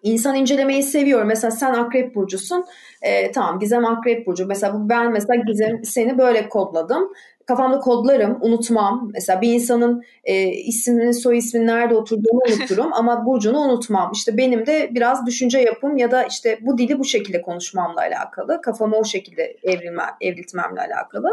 İnsan 0.03 0.37
incelemeyi 0.37 0.83
seviyorum. 0.83 1.29
Mesela 1.29 1.51
sen 1.51 1.73
akrep 1.73 2.15
burcusun. 2.15 2.65
Ee, 3.03 3.33
tamam 3.33 3.59
Gizem 3.59 3.85
akrep 3.85 4.27
burcu. 4.27 4.47
Mesela 4.47 4.89
ben 4.89 5.13
mesela 5.13 5.43
Gizem 5.47 5.85
seni 5.85 6.19
böyle 6.19 6.49
kodladım. 6.49 7.13
Kafamda 7.47 7.79
kodlarım, 7.81 8.39
unutmam. 8.41 9.11
Mesela 9.13 9.41
bir 9.41 9.55
insanın 9.55 10.03
e, 10.25 10.49
isminin, 10.49 11.11
soy 11.11 11.39
isminin 11.39 11.67
nerede 11.67 11.95
oturduğunu 11.95 12.41
unuturum 12.59 12.93
ama 12.93 13.27
burcunu 13.27 13.59
unutmam. 13.59 14.13
İşte 14.15 14.37
benim 14.37 14.67
de 14.67 14.91
biraz 14.95 15.27
düşünce 15.27 15.59
yapım 15.59 15.97
ya 15.97 16.11
da 16.11 16.25
işte 16.25 16.59
bu 16.63 16.79
dili 16.79 16.99
bu 16.99 17.05
şekilde 17.05 17.43
konuşmamla 17.43 18.01
alakalı. 18.01 18.61
Kafamı 18.61 18.97
o 18.97 19.05
şekilde 19.05 19.57
evrilme, 19.63 20.03
evriltmemle 20.21 20.81
alakalı. 20.81 21.29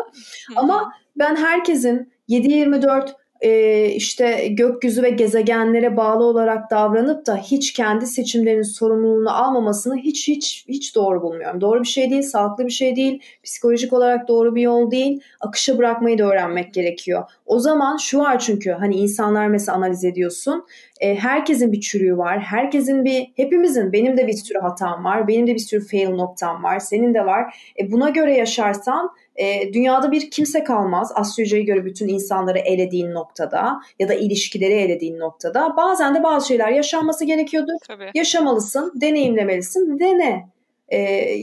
ama 0.55 0.93
ben 1.15 1.35
herkesin 1.35 2.13
7-24 2.29 3.09
e, 3.41 3.85
işte 3.85 4.47
gökyüzü 4.47 5.03
ve 5.03 5.09
gezegenlere 5.09 5.97
bağlı 5.97 6.23
olarak 6.23 6.71
davranıp 6.71 7.25
da 7.25 7.37
hiç 7.37 7.73
kendi 7.73 8.07
seçimlerinin 8.07 8.61
sorumluluğunu 8.61 9.31
almamasını 9.31 9.97
hiç 9.97 10.27
hiç 10.27 10.65
hiç 10.67 10.95
doğru 10.95 11.21
bulmuyorum. 11.21 11.61
Doğru 11.61 11.81
bir 11.81 11.87
şey 11.87 12.09
değil, 12.09 12.21
sağlıklı 12.21 12.65
bir 12.65 12.71
şey 12.71 12.95
değil, 12.95 13.21
psikolojik 13.43 13.93
olarak 13.93 14.27
doğru 14.27 14.55
bir 14.55 14.61
yol 14.61 14.91
değil. 14.91 15.21
Akışa 15.39 15.77
bırakmayı 15.77 16.17
da 16.17 16.23
öğrenmek 16.23 16.73
gerekiyor. 16.73 17.23
O 17.45 17.59
zaman 17.59 17.97
şu 17.97 18.19
var 18.19 18.39
çünkü 18.39 18.71
hani 18.71 18.95
insanlar 18.95 19.47
mesela 19.47 19.77
analiz 19.77 20.03
ediyorsun. 20.05 20.65
E, 20.99 21.15
herkesin 21.15 21.71
bir 21.71 21.81
çürüğü 21.81 22.17
var. 22.17 22.39
Herkesin 22.39 23.05
bir, 23.05 23.31
hepimizin, 23.35 23.93
benim 23.93 24.17
de 24.17 24.27
bir 24.27 24.33
sürü 24.33 24.59
hatam 24.59 25.03
var. 25.03 25.27
Benim 25.27 25.47
de 25.47 25.53
bir 25.53 25.59
sürü 25.59 25.87
fail 25.87 26.09
noktam 26.09 26.63
var. 26.63 26.79
Senin 26.79 27.13
de 27.13 27.25
var. 27.25 27.73
E, 27.79 27.91
buna 27.91 28.09
göre 28.09 28.37
yaşarsan 28.37 29.09
e, 29.39 29.73
dünyada 29.73 30.11
bir 30.11 30.31
kimse 30.31 30.63
kalmaz. 30.63 31.11
Astrolojiye 31.15 31.63
göre 31.63 31.85
bütün 31.85 32.07
insanları 32.07 32.59
elediğin 32.59 33.13
noktada 33.13 33.79
ya 33.99 34.09
da 34.09 34.13
ilişkileri 34.13 34.73
elediğin 34.73 35.19
noktada. 35.19 35.77
Bazen 35.77 36.15
de 36.15 36.23
bazı 36.23 36.47
şeyler 36.47 36.69
yaşanması 36.69 37.25
gerekiyordur. 37.25 37.73
Tabii. 37.87 38.11
Yaşamalısın, 38.13 38.93
deneyimlemelisin, 39.01 39.99
dene 39.99 40.49
e, 40.93 41.35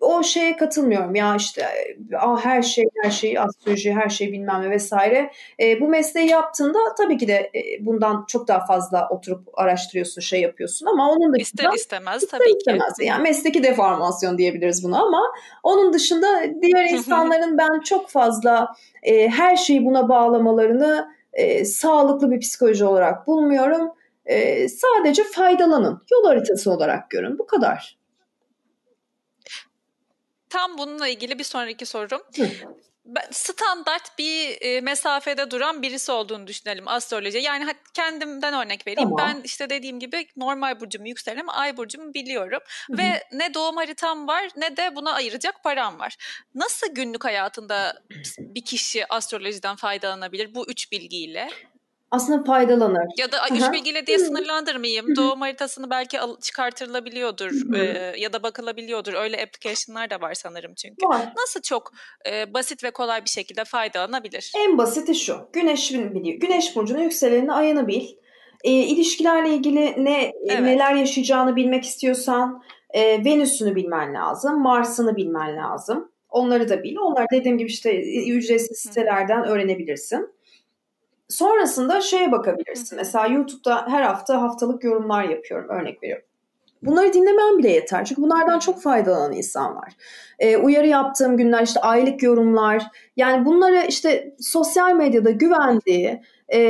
o 0.00 0.22
şeye 0.22 0.56
katılmıyorum 0.56 1.14
ya 1.14 1.36
işte 1.36 1.66
ah, 2.18 2.44
her 2.44 2.62
şey 2.62 2.84
her 3.02 3.10
şey 3.10 3.38
astroloji 3.38 3.92
her 3.92 4.08
şey 4.08 4.32
bilmem 4.32 4.62
ne 4.62 4.70
vesaire 4.70 5.30
e, 5.60 5.80
bu 5.80 5.88
mesleği 5.88 6.28
yaptığında 6.28 6.78
tabii 6.98 7.18
ki 7.18 7.28
de 7.28 7.50
e, 7.54 7.86
bundan 7.86 8.24
çok 8.28 8.48
daha 8.48 8.66
fazla 8.66 9.08
oturup 9.08 9.48
araştırıyorsun 9.54 10.20
şey 10.20 10.40
yapıyorsun 10.40 10.86
ama 10.86 11.10
onun 11.10 11.34
dışında 11.34 11.62
ister 11.62 11.72
istemez 11.76 12.22
ister 12.22 12.38
tabii 12.38 12.56
istemez. 12.58 12.96
ki 12.98 13.04
yani 13.04 13.22
mesleki 13.22 13.62
deformasyon 13.62 14.38
diyebiliriz 14.38 14.84
buna 14.84 15.02
ama 15.02 15.22
onun 15.62 15.92
dışında 15.92 16.26
diğer 16.62 16.84
insanların 16.84 17.58
ben 17.58 17.80
çok 17.80 18.10
fazla 18.10 18.74
e, 19.02 19.28
her 19.28 19.56
şeyi 19.56 19.84
buna 19.84 20.08
bağlamalarını 20.08 21.08
e, 21.32 21.64
sağlıklı 21.64 22.30
bir 22.30 22.40
psikoloji 22.40 22.84
olarak 22.84 23.26
bulmuyorum. 23.26 23.90
E, 24.26 24.68
sadece 24.68 25.24
faydalanın. 25.24 26.02
Yol 26.12 26.24
haritası 26.24 26.70
olarak 26.70 27.10
görün. 27.10 27.38
Bu 27.38 27.46
kadar. 27.46 28.01
Tam 30.52 30.78
bununla 30.78 31.08
ilgili 31.08 31.38
bir 31.38 31.44
sonraki 31.44 31.86
sorum. 31.86 32.22
Ben, 33.04 33.22
standart 33.30 34.18
bir 34.18 34.62
e, 34.62 34.80
mesafede 34.80 35.50
duran 35.50 35.82
birisi 35.82 36.12
olduğunu 36.12 36.46
düşünelim 36.46 36.88
astroloji. 36.88 37.38
Yani 37.38 37.74
kendimden 37.94 38.54
örnek 38.54 38.86
vereyim. 38.86 39.10
Tamam. 39.16 39.34
Ben 39.34 39.40
işte 39.44 39.70
dediğim 39.70 40.00
gibi 40.00 40.26
normal 40.36 40.80
burcumu 40.80 41.08
yükselenim, 41.08 41.48
ay 41.48 41.76
burcumu 41.76 42.14
biliyorum. 42.14 42.60
Hı-hı. 42.86 42.98
Ve 42.98 43.24
ne 43.32 43.54
doğum 43.54 43.76
haritam 43.76 44.28
var 44.28 44.48
ne 44.56 44.76
de 44.76 44.96
buna 44.96 45.12
ayıracak 45.12 45.62
param 45.64 45.98
var. 45.98 46.16
Nasıl 46.54 46.94
günlük 46.94 47.24
hayatında 47.24 48.02
bir 48.38 48.64
kişi 48.64 49.12
astrolojiden 49.12 49.76
faydalanabilir 49.76 50.54
bu 50.54 50.66
üç 50.68 50.92
bilgiyle? 50.92 51.48
Aslında 52.12 52.44
faydalanır. 52.44 53.06
Ya 53.18 53.32
da 53.32 53.36
üç 53.52 53.72
bilgiyle 53.72 54.06
diye 54.06 54.18
sınırlandırmayayım. 54.18 55.16
Doğum 55.16 55.40
haritasını 55.40 55.90
belki 55.90 56.20
al, 56.20 56.36
çıkartırılabiliyordur 56.40 57.74
e, 57.76 58.14
ya 58.18 58.32
da 58.32 58.42
bakılabiliyordur. 58.42 59.14
Öyle 59.14 59.42
application'lar 59.42 60.10
da 60.10 60.20
var 60.20 60.34
sanırım 60.34 60.74
çünkü. 60.74 61.06
Var. 61.06 61.32
Nasıl 61.36 61.60
çok 61.62 61.92
e, 62.30 62.54
basit 62.54 62.84
ve 62.84 62.90
kolay 62.90 63.24
bir 63.24 63.30
şekilde 63.30 63.64
faydalanabilir? 63.64 64.52
En 64.58 64.78
basiti 64.78 65.14
şu. 65.14 65.48
Güneş 65.52 65.92
biliyor. 65.92 66.38
Güneş 66.38 66.76
burcunu, 66.76 67.02
yükselenini, 67.02 67.52
ayını 67.52 67.88
bil. 67.88 68.08
E, 68.64 68.70
ilişkilerle 68.70 69.54
ilgili 69.54 70.04
ne 70.04 70.32
evet. 70.48 70.60
neler 70.60 70.94
yaşayacağını 70.94 71.56
bilmek 71.56 71.84
istiyorsan 71.84 72.62
e, 72.90 73.24
Venüs'ünü 73.24 73.74
bilmen 73.74 74.14
lazım, 74.14 74.62
Mars'ını 74.62 75.16
bilmen 75.16 75.56
lazım. 75.56 76.12
Onları 76.28 76.68
da 76.68 76.82
bil. 76.82 76.96
Onlar 76.96 77.26
dediğim 77.32 77.58
gibi 77.58 77.68
işte 77.68 78.02
ücretsiz 78.26 78.78
sitelerden 78.78 79.44
öğrenebilirsin. 79.44 80.28
Sonrasında 81.32 82.00
şeye 82.00 82.32
bakabilirsin. 82.32 82.98
Mesela 82.98 83.26
YouTube'da 83.26 83.86
her 83.88 84.02
hafta 84.02 84.42
haftalık 84.42 84.84
yorumlar 84.84 85.24
yapıyorum. 85.24 85.68
Örnek 85.68 86.02
veriyorum. 86.02 86.26
Bunları 86.82 87.12
dinlemen 87.12 87.58
bile 87.58 87.70
yeter. 87.70 88.04
Çünkü 88.04 88.22
bunlardan 88.22 88.58
çok 88.58 88.82
faydalanan 88.82 89.32
insan 89.32 89.76
var. 89.76 89.92
Ee, 90.38 90.56
uyarı 90.56 90.86
yaptığım 90.86 91.36
günler 91.36 91.62
işte 91.62 91.80
aylık 91.80 92.22
yorumlar. 92.22 92.82
Yani 93.16 93.44
bunları 93.44 93.86
işte 93.88 94.34
sosyal 94.40 94.92
medyada 94.94 95.30
güvendiği 95.30 96.22
e, 96.48 96.60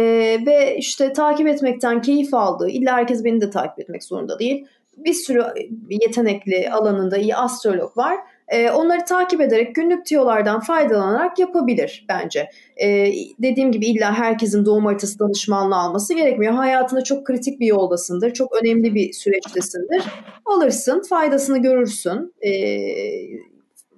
ve 0.46 0.76
işte 0.76 1.12
takip 1.12 1.46
etmekten 1.48 2.02
keyif 2.02 2.34
aldığı. 2.34 2.68
İlla 2.68 2.96
herkes 2.96 3.24
beni 3.24 3.40
de 3.40 3.50
takip 3.50 3.80
etmek 3.80 4.04
zorunda 4.04 4.38
değil. 4.38 4.66
Bir 4.96 5.14
sürü 5.14 5.44
yetenekli 5.90 6.70
alanında 6.70 7.16
iyi 7.16 7.36
astrolog 7.36 7.96
var. 7.96 8.18
E, 8.52 8.70
onları 8.70 9.04
takip 9.04 9.40
ederek 9.40 9.74
günlük 9.74 10.06
tiyolardan 10.06 10.60
faydalanarak 10.60 11.38
yapabilir 11.38 12.06
bence. 12.08 12.50
E, 12.76 13.12
dediğim 13.38 13.72
gibi 13.72 13.86
illa 13.86 14.18
herkesin 14.18 14.64
doğum 14.64 14.86
haritası 14.86 15.18
danışmanlığı 15.18 15.76
alması 15.76 16.14
gerekmiyor. 16.14 16.52
Hayatında 16.52 17.04
çok 17.04 17.26
kritik 17.26 17.60
bir 17.60 17.66
yoldasındır, 17.66 18.32
çok 18.32 18.62
önemli 18.62 18.94
bir 18.94 19.12
süreçtesindir. 19.12 20.02
Alırsın, 20.44 21.02
faydasını 21.08 21.58
görürsün. 21.58 22.34
E, 22.40 22.52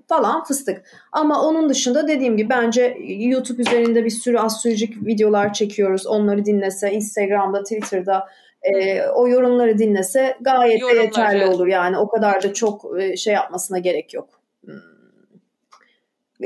falan 0.09 0.45
fıstık. 0.45 0.83
Ama 1.13 1.43
onun 1.43 1.69
dışında 1.69 2.09
dediğim 2.09 2.37
gibi 2.37 2.51
bence 2.51 2.99
YouTube 3.07 3.63
üzerinde 3.63 4.05
bir 4.05 4.11
sürü 4.11 4.39
astrolojik 4.39 5.07
videolar 5.07 5.53
çekiyoruz. 5.53 6.07
Onları 6.07 6.45
dinlese, 6.45 6.93
Instagram'da, 6.93 7.63
Twitter'da 7.63 8.29
e, 8.63 9.03
o 9.03 9.29
yorumları 9.29 9.79
dinlese 9.79 10.37
gayet 10.41 10.83
de 10.83 11.03
yeterli 11.03 11.47
olur. 11.47 11.67
Yani 11.67 11.99
o 11.99 12.09
kadar 12.09 12.43
da 12.43 12.55
çok 12.55 13.01
e, 13.01 13.17
şey 13.17 13.35
yapmasına 13.35 13.79
gerek 13.79 14.15
yok. 14.15 14.29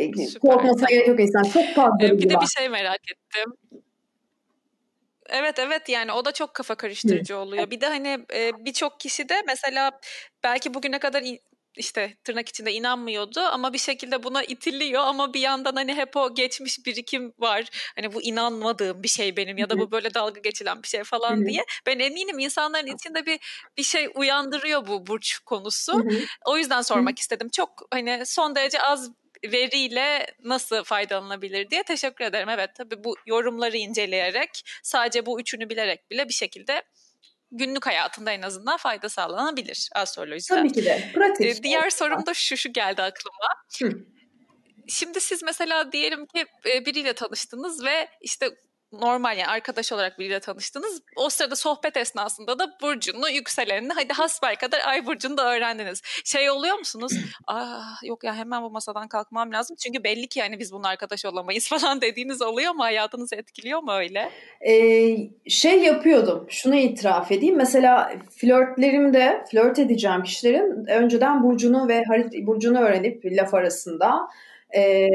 Hmm. 0.07 0.27
Süper. 0.27 0.51
Korkmasına 0.51 0.89
gerek 0.89 1.09
yok 1.09 1.21
insan. 1.21 1.43
Çok 1.43 1.75
fazla 1.75 2.07
ee, 2.07 2.19
Bir 2.19 2.31
de 2.31 2.41
bir 2.41 2.47
şey 2.47 2.69
merak 2.69 3.01
ettim. 3.11 3.53
Evet 5.29 5.59
evet 5.59 5.89
yani 5.89 6.13
o 6.13 6.25
da 6.25 6.33
çok 6.33 6.55
kafa 6.55 6.75
karıştırıcı 6.75 7.39
oluyor. 7.39 7.71
Bir 7.71 7.81
de 7.81 7.87
hani 7.87 8.19
e, 8.35 8.65
birçok 8.65 9.01
kişi 9.01 9.29
de 9.29 9.43
mesela 9.47 10.01
belki 10.45 10.75
bugüne 10.75 10.99
kadar 10.99 11.23
işte 11.77 12.17
tırnak 12.25 12.49
içinde 12.49 12.73
inanmıyordu 12.73 13.41
ama 13.41 13.73
bir 13.73 13.79
şekilde 13.79 14.23
buna 14.23 14.43
itiliyor 14.43 15.03
ama 15.03 15.35
bir 15.35 15.41
yandan 15.41 15.77
hani 15.77 15.95
hep 15.95 16.17
o 16.17 16.35
geçmiş 16.35 16.87
birikim 16.87 17.33
var. 17.39 17.65
Hani 17.97 18.15
bu 18.15 18.23
inanmadığım 18.23 19.03
bir 19.03 19.09
şey 19.09 19.37
benim 19.37 19.59
ya 19.59 19.71
da 19.71 19.79
bu 19.79 19.91
böyle 19.91 20.15
dalga 20.15 20.41
geçilen 20.41 20.83
bir 20.83 20.89
şey 20.89 21.05
falan 21.05 21.47
diye. 21.47 21.65
Ben 21.87 21.99
eminim 21.99 22.39
insanların 22.39 22.87
içinde 22.87 23.27
bir 23.27 23.39
bir 23.77 23.83
şey 23.83 24.09
uyandırıyor 24.15 24.87
bu 24.87 25.07
burç 25.07 25.39
konusu. 25.39 26.05
O 26.45 26.59
yüzden 26.59 26.83
sormak 26.83 27.19
istedim. 27.19 27.49
Çok 27.53 27.71
hani 27.91 28.27
son 28.27 28.55
derece 28.55 28.83
az 28.83 29.11
veriyle 29.45 30.27
nasıl 30.45 30.85
faydalanabilir 30.85 31.71
diye 31.71 31.83
teşekkür 31.83 32.25
ederim. 32.25 32.49
Evet 32.49 32.71
tabii 32.75 33.05
bu 33.05 33.17
yorumları 33.27 33.77
inceleyerek 33.77 34.63
sadece 34.83 35.27
bu 35.27 35.41
üçünü 35.41 35.71
bilerek 35.71 36.11
bile 36.11 36.29
bir 36.29 36.35
şekilde 36.35 36.83
günlük 37.53 37.87
hayatında 37.87 38.33
en 38.33 38.43
azından 38.43 38.77
fayda 38.77 39.09
sağlanabilir 39.09 39.89
astrolojiden. 39.95 40.57
Tabii 40.57 40.73
ki 40.73 40.85
de. 40.85 41.11
Pratik. 41.15 41.47
Ee, 41.47 41.63
diğer 41.63 41.91
sorum 41.91 42.27
da 42.27 42.35
şu 42.35 42.57
şu 42.57 42.73
geldi 42.73 43.03
aklıma. 43.03 43.49
Hı. 43.83 44.05
Şimdi 44.89 45.21
siz 45.21 45.43
mesela 45.43 45.93
diyelim 45.93 46.27
ki 46.27 46.45
e, 46.67 46.87
biriyle 46.87 47.13
tanıştınız 47.13 47.85
ve 47.85 48.09
işte 48.21 48.51
normal 48.93 49.39
yani 49.39 49.47
arkadaş 49.47 49.93
olarak 49.93 50.19
biriyle 50.19 50.41
tanıştınız. 50.41 51.03
O 51.17 51.29
sırada 51.31 51.57
sohbet 51.57 51.97
esnasında 51.97 52.59
da 52.59 52.67
burcunu, 52.83 53.31
yükselenini 53.31 53.93
hadi 53.93 54.13
hasbel 54.13 54.57
kadar 54.57 54.81
ay 54.87 55.07
burcunu 55.07 55.37
da 55.37 55.55
öğrendiniz. 55.55 56.03
Şey 56.25 56.51
oluyor 56.51 56.79
musunuz? 56.79 57.13
Aa 57.47 57.81
yok 58.05 58.25
ya 58.25 58.35
hemen 58.35 58.63
bu 58.63 58.71
masadan 58.71 59.09
kalkmam 59.09 59.53
lazım. 59.53 59.77
Çünkü 59.85 60.05
belli 60.05 60.29
ki 60.29 60.39
yani 60.39 60.59
biz 60.59 60.73
bunun 60.73 60.85
arkadaş 60.85 61.25
olamayız 61.25 61.69
falan 61.69 62.01
dediğiniz 62.01 62.43
oluyor 62.43 62.73
mu? 62.73 62.83
Hayatınızı 62.83 63.37
etkiliyor 63.37 63.83
mu 63.83 63.93
öyle? 63.93 64.31
Ee, 64.69 65.17
şey 65.49 65.83
yapıyordum. 65.83 66.47
Şunu 66.49 66.75
itiraf 66.75 67.33
edeyim. 67.33 67.57
Mesela 67.57 68.13
flörtlerimde 68.37 69.45
flört 69.51 69.79
edeceğim 69.79 70.23
kişilerin 70.23 70.87
önceden 70.87 71.43
burcunu 71.43 71.89
ve 71.89 72.05
harit 72.05 72.47
burcunu 72.47 72.79
öğrenip 72.81 73.25
laf 73.25 73.55
arasında 73.55 74.29
e, 74.75 75.09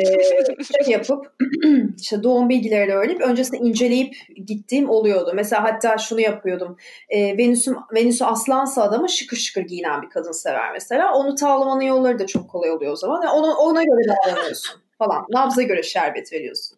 şey 0.64 0.93
yapıp 0.93 1.34
işte 1.97 2.24
doğum 2.24 2.49
bilgilerini 2.49 2.93
öğrenip 2.93 3.22
öncesinde 3.22 3.58
inceleyip 3.58 4.16
gittiğim 4.45 4.89
oluyordu. 4.89 5.32
Mesela 5.36 5.64
hatta 5.64 5.97
şunu 5.97 6.22
yapıyordum. 6.22 6.78
E, 7.10 7.38
Venüs'ün 7.38 7.78
Venüs'ü 7.93 8.26
aslansa 8.26 8.84
adamı 8.84 9.10
şıkır 9.10 9.38
şıkır 9.38 9.62
giyinen 9.62 10.01
bir 10.01 10.10
kadın 10.10 10.32
sever 10.32 10.72
mesela. 10.72 11.14
Onu 11.14 11.36
tavlamanın 11.36 11.82
yolları 11.82 12.20
da 12.20 12.28
çok 12.28 12.49
kolay 12.49 12.72
oluyor 12.72 12.91
o 12.91 12.95
zaman. 12.95 13.22
Yani 13.22 13.32
ona, 13.32 13.58
ona 13.58 13.84
göre 13.84 14.01
davranıyorsun 14.08 14.82
falan. 14.97 15.26
Nabza 15.30 15.62
göre 15.62 15.84
şerbet 15.84 16.34
veriyorsun. 16.34 16.78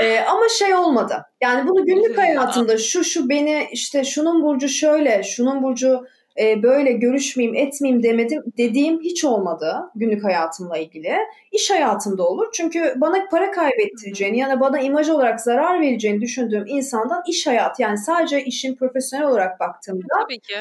Ee, 0.00 0.20
ama 0.20 0.48
şey 0.48 0.74
olmadı. 0.74 1.26
Yani 1.40 1.68
bunu 1.68 1.86
günlük 1.86 2.18
hayatımda 2.18 2.78
şu 2.78 3.04
şu 3.04 3.28
beni 3.28 3.68
işte 3.72 4.04
şunun 4.04 4.42
burcu 4.42 4.68
şöyle, 4.68 5.22
şunun 5.22 5.62
burcu 5.62 6.06
e, 6.40 6.62
böyle 6.62 6.92
görüşmeyeyim, 6.92 7.56
etmeyeyim 7.56 8.02
demedim 8.02 8.42
dediğim 8.58 9.00
hiç 9.00 9.24
olmadı 9.24 9.90
günlük 9.94 10.24
hayatımla 10.24 10.78
ilgili. 10.78 11.12
İş 11.52 11.70
hayatımda 11.70 12.28
olur. 12.28 12.46
Çünkü 12.52 12.94
bana 12.96 13.28
para 13.30 13.50
kaybettireceğini 13.50 14.38
ya 14.38 14.50
da 14.50 14.60
bana 14.60 14.80
imaj 14.80 15.08
olarak 15.08 15.40
zarar 15.40 15.80
vereceğini 15.80 16.20
düşündüğüm 16.20 16.66
insandan 16.66 17.22
iş 17.28 17.46
hayat 17.46 17.80
yani 17.80 17.98
sadece 17.98 18.44
işin 18.44 18.76
profesyonel 18.76 19.26
olarak 19.26 19.60
baktığımda 19.60 20.06
Tabii 20.22 20.40
ki. 20.40 20.54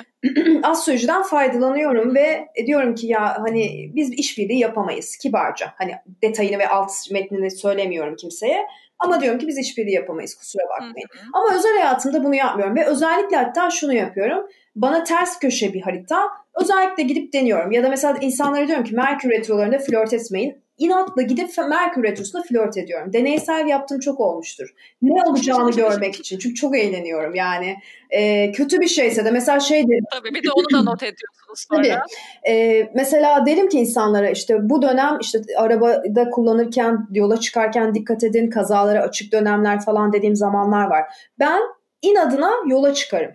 astrolojiden 0.63 1.23
faydalanıyorum 1.23 2.15
ve 2.15 2.47
diyorum 2.65 2.95
ki 2.95 3.07
ya 3.07 3.37
hani 3.41 3.91
biz 3.95 4.13
işbirliği 4.13 4.59
yapamayız 4.59 5.17
kibarca. 5.17 5.73
Hani 5.77 5.91
detayını 6.23 6.59
ve 6.59 6.67
alt 6.67 6.91
metnini 7.11 7.51
söylemiyorum 7.51 8.15
kimseye. 8.15 8.65
Ama 9.03 9.21
diyorum 9.21 9.39
ki 9.39 9.47
biz 9.47 9.57
işbirliği 9.57 9.93
yapamayız 9.93 10.35
kusura 10.35 10.63
bakmayın. 10.69 11.07
Hı 11.11 11.19
hı. 11.19 11.29
Ama 11.33 11.55
özel 11.55 11.73
hayatımda 11.73 12.23
bunu 12.23 12.35
yapmıyorum 12.35 12.75
ve 12.75 12.85
özellikle 12.85 13.37
hatta 13.37 13.69
şunu 13.69 13.93
yapıyorum. 13.93 14.47
Bana 14.75 15.03
ters 15.03 15.39
köşe 15.39 15.73
bir 15.73 15.81
harita 15.81 16.27
özellikle 16.61 17.03
gidip 17.03 17.33
deniyorum. 17.33 17.71
Ya 17.71 17.83
da 17.83 17.89
mesela 17.89 18.17
insanlara 18.21 18.67
diyorum 18.67 18.83
ki 18.83 18.95
Merkür 18.95 19.29
retrolarında 19.29 19.79
flört 19.79 20.13
etmeyin. 20.13 20.62
İnatla 20.77 21.21
gidip 21.21 21.49
Merkür 21.69 22.03
retrosunda 22.03 22.43
flört 22.43 22.77
ediyorum. 22.77 23.13
Deneysel 23.13 23.67
yaptığım 23.67 23.99
çok 23.99 24.19
olmuştur. 24.19 24.73
Ne 25.01 25.23
olacağını 25.23 25.71
görmek 25.71 26.15
için. 26.15 26.39
Çünkü 26.39 26.55
çok 26.55 26.77
eğleniyorum 26.77 27.35
yani. 27.35 27.77
E, 28.09 28.51
kötü 28.51 28.81
bir 28.81 28.87
şeyse 28.87 29.25
de 29.25 29.31
mesela 29.31 29.59
şey 29.59 29.87
derim. 29.87 30.03
Tabii 30.11 30.33
bir 30.33 30.43
de 30.43 30.51
onu 30.51 30.65
da 30.73 30.91
not 30.91 31.03
ediyorsunuz 31.03 31.65
sonra. 31.69 31.83
Tabii. 31.83 32.53
E, 32.53 32.89
mesela 32.95 33.45
derim 33.45 33.69
ki 33.69 33.79
insanlara 33.79 34.29
işte 34.29 34.69
bu 34.69 34.81
dönem 34.81 35.17
işte 35.21 35.41
arabada 35.57 36.29
kullanırken 36.29 37.07
yola 37.11 37.39
çıkarken 37.39 37.95
dikkat 37.95 38.23
edin 38.23 38.49
kazalara 38.49 39.01
açık 39.01 39.31
dönemler 39.31 39.81
falan 39.81 40.13
dediğim 40.13 40.35
zamanlar 40.35 40.87
var. 40.87 41.03
Ben 41.39 41.61
inadına 42.01 42.51
yola 42.67 42.93
çıkarım. 42.93 43.31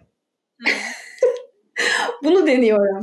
Bunu 2.25 2.47
deniyorum. 2.47 3.01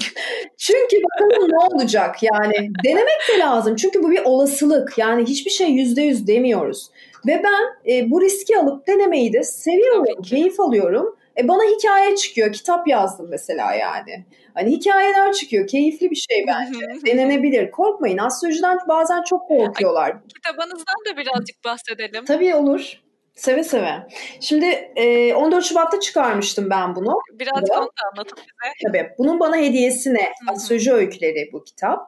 Çünkü 0.57 0.97
bakalım 1.03 1.49
ne 1.51 1.76
olacak 1.76 2.23
yani. 2.23 2.71
Denemek 2.86 3.30
de 3.34 3.39
lazım. 3.39 3.76
Çünkü 3.76 4.03
bu 4.03 4.11
bir 4.11 4.21
olasılık. 4.23 4.97
Yani 4.97 5.23
hiçbir 5.23 5.51
şey 5.51 5.69
yüzde 5.69 6.01
yüz 6.01 6.28
demiyoruz. 6.28 6.89
Ve 7.28 7.43
ben 7.43 7.91
e, 7.93 8.11
bu 8.11 8.21
riski 8.21 8.57
alıp 8.57 8.88
denemeyi 8.88 9.34
de 9.34 9.43
seviyorum. 9.43 10.21
Keyif 10.21 10.59
alıyorum. 10.59 11.15
E, 11.38 11.47
bana 11.47 11.63
hikaye 11.63 12.15
çıkıyor. 12.15 12.53
Kitap 12.53 12.88
yazdım 12.88 13.28
mesela 13.30 13.73
yani. 13.73 14.26
Hani 14.53 14.71
hikayeler 14.71 15.34
çıkıyor. 15.34 15.67
Keyifli 15.67 16.11
bir 16.11 16.15
şey 16.15 16.45
bence. 16.47 17.05
Denenebilir. 17.05 17.71
Korkmayın. 17.71 18.17
Astrolojiden 18.17 18.78
bazen 18.88 19.23
çok 19.23 19.47
korkuyorlar. 19.47 20.15
Kitabınızdan 20.36 20.95
da 21.09 21.17
birazcık 21.17 21.63
bahsedelim. 21.65 22.26
Tabii 22.26 22.55
olur. 22.55 23.05
Seve 23.36 23.63
seve. 23.63 24.07
Şimdi 24.39 24.65
e, 24.95 25.33
14 25.33 25.65
Şubat'ta 25.65 25.99
çıkarmıştım 25.99 26.69
ben 26.69 26.95
bunu. 26.95 27.19
Biraz 27.33 27.63
onu 27.71 27.86
da 27.86 28.01
anlatın 28.13 28.38
bize. 28.38 28.88
Tabii. 28.88 29.09
Bunun 29.17 29.39
bana 29.39 29.57
hediyesi 29.57 30.13
ne? 30.13 30.31
Astroloji 30.47 30.93
öyküleri 30.93 31.49
bu 31.53 31.63
kitap. 31.63 32.07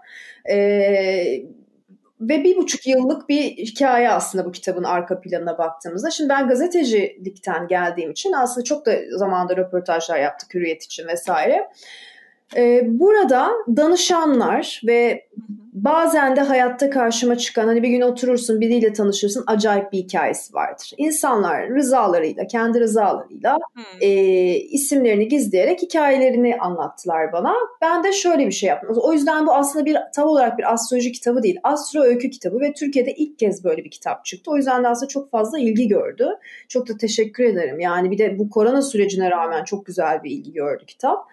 E, 0.49 0.57
ve 2.21 2.43
bir 2.43 2.57
buçuk 2.57 2.87
yıllık 2.87 3.29
bir 3.29 3.41
hikaye 3.41 4.09
aslında 4.09 4.45
bu 4.45 4.51
kitabın 4.51 4.83
arka 4.83 5.21
planına 5.21 5.57
baktığımızda. 5.57 6.11
Şimdi 6.11 6.29
ben 6.29 6.47
gazetecilikten 6.47 7.67
geldiğim 7.67 8.11
için 8.11 8.31
aslında 8.31 8.63
çok 8.63 8.85
da 8.85 8.95
zamanda 9.11 9.57
röportajlar 9.57 10.19
yaptık 10.19 10.53
Hürriyet 10.53 10.83
için 10.83 11.07
vesaire. 11.07 11.69
Ee, 12.55 12.81
burada 12.85 13.51
danışanlar 13.77 14.81
ve 14.87 15.27
bazen 15.83 16.35
de 16.35 16.41
hayatta 16.41 16.89
karşıma 16.89 17.37
çıkan 17.37 17.67
hani 17.67 17.83
bir 17.83 17.89
gün 17.89 18.01
oturursun 18.01 18.61
biriyle 18.61 18.93
tanışırsın 18.93 19.43
acayip 19.47 19.91
bir 19.91 19.97
hikayesi 19.97 20.53
vardır. 20.53 20.91
İnsanlar 20.97 21.69
rızalarıyla 21.69 22.47
kendi 22.47 22.79
rızalarıyla 22.79 23.57
hmm. 23.73 23.83
e, 24.01 24.09
isimlerini 24.55 25.27
gizleyerek 25.27 25.81
hikayelerini 25.81 26.57
anlattılar 26.59 27.31
bana. 27.31 27.53
Ben 27.81 28.03
de 28.03 28.11
şöyle 28.11 28.47
bir 28.47 28.51
şey 28.51 28.69
yaptım. 28.69 28.97
O 29.01 29.13
yüzden 29.13 29.47
bu 29.47 29.53
aslında 29.53 29.85
bir 29.85 29.97
tam 30.15 30.27
olarak 30.27 30.57
bir 30.57 30.73
astroloji 30.73 31.11
kitabı 31.11 31.43
değil. 31.43 31.59
Astro 31.63 32.01
öykü 32.01 32.29
kitabı 32.29 32.59
ve 32.59 32.73
Türkiye'de 32.73 33.13
ilk 33.13 33.39
kez 33.39 33.63
böyle 33.63 33.83
bir 33.83 33.91
kitap 33.91 34.25
çıktı. 34.25 34.51
O 34.51 34.57
yüzden 34.57 34.83
de 34.83 34.87
aslında 34.87 35.07
çok 35.07 35.31
fazla 35.31 35.59
ilgi 35.59 35.87
gördü. 35.87 36.29
Çok 36.67 36.89
da 36.89 36.97
teşekkür 36.97 37.43
ederim. 37.43 37.79
Yani 37.79 38.11
bir 38.11 38.17
de 38.17 38.39
bu 38.39 38.49
korona 38.49 38.81
sürecine 38.81 39.31
rağmen 39.31 39.63
çok 39.63 39.85
güzel 39.85 40.23
bir 40.23 40.31
ilgi 40.31 40.53
gördü 40.53 40.85
kitap. 40.85 41.27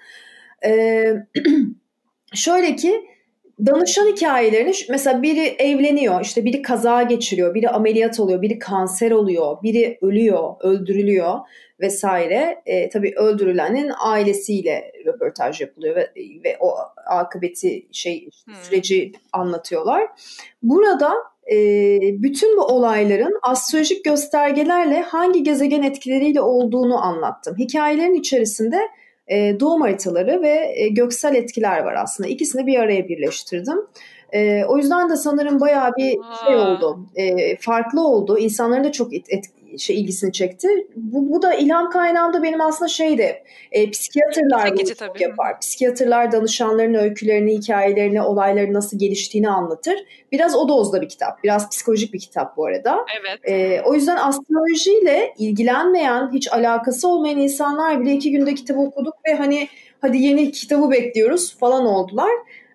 Şöyle 2.34 2.76
ki 2.76 3.04
danışan 3.66 4.06
hikayelerini 4.06 4.72
mesela 4.90 5.22
biri 5.22 5.40
evleniyor, 5.40 6.20
işte 6.20 6.44
biri 6.44 6.62
kaza 6.62 7.02
geçiriyor, 7.02 7.54
biri 7.54 7.68
ameliyat 7.68 8.20
oluyor, 8.20 8.42
biri 8.42 8.58
kanser 8.58 9.10
oluyor, 9.10 9.62
biri 9.62 9.98
ölüyor, 10.02 10.54
öldürülüyor 10.60 11.38
vesaire. 11.80 12.62
E, 12.66 12.88
tabii 12.88 13.14
öldürülenin 13.16 13.90
ailesiyle 13.98 14.92
röportaj 15.06 15.60
yapılıyor 15.60 15.96
ve, 15.96 16.10
ve 16.44 16.56
o 16.60 16.74
akıbeti 17.06 17.86
şey 17.92 18.28
hmm. 18.44 18.54
süreci 18.54 19.12
anlatıyorlar. 19.32 20.08
Burada 20.62 21.12
e, 21.52 21.56
bütün 22.22 22.56
bu 22.56 22.62
olayların 22.62 23.38
astrolojik 23.42 24.04
göstergelerle 24.04 25.00
hangi 25.00 25.42
gezegen 25.42 25.82
etkileriyle 25.82 26.40
olduğunu 26.40 27.04
anlattım. 27.04 27.56
Hikayelerin 27.58 28.14
içerisinde 28.14 28.80
e, 29.28 29.60
doğum 29.60 29.80
haritaları 29.80 30.42
ve 30.42 30.72
e, 30.74 30.88
göksel 30.88 31.34
etkiler 31.34 31.84
var 31.84 31.94
aslında. 31.94 32.28
İkisini 32.28 32.66
bir 32.66 32.78
araya 32.78 33.08
birleştirdim. 33.08 33.78
E, 34.32 34.64
o 34.64 34.76
yüzden 34.76 35.10
de 35.10 35.16
sanırım 35.16 35.60
bayağı 35.60 35.92
bir 35.96 36.18
şey 36.44 36.56
oldu. 36.56 37.06
E, 37.14 37.56
farklı 37.56 38.06
oldu. 38.06 38.38
İnsanların 38.38 38.84
da 38.84 38.92
çok 38.92 39.14
et, 39.14 39.24
et, 39.28 39.44
şey 39.78 40.00
ilgisini 40.00 40.32
çekti. 40.32 40.68
Bu, 40.96 41.32
bu 41.32 41.42
da 41.42 41.54
ilham 41.54 41.90
kaynağım 41.90 42.32
da 42.32 42.42
benim 42.42 42.60
aslında 42.60 42.88
şeydi. 42.88 43.42
E, 43.72 43.90
psikiyatrlar 43.90 44.76
çok 44.76 44.98
tabii. 44.98 45.22
yapar. 45.22 45.60
Psikiyatrlar 45.60 46.32
danışanların 46.32 46.94
öykülerini, 46.94 47.58
hikayelerini, 47.58 48.22
olayları 48.22 48.72
nasıl 48.72 48.98
geliştiğini 48.98 49.48
anlatır. 49.48 49.94
Biraz 50.32 50.56
o 50.56 50.68
dozda 50.68 51.00
bir 51.00 51.08
kitap. 51.08 51.44
Biraz 51.44 51.70
psikolojik 51.70 52.14
bir 52.14 52.20
kitap 52.20 52.56
bu 52.56 52.66
arada. 52.66 53.04
Evet. 53.20 53.40
E, 53.48 53.82
o 53.84 53.94
yüzden 53.94 54.16
astrolojiyle 54.16 55.34
ilgilenmeyen, 55.38 56.30
hiç 56.32 56.52
alakası 56.52 57.08
olmayan 57.08 57.38
insanlar 57.38 58.00
bile 58.00 58.12
iki 58.12 58.30
günde 58.30 58.54
kitabı 58.54 58.80
okuduk 58.80 59.14
ve 59.28 59.34
hani 59.34 59.68
hadi 60.00 60.18
yeni 60.18 60.52
kitabı 60.52 60.90
bekliyoruz 60.90 61.56
falan 61.58 61.86
oldular. 61.86 62.30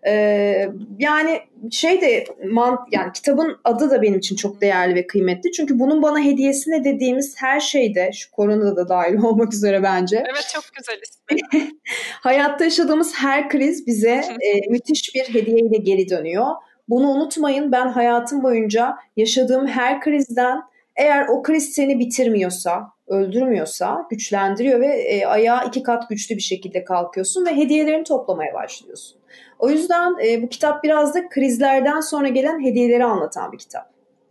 Ee, 0.07 0.69
yani 0.99 1.39
şey 1.71 2.01
de 2.01 2.25
man, 2.51 2.79
yani 2.91 3.11
kitabın 3.13 3.57
adı 3.63 3.89
da 3.89 4.01
benim 4.01 4.19
için 4.19 4.35
çok 4.35 4.61
değerli 4.61 4.95
ve 4.95 5.07
kıymetli. 5.07 5.51
Çünkü 5.51 5.79
bunun 5.79 6.01
bana 6.01 6.19
hediyesine 6.19 6.83
dediğimiz 6.83 7.35
her 7.37 7.59
şeyde 7.59 8.11
şu 8.13 8.31
koronada 8.31 8.75
da 8.75 8.89
dahil 8.89 9.17
olmak 9.23 9.53
üzere 9.53 9.83
bence. 9.83 10.17
Evet 10.17 10.51
çok 10.53 10.63
güzel 10.77 11.01
ismi. 11.01 11.61
Hayatta 12.21 12.63
yaşadığımız 12.63 13.15
her 13.15 13.49
kriz 13.49 13.87
bize 13.87 14.21
e, 14.41 14.69
müthiş 14.69 15.15
bir 15.15 15.33
hediyeyle 15.33 15.77
geri 15.77 16.09
dönüyor. 16.09 16.45
Bunu 16.89 17.09
unutmayın 17.09 17.71
ben 17.71 17.87
hayatım 17.87 18.43
boyunca 18.43 18.97
yaşadığım 19.17 19.67
her 19.67 20.01
krizden 20.01 20.61
eğer 20.95 21.27
o 21.27 21.43
kriz 21.43 21.73
seni 21.73 21.99
bitirmiyorsa, 21.99 22.91
öldürmüyorsa 23.07 24.07
güçlendiriyor 24.09 24.79
ve 24.79 24.87
e, 24.87 25.25
ayağa 25.25 25.63
iki 25.63 25.83
kat 25.83 26.09
güçlü 26.09 26.35
bir 26.35 26.41
şekilde 26.41 26.83
kalkıyorsun 26.83 27.45
ve 27.45 27.55
hediyelerini 27.55 28.03
toplamaya 28.03 28.53
başlıyorsun. 28.53 29.18
O 29.59 29.69
yüzden 29.69 30.15
e, 30.27 30.41
bu 30.41 30.49
kitap 30.49 30.83
biraz 30.83 31.15
da 31.15 31.29
krizlerden 31.29 31.99
sonra 31.99 32.27
gelen 32.27 32.65
hediyeleri 32.65 33.03
anlatan 33.05 33.51
bir 33.51 33.57
kitap. 33.57 33.89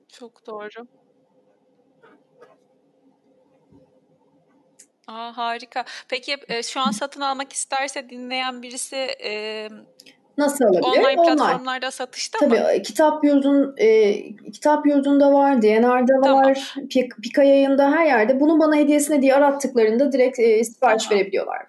Çok 0.08 0.46
doğru. 0.46 0.86
Aa, 5.08 5.36
harika. 5.36 5.84
Peki 6.08 6.36
e, 6.48 6.62
şu 6.62 6.80
an 6.80 6.90
satın 6.90 7.20
almak 7.20 7.52
isterse 7.52 8.10
dinleyen 8.10 8.62
birisi 8.62 8.96
e, 9.24 9.68
Nasıl 10.38 10.64
alabilir? 10.64 10.82
online 10.82 11.20
Online. 11.20 11.36
platformlarda 11.36 11.90
satışta 11.90 12.38
Tabii 12.38 12.60
mı? 12.60 12.82
kitap 12.82 13.24
yurdun 13.24 13.74
e, 13.76 14.12
kitap 14.52 14.86
yurdunda 14.86 15.32
var, 15.32 15.62
DNR'da 15.62 16.20
Tamam. 16.24 16.44
var, 16.44 16.74
Pik- 16.76 17.20
Pika 17.22 17.42
yayında 17.42 17.90
her 17.92 18.06
yerde. 18.06 18.40
Bunu 18.40 18.60
bana 18.60 18.76
hediyesine 18.76 19.22
diye 19.22 19.34
arattıklarında 19.34 20.12
direkt 20.12 20.38
e, 20.38 20.64
sipariş 20.64 21.04
Tamam. 21.04 21.18
verebiliyorlar. 21.18 21.66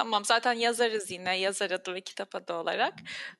Tamam 0.00 0.24
zaten 0.24 0.52
yazarız 0.52 1.10
yine 1.10 1.38
yazar 1.38 1.70
adı 1.70 1.94
ve 1.94 2.00
kitap 2.00 2.34
adı 2.34 2.54
olarak. 2.54 2.94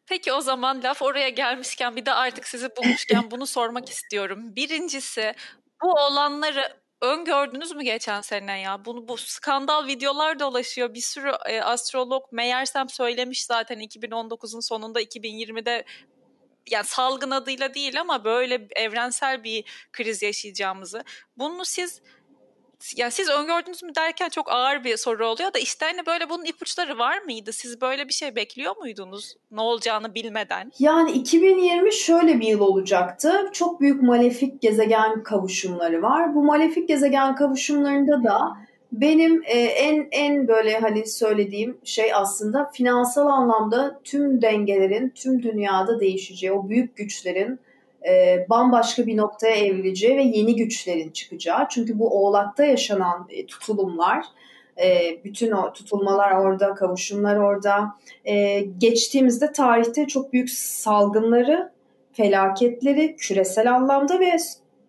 Peki 0.06 0.32
o 0.32 0.40
zaman 0.40 0.82
laf 0.82 1.02
oraya 1.02 1.28
gelmişken 1.28 1.96
bir 1.96 2.06
de 2.06 2.12
artık 2.12 2.48
sizi 2.48 2.76
bulmuşken 2.76 3.30
bunu 3.30 3.46
sormak 3.56 3.88
istiyorum. 3.88 4.56
Birincisi 4.56 5.34
bu 5.82 5.92
olanları 5.92 6.76
öngördünüz 7.02 7.72
mü 7.72 7.82
geçen 7.82 8.20
sene 8.20 8.60
ya? 8.60 8.84
Bunu 8.84 9.08
bu 9.08 9.16
skandal 9.16 9.86
videolar 9.86 10.38
dolaşıyor. 10.40 10.94
Bir 10.94 11.00
sürü 11.00 11.32
e, 11.48 11.60
astrolog 11.62 12.32
meğersem 12.32 12.88
söylemiş 12.88 13.44
zaten 13.44 13.78
2019'un 13.80 14.60
sonunda 14.60 15.02
2020'de 15.02 15.84
yani 16.70 16.86
salgın 16.86 17.30
adıyla 17.30 17.74
değil 17.74 18.00
ama 18.00 18.24
böyle 18.24 18.68
evrensel 18.76 19.44
bir 19.44 19.64
kriz 19.92 20.22
yaşayacağımızı. 20.22 21.04
Bunu 21.36 21.64
siz 21.64 22.02
yani 22.96 23.12
siz 23.12 23.28
öngördünüz 23.28 23.82
mü 23.82 23.94
derken 23.94 24.28
çok 24.28 24.52
ağır 24.52 24.84
bir 24.84 24.96
soru 24.96 25.26
oluyor 25.26 25.54
da 25.54 25.58
işte 25.58 25.86
hani 25.86 26.06
böyle 26.06 26.30
bunun 26.30 26.44
ipuçları 26.44 26.98
var 26.98 27.18
mıydı? 27.18 27.52
Siz 27.52 27.80
böyle 27.80 28.08
bir 28.08 28.12
şey 28.12 28.36
bekliyor 28.36 28.76
muydunuz? 28.76 29.34
Ne 29.50 29.60
olacağını 29.60 30.14
bilmeden. 30.14 30.72
Yani 30.78 31.12
2020 31.12 31.92
şöyle 31.92 32.40
bir 32.40 32.46
yıl 32.46 32.60
olacaktı. 32.60 33.32
Çok 33.52 33.80
büyük 33.80 34.02
malefik 34.02 34.62
gezegen 34.62 35.22
kavuşumları 35.22 36.02
var. 36.02 36.34
Bu 36.34 36.44
malefik 36.44 36.88
gezegen 36.88 37.34
kavuşumlarında 37.34 38.24
da 38.24 38.56
benim 38.92 39.42
e, 39.46 39.58
en 39.58 40.08
en 40.10 40.48
böyle 40.48 40.78
hani 40.78 41.06
söylediğim 41.06 41.78
şey 41.84 42.14
aslında 42.14 42.70
finansal 42.74 43.26
anlamda 43.26 44.00
tüm 44.04 44.42
dengelerin 44.42 45.08
tüm 45.08 45.42
dünyada 45.42 46.00
değişeceği, 46.00 46.52
o 46.52 46.68
büyük 46.68 46.96
güçlerin 46.96 47.60
e, 48.08 48.46
bambaşka 48.50 49.06
bir 49.06 49.16
noktaya 49.16 49.56
evrileceği 49.56 50.16
ve 50.16 50.22
yeni 50.22 50.56
güçlerin 50.56 51.10
çıkacağı. 51.10 51.66
Çünkü 51.70 51.98
bu 51.98 52.24
Oğlak'ta 52.24 52.64
yaşanan 52.64 53.26
e, 53.30 53.46
tutulumlar, 53.46 54.24
e, 54.82 55.18
bütün 55.24 55.50
o 55.50 55.72
tutulmalar 55.72 56.32
orada, 56.32 56.74
kavuşumlar 56.74 57.36
orada. 57.36 57.94
E, 58.24 58.60
geçtiğimizde 58.60 59.52
tarihte 59.52 60.06
çok 60.06 60.32
büyük 60.32 60.50
salgınları, 60.50 61.72
felaketleri 62.12 63.16
küresel 63.16 63.74
anlamda 63.74 64.20
ve 64.20 64.36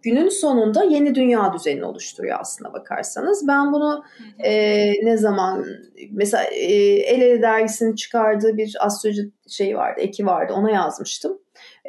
günün 0.01 0.29
sonunda 0.29 0.83
yeni 0.83 1.15
dünya 1.15 1.53
düzenini 1.53 1.85
oluşturuyor 1.85 2.37
aslına 2.39 2.73
bakarsanız. 2.73 3.47
Ben 3.47 3.73
bunu 3.73 4.03
e, 4.39 4.91
ne 5.05 5.17
zaman 5.17 5.65
mesela 6.11 6.43
e, 6.43 6.73
El 6.83 7.21
Ele 7.21 7.41
dergisinin 7.41 7.95
çıkardığı 7.95 8.57
bir 8.57 8.77
astroloji 8.79 9.29
şeyi 9.49 9.75
vardı, 9.75 10.01
eki 10.01 10.25
vardı 10.25 10.53
ona 10.53 10.71
yazmıştım. 10.71 11.37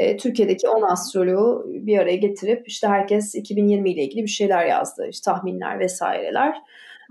E, 0.03 0.17
Türkiye'deki 0.17 0.69
10 0.69 0.83
astroloğu 0.83 1.67
bir 1.67 1.99
araya 1.99 2.17
getirip 2.17 2.69
işte 2.69 2.89
herkes 2.89 3.35
2020 3.35 3.91
ile 3.91 4.03
ilgili 4.03 4.23
bir 4.23 4.29
şeyler 4.29 4.67
yazdı. 4.67 5.09
İşte 5.11 5.25
tahminler 5.25 5.79
vesaireler. 5.79 6.55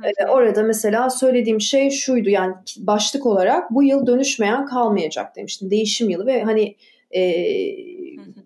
E, 0.03 0.25
orada 0.25 0.63
mesela 0.63 1.09
söylediğim 1.09 1.61
şey 1.61 1.89
şuydu 1.89 2.29
yani 2.29 2.53
başlık 2.77 3.25
olarak 3.25 3.71
bu 3.71 3.83
yıl 3.83 4.07
dönüşmeyen 4.07 4.65
kalmayacak 4.65 5.35
demiştim. 5.35 5.71
Değişim 5.71 6.09
yılı 6.09 6.25
ve 6.25 6.43
hani 6.43 6.75
e, 7.15 7.45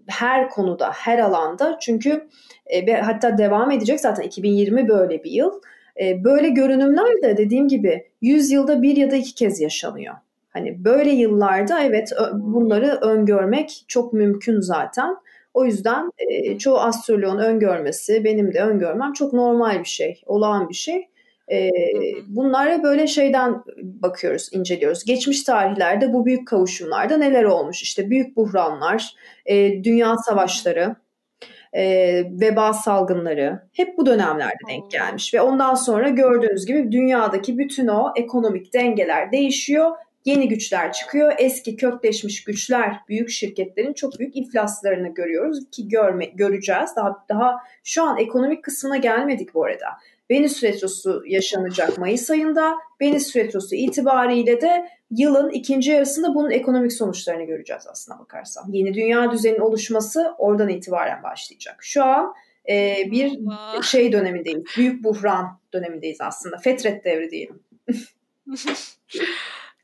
her 0.08 0.50
konuda, 0.50 0.92
her 0.92 1.20
alanda 1.20 1.78
çünkü 1.82 2.28
e, 2.68 2.94
hatta 2.94 3.38
devam 3.38 3.72
edecek 3.72 4.00
zaten 4.00 4.24
2020 4.24 4.88
böyle 4.88 5.24
bir 5.24 5.32
yıl. 5.32 5.62
E, 6.02 6.24
böyle 6.24 6.50
görünümler 6.50 7.22
de 7.24 7.38
dediğim 7.38 7.68
gibi 7.68 8.08
100 8.22 8.52
yılda 8.52 8.82
bir 8.82 8.98
ya 8.98 9.12
da 9.12 9.16
iki 9.16 9.36
kez 9.36 9.62
yaşanıyor. 9.62 10.16
Hani 10.56 10.86
böyle 10.86 11.12
yıllarda 11.12 11.84
evet 11.84 12.12
bunları 12.34 12.88
öngörmek 13.02 13.84
çok 13.88 14.14
mümkün 14.14 14.60
zaten. 14.60 15.16
O 15.54 15.66
yüzden 15.66 16.12
e, 16.18 16.58
çoğu 16.58 16.78
astroloğun 16.78 17.40
öngörmesi, 17.40 18.24
benim 18.24 18.54
de 18.54 18.62
öngörmem 18.62 19.14
çok 19.14 19.34
normal 19.34 19.80
bir 19.80 19.90
şey, 19.90 20.22
olağan 20.26 20.70
bir 20.70 20.74
şey. 20.74 21.08
E, 21.52 21.70
bunlara 22.28 22.84
böyle 22.84 23.08
şeyden 23.08 23.64
bakıyoruz, 23.84 24.50
inceliyoruz. 24.52 25.04
Geçmiş 25.06 25.44
tarihlerde 25.44 26.14
bu 26.14 26.26
büyük 26.26 26.48
kavuşumlarda 26.48 27.18
neler 27.18 27.44
olmuş? 27.44 27.82
İşte 27.82 28.10
büyük 28.10 28.36
buhranlar, 28.36 29.16
e, 29.46 29.84
dünya 29.84 30.18
savaşları, 30.18 30.96
e, 31.74 31.84
veba 32.42 32.74
salgınları 32.74 33.60
hep 33.74 33.98
bu 33.98 34.06
dönemlerde 34.06 34.58
denk 34.70 34.92
gelmiş. 34.92 35.34
Ve 35.34 35.42
ondan 35.42 35.74
sonra 35.74 36.10
gördüğünüz 36.10 36.66
gibi 36.66 36.92
dünyadaki 36.92 37.58
bütün 37.58 37.88
o 37.88 38.14
ekonomik 38.16 38.74
dengeler 38.74 39.32
değişiyor 39.32 39.92
yeni 40.26 40.50
güçler 40.50 40.94
çıkıyor. 40.94 41.34
Eski 41.38 41.76
kökleşmiş 41.76 42.44
güçler, 42.44 43.00
büyük 43.10 43.30
şirketlerin 43.30 43.94
çok 43.94 44.20
büyük 44.20 44.36
iflaslarını 44.36 45.14
görüyoruz 45.14 45.60
ki 45.72 45.88
görme, 45.88 46.26
göreceğiz. 46.26 46.90
Daha 46.96 47.26
daha 47.30 47.58
şu 47.84 48.04
an 48.04 48.18
ekonomik 48.18 48.64
kısmına 48.64 48.98
gelmedik 48.98 49.54
bu 49.54 49.66
arada. 49.66 49.88
Venüs 50.32 50.64
retrosu 50.64 51.24
yaşanacak 51.28 51.98
Mayıs 51.98 52.30
ayında. 52.30 52.76
Venüs 53.02 53.36
retrosu 53.36 53.76
itibariyle 53.76 54.62
de 54.62 54.90
yılın 55.12 55.50
ikinci 55.50 55.92
yarısında 55.92 56.36
bunun 56.36 56.52
ekonomik 56.52 56.94
sonuçlarını 56.94 57.44
göreceğiz 57.44 57.88
aslına 57.88 58.20
bakarsam. 58.20 58.74
Yeni 58.74 58.94
dünya 58.94 59.32
düzeninin 59.32 59.60
oluşması 59.60 60.36
oradan 60.38 60.70
itibaren 60.70 61.24
başlayacak. 61.24 61.78
Şu 61.82 62.04
an 62.04 62.34
e, 62.70 62.96
bir 63.12 63.32
Allah. 63.48 63.82
şey 63.82 64.12
dönemindeyiz. 64.12 64.64
Büyük 64.78 65.04
buhran 65.04 65.60
dönemindeyiz 65.74 66.22
aslında. 66.22 66.58
Fetret 66.58 67.06
devri 67.06 67.32
diyelim. 67.32 67.60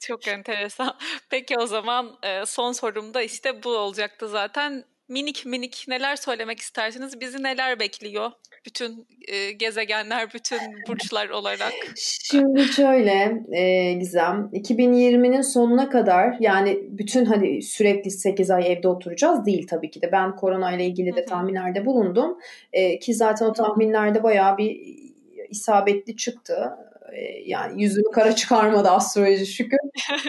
Çok 0.02 0.28
enteresan. 0.28 0.98
Peki 1.30 1.58
o 1.58 1.66
zaman 1.68 2.16
son 2.46 2.72
sorum 2.72 3.14
da 3.14 3.22
işte 3.22 3.64
bu 3.64 3.70
olacaktı 3.70 4.28
zaten. 4.28 4.84
Minik 5.08 5.46
minik 5.46 5.86
neler 5.88 6.16
söylemek 6.16 6.60
istersiniz? 6.60 7.22
Bizi 7.22 7.44
neler 7.44 7.80
bekliyor? 7.80 8.32
Bütün 8.66 9.08
e, 9.28 9.52
gezegenler, 9.52 10.34
bütün 10.34 10.60
burçlar 10.88 11.30
olarak. 11.30 11.74
Şimdi 11.96 12.64
şöyle 12.64 13.44
e, 13.52 13.94
Gizem, 13.94 14.50
2020'nin 14.54 15.42
sonuna 15.42 15.90
kadar 15.90 16.36
yani 16.40 16.80
bütün 16.90 17.26
hani 17.26 17.62
sürekli 17.62 18.12
8 18.12 18.52
ay 18.52 18.72
evde 18.72 18.88
oturacağız 18.88 19.46
değil 19.46 19.68
tabii 19.68 19.92
ki 19.92 20.02
de. 20.02 20.12
Ben 20.12 20.36
korona 20.36 20.76
ile 20.76 20.86
ilgili 20.86 21.16
de 21.16 21.26
tahminlerde 21.26 21.86
bulundum. 21.86 22.38
E, 22.74 23.00
ki 23.00 23.14
zaten 23.14 23.46
o 23.46 23.54
tahminlerde 23.54 24.24
bayağı 24.24 24.58
bir 24.58 24.82
isabetli 25.50 26.16
çıktı 26.16 26.72
yani 27.46 27.84
yüzümü 27.84 28.12
kara 28.14 28.36
çıkarmadı 28.36 28.90
astroloji 28.90 29.46
şükür. 29.46 29.80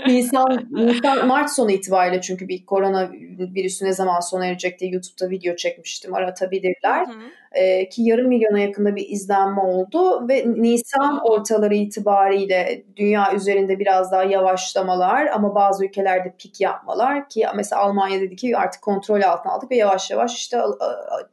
Nisan, 0.07 0.69
Nisan, 0.71 1.27
Mart 1.27 1.51
sonu 1.51 1.71
itibariyle 1.71 2.21
çünkü 2.21 2.49
bir 2.49 2.67
korona 2.67 3.13
virüsü 3.39 3.85
ne 3.85 3.93
zaman 3.93 4.21
sona 4.21 4.47
erecek 4.47 4.81
diye 4.81 4.91
YouTube'da 4.91 5.31
video 5.31 5.57
çekmiştim. 5.57 6.15
Aratabilirler. 6.15 7.07
Hı 7.07 7.11
hı. 7.11 7.42
E, 7.55 7.89
ki 7.89 8.03
yarım 8.03 8.29
milyona 8.29 8.59
yakında 8.59 8.97
bir 8.97 9.09
izlenme 9.09 9.61
oldu 9.61 10.29
ve 10.29 10.45
Nisan 10.47 11.21
ortaları 11.25 11.75
itibariyle 11.75 12.83
dünya 12.97 13.35
üzerinde 13.35 13.79
biraz 13.79 14.13
daha 14.13 14.25
yavaşlamalar 14.25 15.27
ama 15.27 15.55
bazı 15.55 15.85
ülkelerde 15.85 16.35
pik 16.39 16.61
yapmalar 16.61 17.29
ki 17.29 17.47
mesela 17.57 17.83
Almanya 17.83 18.21
dedi 18.21 18.37
ki 18.37 18.57
artık 18.57 18.83
kontrol 18.83 19.23
altına 19.23 19.53
aldık 19.53 19.71
ve 19.71 19.77
yavaş 19.77 20.11
yavaş 20.11 20.35
işte 20.35 20.59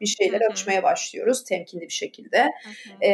bir 0.01 0.05
şeyler 0.05 0.41
açmaya 0.51 0.84
başlıyoruz 0.84 1.43
temkinli 1.43 1.82
bir 1.82 1.89
şekilde. 1.89 2.51
E, 3.01 3.11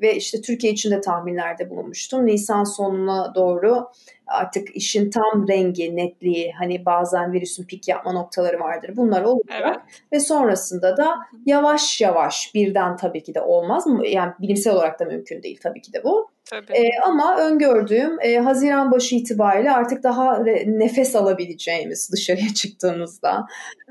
ve 0.00 0.16
işte 0.16 0.40
Türkiye 0.40 0.72
için 0.72 0.90
de 0.90 1.00
tahminlerde 1.00 1.70
bulunmuştum. 1.70 2.26
Nisan 2.26 2.64
sonuna 2.64 3.34
doğru 3.34 3.90
artık 4.26 4.76
işin 4.76 5.10
tam 5.10 5.48
rengi, 5.48 5.96
netliği 5.96 6.52
hani 6.52 6.86
bazen 6.86 7.32
virüsün 7.32 7.64
pik 7.64 7.88
yapma 7.88 8.12
noktaları 8.12 8.60
vardır. 8.60 8.90
Bunlar 8.96 9.22
olacak 9.22 9.62
evet. 9.62 9.76
ve 10.12 10.20
sonrasında 10.20 10.96
da 10.96 11.16
yavaş 11.46 12.00
yavaş 12.00 12.54
birden 12.54 12.96
tabii 12.96 13.22
ki 13.22 13.34
de 13.34 13.40
olmaz 13.40 13.86
mı? 13.86 14.06
Yani 14.06 14.32
bilimsel 14.40 14.72
olarak 14.72 15.00
da 15.00 15.04
mümkün 15.04 15.42
değil 15.42 15.58
tabii 15.62 15.82
ki 15.82 15.92
de 15.92 16.04
bu. 16.04 16.30
Tabii. 16.50 16.72
E, 16.72 16.88
ama 17.06 17.38
öngördüğüm 17.40 18.20
e, 18.20 18.38
Haziran 18.38 18.90
başı 18.90 19.14
itibariyle 19.14 19.70
artık 19.70 20.02
daha 20.02 20.44
re, 20.44 20.64
nefes 20.66 21.16
alabileceğimiz 21.16 22.12
dışarıya 22.12 22.54
çıktığımızda 22.54 23.46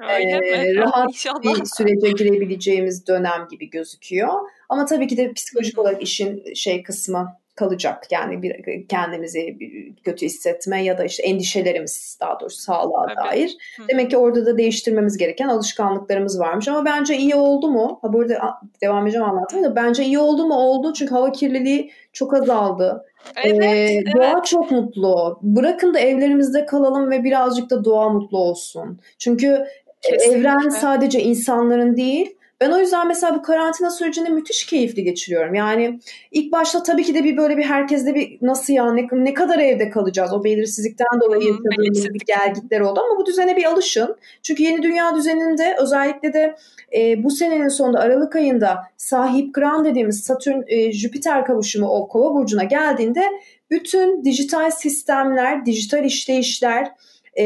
e, 0.10 0.76
rahat 0.76 1.10
İnşallah. 1.14 1.44
bir 1.44 1.66
sürece 1.66 2.12
girebileceğimiz 2.12 3.08
dönem 3.08 3.48
gibi 3.52 3.70
gözüküyor. 3.70 4.34
Ama 4.70 4.86
tabii 4.86 5.08
ki 5.08 5.18
de 5.18 5.34
psikolojik 5.34 5.80
olarak 5.80 6.02
işin 6.02 6.54
şey 6.54 6.84
kısmı 6.84 7.38
kalacak. 7.56 8.08
Yani 8.12 8.42
bir 8.42 8.88
kendimizi 8.88 9.58
kötü 10.04 10.26
hissetme 10.26 10.84
ya 10.84 10.98
da 10.98 11.04
işte 11.04 11.24
endişelerimiz 11.24 12.18
daha 12.22 12.40
doğrusu 12.40 12.62
sağlığa 12.62 13.06
evet. 13.08 13.18
dair. 13.18 13.58
Hı. 13.78 13.84
Demek 13.90 14.10
ki 14.10 14.18
orada 14.18 14.46
da 14.46 14.58
değiştirmemiz 14.58 15.18
gereken 15.18 15.48
alışkanlıklarımız 15.48 16.40
varmış. 16.40 16.68
Ama 16.68 16.86
bence 16.86 17.18
iyi 17.18 17.36
oldu 17.36 17.68
mu? 17.68 18.00
Ha 18.02 18.14
burada 18.14 18.60
devam 18.82 19.04
edeceğim 19.04 19.28
anlatmaya 19.28 19.64
da 19.64 19.76
bence 19.76 20.04
iyi 20.04 20.20
oldu 20.20 20.46
mu? 20.48 20.56
Oldu 20.56 20.94
çünkü 20.94 21.14
hava 21.14 21.32
kirliliği 21.32 21.92
çok 22.14 22.34
azaldı. 22.34 23.06
Evet, 23.44 23.64
ee, 23.64 23.68
evet. 23.68 24.16
Doğa 24.16 24.44
çok 24.44 24.72
mutlu. 24.72 25.40
Bırakın 25.42 25.94
da 25.94 26.00
evlerimizde 26.00 26.66
kalalım 26.66 27.12
ve 27.12 27.24
birazcık 27.24 27.70
da 27.70 27.86
doğa 27.86 28.10
mutlu 28.10 28.38
olsun. 28.38 29.00
Çünkü 29.18 29.66
Kesinlikle. 30.02 30.40
evren 30.40 30.70
sadece 30.70 31.22
insanların 31.22 31.98
değil, 31.98 32.36
ben 32.62 32.72
o 32.72 32.78
yüzden 32.78 33.08
mesela 33.08 33.36
bu 33.36 33.42
karantina 33.42 33.90
sürecini 33.90 34.30
müthiş 34.30 34.66
keyifli 34.66 35.04
geçiriyorum. 35.04 35.56
Yani 35.56 36.00
ilk 36.32 36.52
başta 36.52 36.84
tabii 36.84 37.04
ki 37.04 37.16
de 37.16 37.24
bir 37.24 37.38
böyle 37.38 37.58
bir 37.58 37.64
herkeste 37.64 38.16
bir 38.16 38.38
nasıl 38.42 38.74
ya 38.74 38.94
ne, 38.94 39.08
ne 39.12 39.34
kadar 39.34 39.60
evde 39.60 39.90
kalacağız 39.90 40.34
o 40.34 40.44
belirsizlikten 40.44 41.22
dolayı 41.22 41.44
yaşadığımız 41.44 42.14
bir 42.14 42.22
gelgitler 42.26 42.80
oldu 42.80 43.00
ama 43.00 43.20
bu 43.20 43.26
düzene 43.26 43.56
bir 43.56 43.64
alışın. 43.64 44.16
Çünkü 44.44 44.64
yeni 44.64 44.84
dünya 44.84 45.16
düzeninde 45.16 45.76
özellikle 45.80 46.34
de 46.34 46.56
e, 46.96 47.24
bu 47.24 47.32
senenin 47.32 47.68
sonunda 47.68 48.00
Aralık 48.00 48.36
ayında 48.36 48.84
sahip 48.98 49.54
Gran 49.54 49.86
dediğimiz 49.86 50.24
Satürn 50.24 50.62
e, 50.68 50.92
Jüpiter 50.92 51.46
kavuşumu 51.46 51.88
o 51.88 52.08
Kova 52.08 52.36
burcuna 52.36 52.64
geldiğinde 52.64 53.24
bütün 53.72 54.24
dijital 54.24 54.72
sistemler, 54.72 55.66
dijital 55.66 56.06
işleyişler 56.06 56.92
e, 57.40 57.46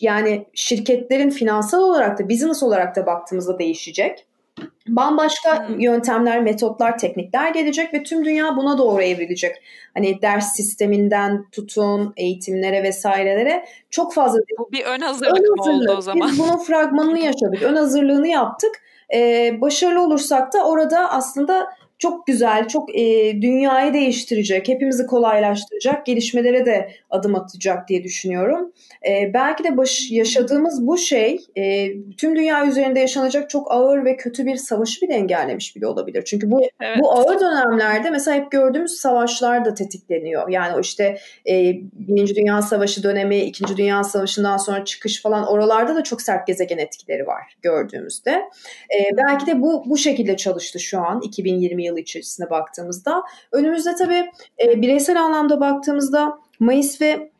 yani 0.00 0.46
şirketlerin 0.54 1.30
finansal 1.30 1.82
olarak 1.82 2.18
da 2.18 2.28
business 2.28 2.62
olarak 2.62 2.96
da 2.96 3.06
baktığımızda 3.06 3.58
değişecek. 3.58 4.26
Bambaşka 4.88 5.68
hmm. 5.68 5.80
yöntemler, 5.80 6.42
metotlar, 6.42 6.98
teknikler 6.98 7.50
gelecek 7.50 7.94
ve 7.94 8.02
tüm 8.02 8.24
dünya 8.24 8.56
buna 8.56 8.78
doğru 8.78 9.02
evrilecek. 9.02 9.62
Hani 9.94 10.22
ders 10.22 10.56
sisteminden 10.56 11.44
tutun, 11.52 12.12
eğitimlere 12.16 12.82
vesairelere 12.82 13.64
çok 13.90 14.14
fazla... 14.14 14.38
Bu 14.58 14.72
bir 14.72 14.84
ön 14.84 15.00
hazırlık, 15.00 15.38
ön 15.38 15.56
hazırlık. 15.56 15.88
oldu 15.88 15.98
o 15.98 16.00
zaman? 16.00 16.28
Biz 16.28 16.38
bunun 16.38 16.58
fragmanını 16.58 17.18
yaşadık, 17.24 17.62
ön 17.62 17.76
hazırlığını 17.76 18.28
yaptık. 18.28 18.70
Ee, 19.14 19.60
başarılı 19.60 20.02
olursak 20.02 20.52
da 20.52 20.66
orada 20.66 21.10
aslında 21.10 21.68
çok 21.98 22.26
güzel, 22.26 22.68
çok 22.68 22.98
e, 22.98 23.32
dünyayı 23.42 23.94
değiştirecek, 23.94 24.68
hepimizi 24.68 25.06
kolaylaştıracak, 25.06 26.06
gelişmelere 26.06 26.66
de 26.66 26.90
adım 27.10 27.34
atacak 27.34 27.88
diye 27.88 28.04
düşünüyorum. 28.04 28.72
E, 29.08 29.34
belki 29.34 29.64
de 29.64 29.76
baş, 29.76 30.10
yaşadığımız 30.10 30.86
bu 30.86 30.98
şey 30.98 31.38
e, 31.56 31.92
tüm 32.16 32.36
dünya 32.36 32.66
üzerinde 32.66 33.00
yaşanacak 33.00 33.50
çok 33.50 33.72
ağır 33.72 34.04
ve 34.04 34.16
kötü 34.16 34.46
bir 34.46 34.56
savaşı 34.56 35.00
bile 35.00 35.14
engellemiş 35.14 35.76
bile 35.76 35.86
olabilir. 35.86 36.22
Çünkü 36.26 36.50
bu 36.50 36.60
evet. 36.80 36.98
bu 37.00 37.12
ağır 37.12 37.40
dönemlerde 37.40 38.10
mesela 38.10 38.36
hep 38.36 38.50
gördüğümüz 38.50 38.92
savaşlar 38.92 39.64
da 39.64 39.74
tetikleniyor. 39.74 40.48
Yani 40.48 40.76
o 40.76 40.80
işte 40.80 41.18
e, 41.48 41.74
Birinci 41.92 42.36
Dünya 42.36 42.62
Savaşı 42.62 43.02
dönemi, 43.02 43.36
İkinci 43.36 43.76
Dünya 43.76 44.04
Savaşı'ndan 44.04 44.56
sonra 44.56 44.84
çıkış 44.84 45.22
falan 45.22 45.46
oralarda 45.46 45.94
da 45.94 46.04
çok 46.04 46.22
sert 46.22 46.46
gezegen 46.46 46.78
etkileri 46.78 47.26
var 47.26 47.56
gördüğümüzde. 47.62 48.30
E, 48.30 49.16
belki 49.16 49.46
de 49.46 49.62
bu 49.62 49.82
bu 49.86 49.96
şekilde 49.96 50.36
çalıştı 50.36 50.80
şu 50.80 51.00
an 51.00 51.20
2020 51.20 51.85
yılı 51.86 52.00
içerisinde 52.00 52.50
baktığımızda. 52.50 53.22
Önümüzde 53.52 53.94
tabii 53.94 54.30
e, 54.64 54.82
bireysel 54.82 55.22
anlamda 55.22 55.60
baktığımızda 55.60 56.38
Mayıs 56.60 57.00
ve 57.00 57.30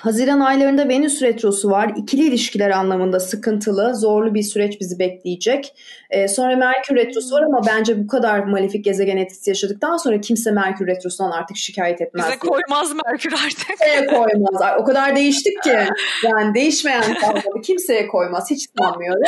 Haziran 0.00 0.40
aylarında 0.40 0.88
Venüs 0.88 1.22
retrosu 1.22 1.70
var. 1.70 1.92
İkili 1.96 2.22
ilişkiler 2.22 2.70
anlamında 2.70 3.20
sıkıntılı, 3.20 3.94
zorlu 3.94 4.34
bir 4.34 4.42
süreç 4.42 4.80
bizi 4.80 4.98
bekleyecek. 4.98 5.74
Ee, 6.10 6.28
sonra 6.28 6.56
Merkür 6.56 6.96
retrosu 6.96 7.34
var 7.34 7.42
ama 7.42 7.60
bence 7.66 8.04
bu 8.04 8.06
kadar 8.06 8.38
malefik 8.38 8.84
gezegen 8.84 9.16
etkisi 9.16 9.50
yaşadıktan 9.50 9.96
sonra 9.96 10.20
kimse 10.20 10.50
Merkür 10.50 10.86
retrosundan 10.86 11.30
artık 11.30 11.56
şikayet 11.56 12.00
etmez. 12.00 12.26
Bize 12.26 12.38
koymaz 12.38 12.92
Merkür 13.06 13.32
artık. 13.32 13.66
Kimseye 13.66 14.06
koymaz. 14.06 14.78
O 14.80 14.84
kadar 14.84 15.16
değiştik 15.16 15.62
ki. 15.62 15.78
Yani 16.24 16.54
değişmeyen 16.54 17.14
kalmadı. 17.14 17.60
Kimseye 17.64 18.06
koymaz. 18.06 18.50
Hiç 18.50 18.68
sanmıyorum. 18.78 19.22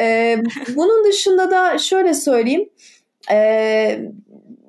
Ee, 0.00 0.38
bunun 0.76 1.04
dışında 1.04 1.50
da 1.50 1.78
şöyle 1.78 2.14
söyleyeyim. 2.14 2.68
Ee, 3.32 4.00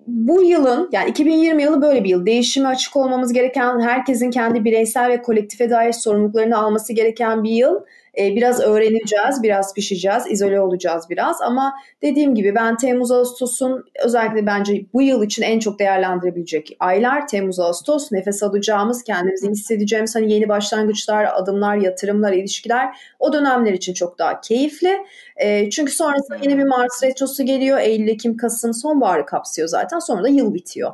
bu 0.07 0.43
yılın 0.43 0.89
yani 0.91 1.09
2020 1.09 1.63
yılı 1.63 1.81
böyle 1.81 2.03
bir 2.03 2.09
yıl. 2.09 2.25
Değişime 2.25 2.67
açık 2.67 2.95
olmamız 2.95 3.33
gereken, 3.33 3.79
herkesin 3.79 4.31
kendi 4.31 4.65
bireysel 4.65 5.09
ve 5.09 5.21
kolektife 5.21 5.69
dair 5.69 5.91
sorumluluklarını 5.91 6.57
alması 6.57 6.93
gereken 6.93 7.43
bir 7.43 7.51
yıl. 7.51 7.81
E, 8.17 8.35
biraz 8.35 8.59
öğreneceğiz, 8.59 9.43
biraz 9.43 9.73
pişeceğiz, 9.73 10.23
izole 10.29 10.61
olacağız 10.61 11.05
biraz. 11.09 11.41
Ama 11.41 11.73
dediğim 12.01 12.35
gibi 12.35 12.55
ben 12.55 12.77
Temmuz-Ağustos'un 12.77 13.85
özellikle 14.05 14.45
bence 14.45 14.85
bu 14.93 15.01
yıl 15.01 15.23
için 15.23 15.43
en 15.43 15.59
çok 15.59 15.79
değerlendirebilecek 15.79 16.75
aylar. 16.79 17.27
Temmuz-Ağustos 17.27 18.11
nefes 18.11 18.43
alacağımız, 18.43 19.03
kendimizi 19.03 19.49
hissedeceğimiz 19.49 20.15
hani 20.15 20.33
yeni 20.33 20.49
başlangıçlar, 20.49 21.27
adımlar, 21.33 21.75
yatırımlar, 21.75 22.33
ilişkiler 22.33 22.97
o 23.19 23.33
dönemler 23.33 23.73
için 23.73 23.93
çok 23.93 24.19
daha 24.19 24.41
keyifli. 24.41 24.97
E, 25.41 25.69
çünkü 25.69 25.91
sonrasında 25.91 26.37
yeni 26.41 26.57
bir 26.57 26.63
Mars 26.63 27.03
retrosu 27.03 27.45
geliyor. 27.45 27.79
Eylül, 27.79 28.07
Ekim, 28.07 28.37
Kasım 28.37 28.73
sonbaharı 28.73 29.25
kapsıyor 29.25 29.67
zaten. 29.67 29.99
Sonra 29.99 30.23
da 30.23 30.29
yıl 30.29 30.53
bitiyor. 30.53 30.91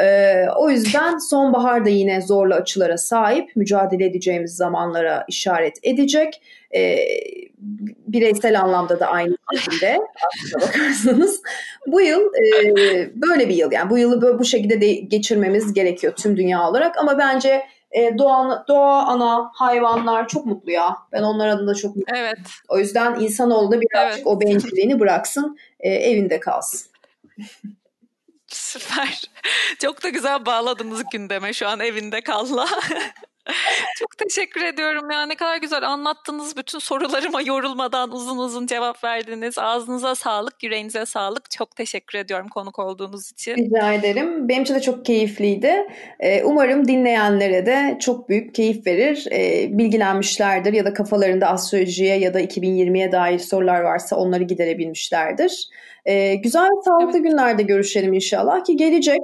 E, 0.00 0.44
o 0.56 0.70
yüzden 0.70 1.18
sonbahar 1.18 1.84
da 1.84 1.88
yine 1.88 2.20
zorlu 2.20 2.54
açılara 2.54 2.98
sahip. 2.98 3.56
Mücadele 3.56 4.04
edeceğimiz 4.04 4.56
zamanlara 4.56 5.24
işaret 5.28 5.78
edecek. 5.82 6.42
E, 6.74 6.98
bireysel 8.06 8.60
anlamda 8.60 9.00
da 9.00 9.06
aynı 9.06 9.36
şekilde 9.56 9.98
aslında 10.26 10.66
bakarsanız. 10.66 11.42
Bu 11.86 12.00
yıl 12.00 12.20
e, 12.20 12.74
böyle 13.14 13.48
bir 13.48 13.54
yıl 13.54 13.72
yani 13.72 13.90
bu 13.90 13.98
yılı 13.98 14.22
böyle 14.22 14.38
bu 14.38 14.44
şekilde 14.44 14.80
de 14.80 14.92
geçirmemiz 14.92 15.72
gerekiyor 15.72 16.12
tüm 16.16 16.36
dünya 16.36 16.68
olarak 16.68 16.98
ama 16.98 17.18
bence 17.18 17.62
e, 17.90 18.18
doğa, 18.18 18.64
doğa, 18.68 19.06
ana, 19.06 19.50
hayvanlar 19.54 20.28
çok 20.28 20.46
mutlu 20.46 20.70
ya. 20.70 20.96
Ben 21.12 21.22
onlar 21.22 21.48
adına 21.48 21.74
çok 21.74 21.96
mutluyum. 21.96 22.24
Evet. 22.24 22.38
O 22.68 22.78
yüzden 22.78 23.20
insanoğlu 23.20 23.72
da 23.72 23.80
birazcık 23.80 24.16
evet. 24.16 24.26
o 24.26 24.40
bencilliğini 24.40 25.00
bıraksın, 25.00 25.58
e, 25.80 25.90
evinde 25.90 26.40
kalsın. 26.40 26.90
Süper. 28.46 29.22
Çok 29.78 30.02
da 30.02 30.08
güzel 30.08 30.46
bağladınız 30.46 31.02
gündeme 31.12 31.52
şu 31.52 31.68
an 31.68 31.80
evinde 31.80 32.20
kalla. 32.20 32.68
Çok 33.98 34.18
teşekkür 34.18 34.62
ediyorum 34.64 35.10
ya. 35.10 35.26
Ne 35.26 35.36
kadar 35.36 35.56
güzel 35.56 35.88
anlattınız. 35.88 36.56
Bütün 36.56 36.78
sorularıma 36.78 37.42
yorulmadan 37.42 38.12
uzun 38.12 38.38
uzun 38.38 38.66
cevap 38.66 39.04
verdiniz. 39.04 39.58
Ağzınıza 39.58 40.14
sağlık, 40.14 40.62
yüreğinize 40.62 41.06
sağlık. 41.06 41.50
Çok 41.50 41.76
teşekkür 41.76 42.18
ediyorum 42.18 42.48
konuk 42.48 42.78
olduğunuz 42.78 43.32
için. 43.32 43.56
Rica 43.56 43.92
ederim. 43.92 44.48
Benim 44.48 44.62
için 44.62 44.74
de 44.74 44.80
çok 44.80 45.04
keyifliydi. 45.04 45.86
Ee, 46.20 46.44
umarım 46.44 46.88
dinleyenlere 46.88 47.66
de 47.66 47.98
çok 48.00 48.28
büyük 48.28 48.54
keyif 48.54 48.86
verir. 48.86 49.26
Ee, 49.32 49.78
bilgilenmişlerdir 49.78 50.72
ya 50.72 50.84
da 50.84 50.92
kafalarında 50.92 51.46
astrolojiye 51.46 52.18
ya 52.18 52.34
da 52.34 52.40
2020'ye 52.40 53.12
dair 53.12 53.38
sorular 53.38 53.80
varsa 53.80 54.16
onları 54.16 54.42
giderebilmişlerdir. 54.42 55.68
Ee, 56.04 56.34
güzel 56.34 56.68
sağlıklı 56.84 57.18
evet. 57.18 57.30
günlerde 57.30 57.62
görüşelim 57.62 58.12
inşallah 58.12 58.64
ki 58.64 58.76
gelecek. 58.76 59.20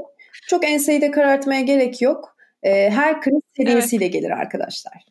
Çok 0.47 0.65
enseyi 0.65 1.01
de 1.01 1.11
karartmaya 1.11 1.61
gerek 1.61 2.03
yok. 2.03 2.34
Her 2.65 3.21
kriz 3.21 3.41
seviyesiyle 3.57 4.05
evet. 4.05 4.13
gelir 4.13 4.31
arkadaşlar. 4.31 5.05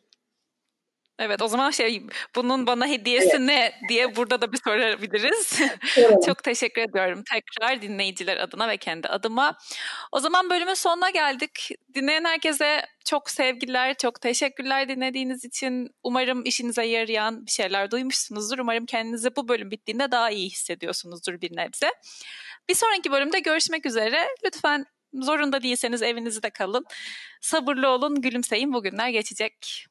Evet 1.18 1.42
o 1.42 1.48
zaman 1.48 1.70
şey 1.70 2.02
bunun 2.34 2.66
bana 2.66 2.86
hediyesi 2.86 3.28
evet. 3.30 3.40
ne 3.40 3.72
diye 3.88 4.16
burada 4.16 4.40
da 4.40 4.52
bir 4.52 4.58
sorabiliriz. 4.64 5.60
Çok 6.26 6.42
teşekkür 6.42 6.82
ediyorum 6.82 7.22
tekrar 7.32 7.82
dinleyiciler 7.82 8.36
adına 8.36 8.68
ve 8.68 8.76
kendi 8.76 9.08
adıma. 9.08 9.58
O 10.12 10.20
zaman 10.20 10.50
bölümün 10.50 10.74
sonuna 10.74 11.10
geldik. 11.10 11.70
Dinleyen 11.94 12.24
herkese 12.24 12.86
çok 13.04 13.30
sevgiler, 13.30 13.94
çok 13.94 14.20
teşekkürler 14.20 14.88
dinlediğiniz 14.88 15.44
için. 15.44 15.90
Umarım 16.02 16.44
işinize 16.44 16.84
yarayan 16.84 17.46
bir 17.46 17.50
şeyler 17.50 17.90
duymuşsunuzdur. 17.90 18.58
Umarım 18.58 18.86
kendinizi 18.86 19.36
bu 19.36 19.48
bölüm 19.48 19.70
bittiğinde 19.70 20.10
daha 20.10 20.30
iyi 20.30 20.50
hissediyorsunuzdur 20.50 21.40
bir 21.40 21.56
nebze. 21.56 21.90
Bir 22.68 22.74
sonraki 22.74 23.12
bölümde 23.12 23.40
görüşmek 23.40 23.86
üzere. 23.86 24.26
Lütfen 24.44 24.86
zorunda 25.22 25.62
değilseniz 25.62 26.02
evinizde 26.02 26.50
kalın. 26.50 26.84
Sabırlı 27.40 27.88
olun, 27.88 28.20
gülümseyin. 28.20 28.72
Bugünler 28.72 29.08
geçecek. 29.08 29.86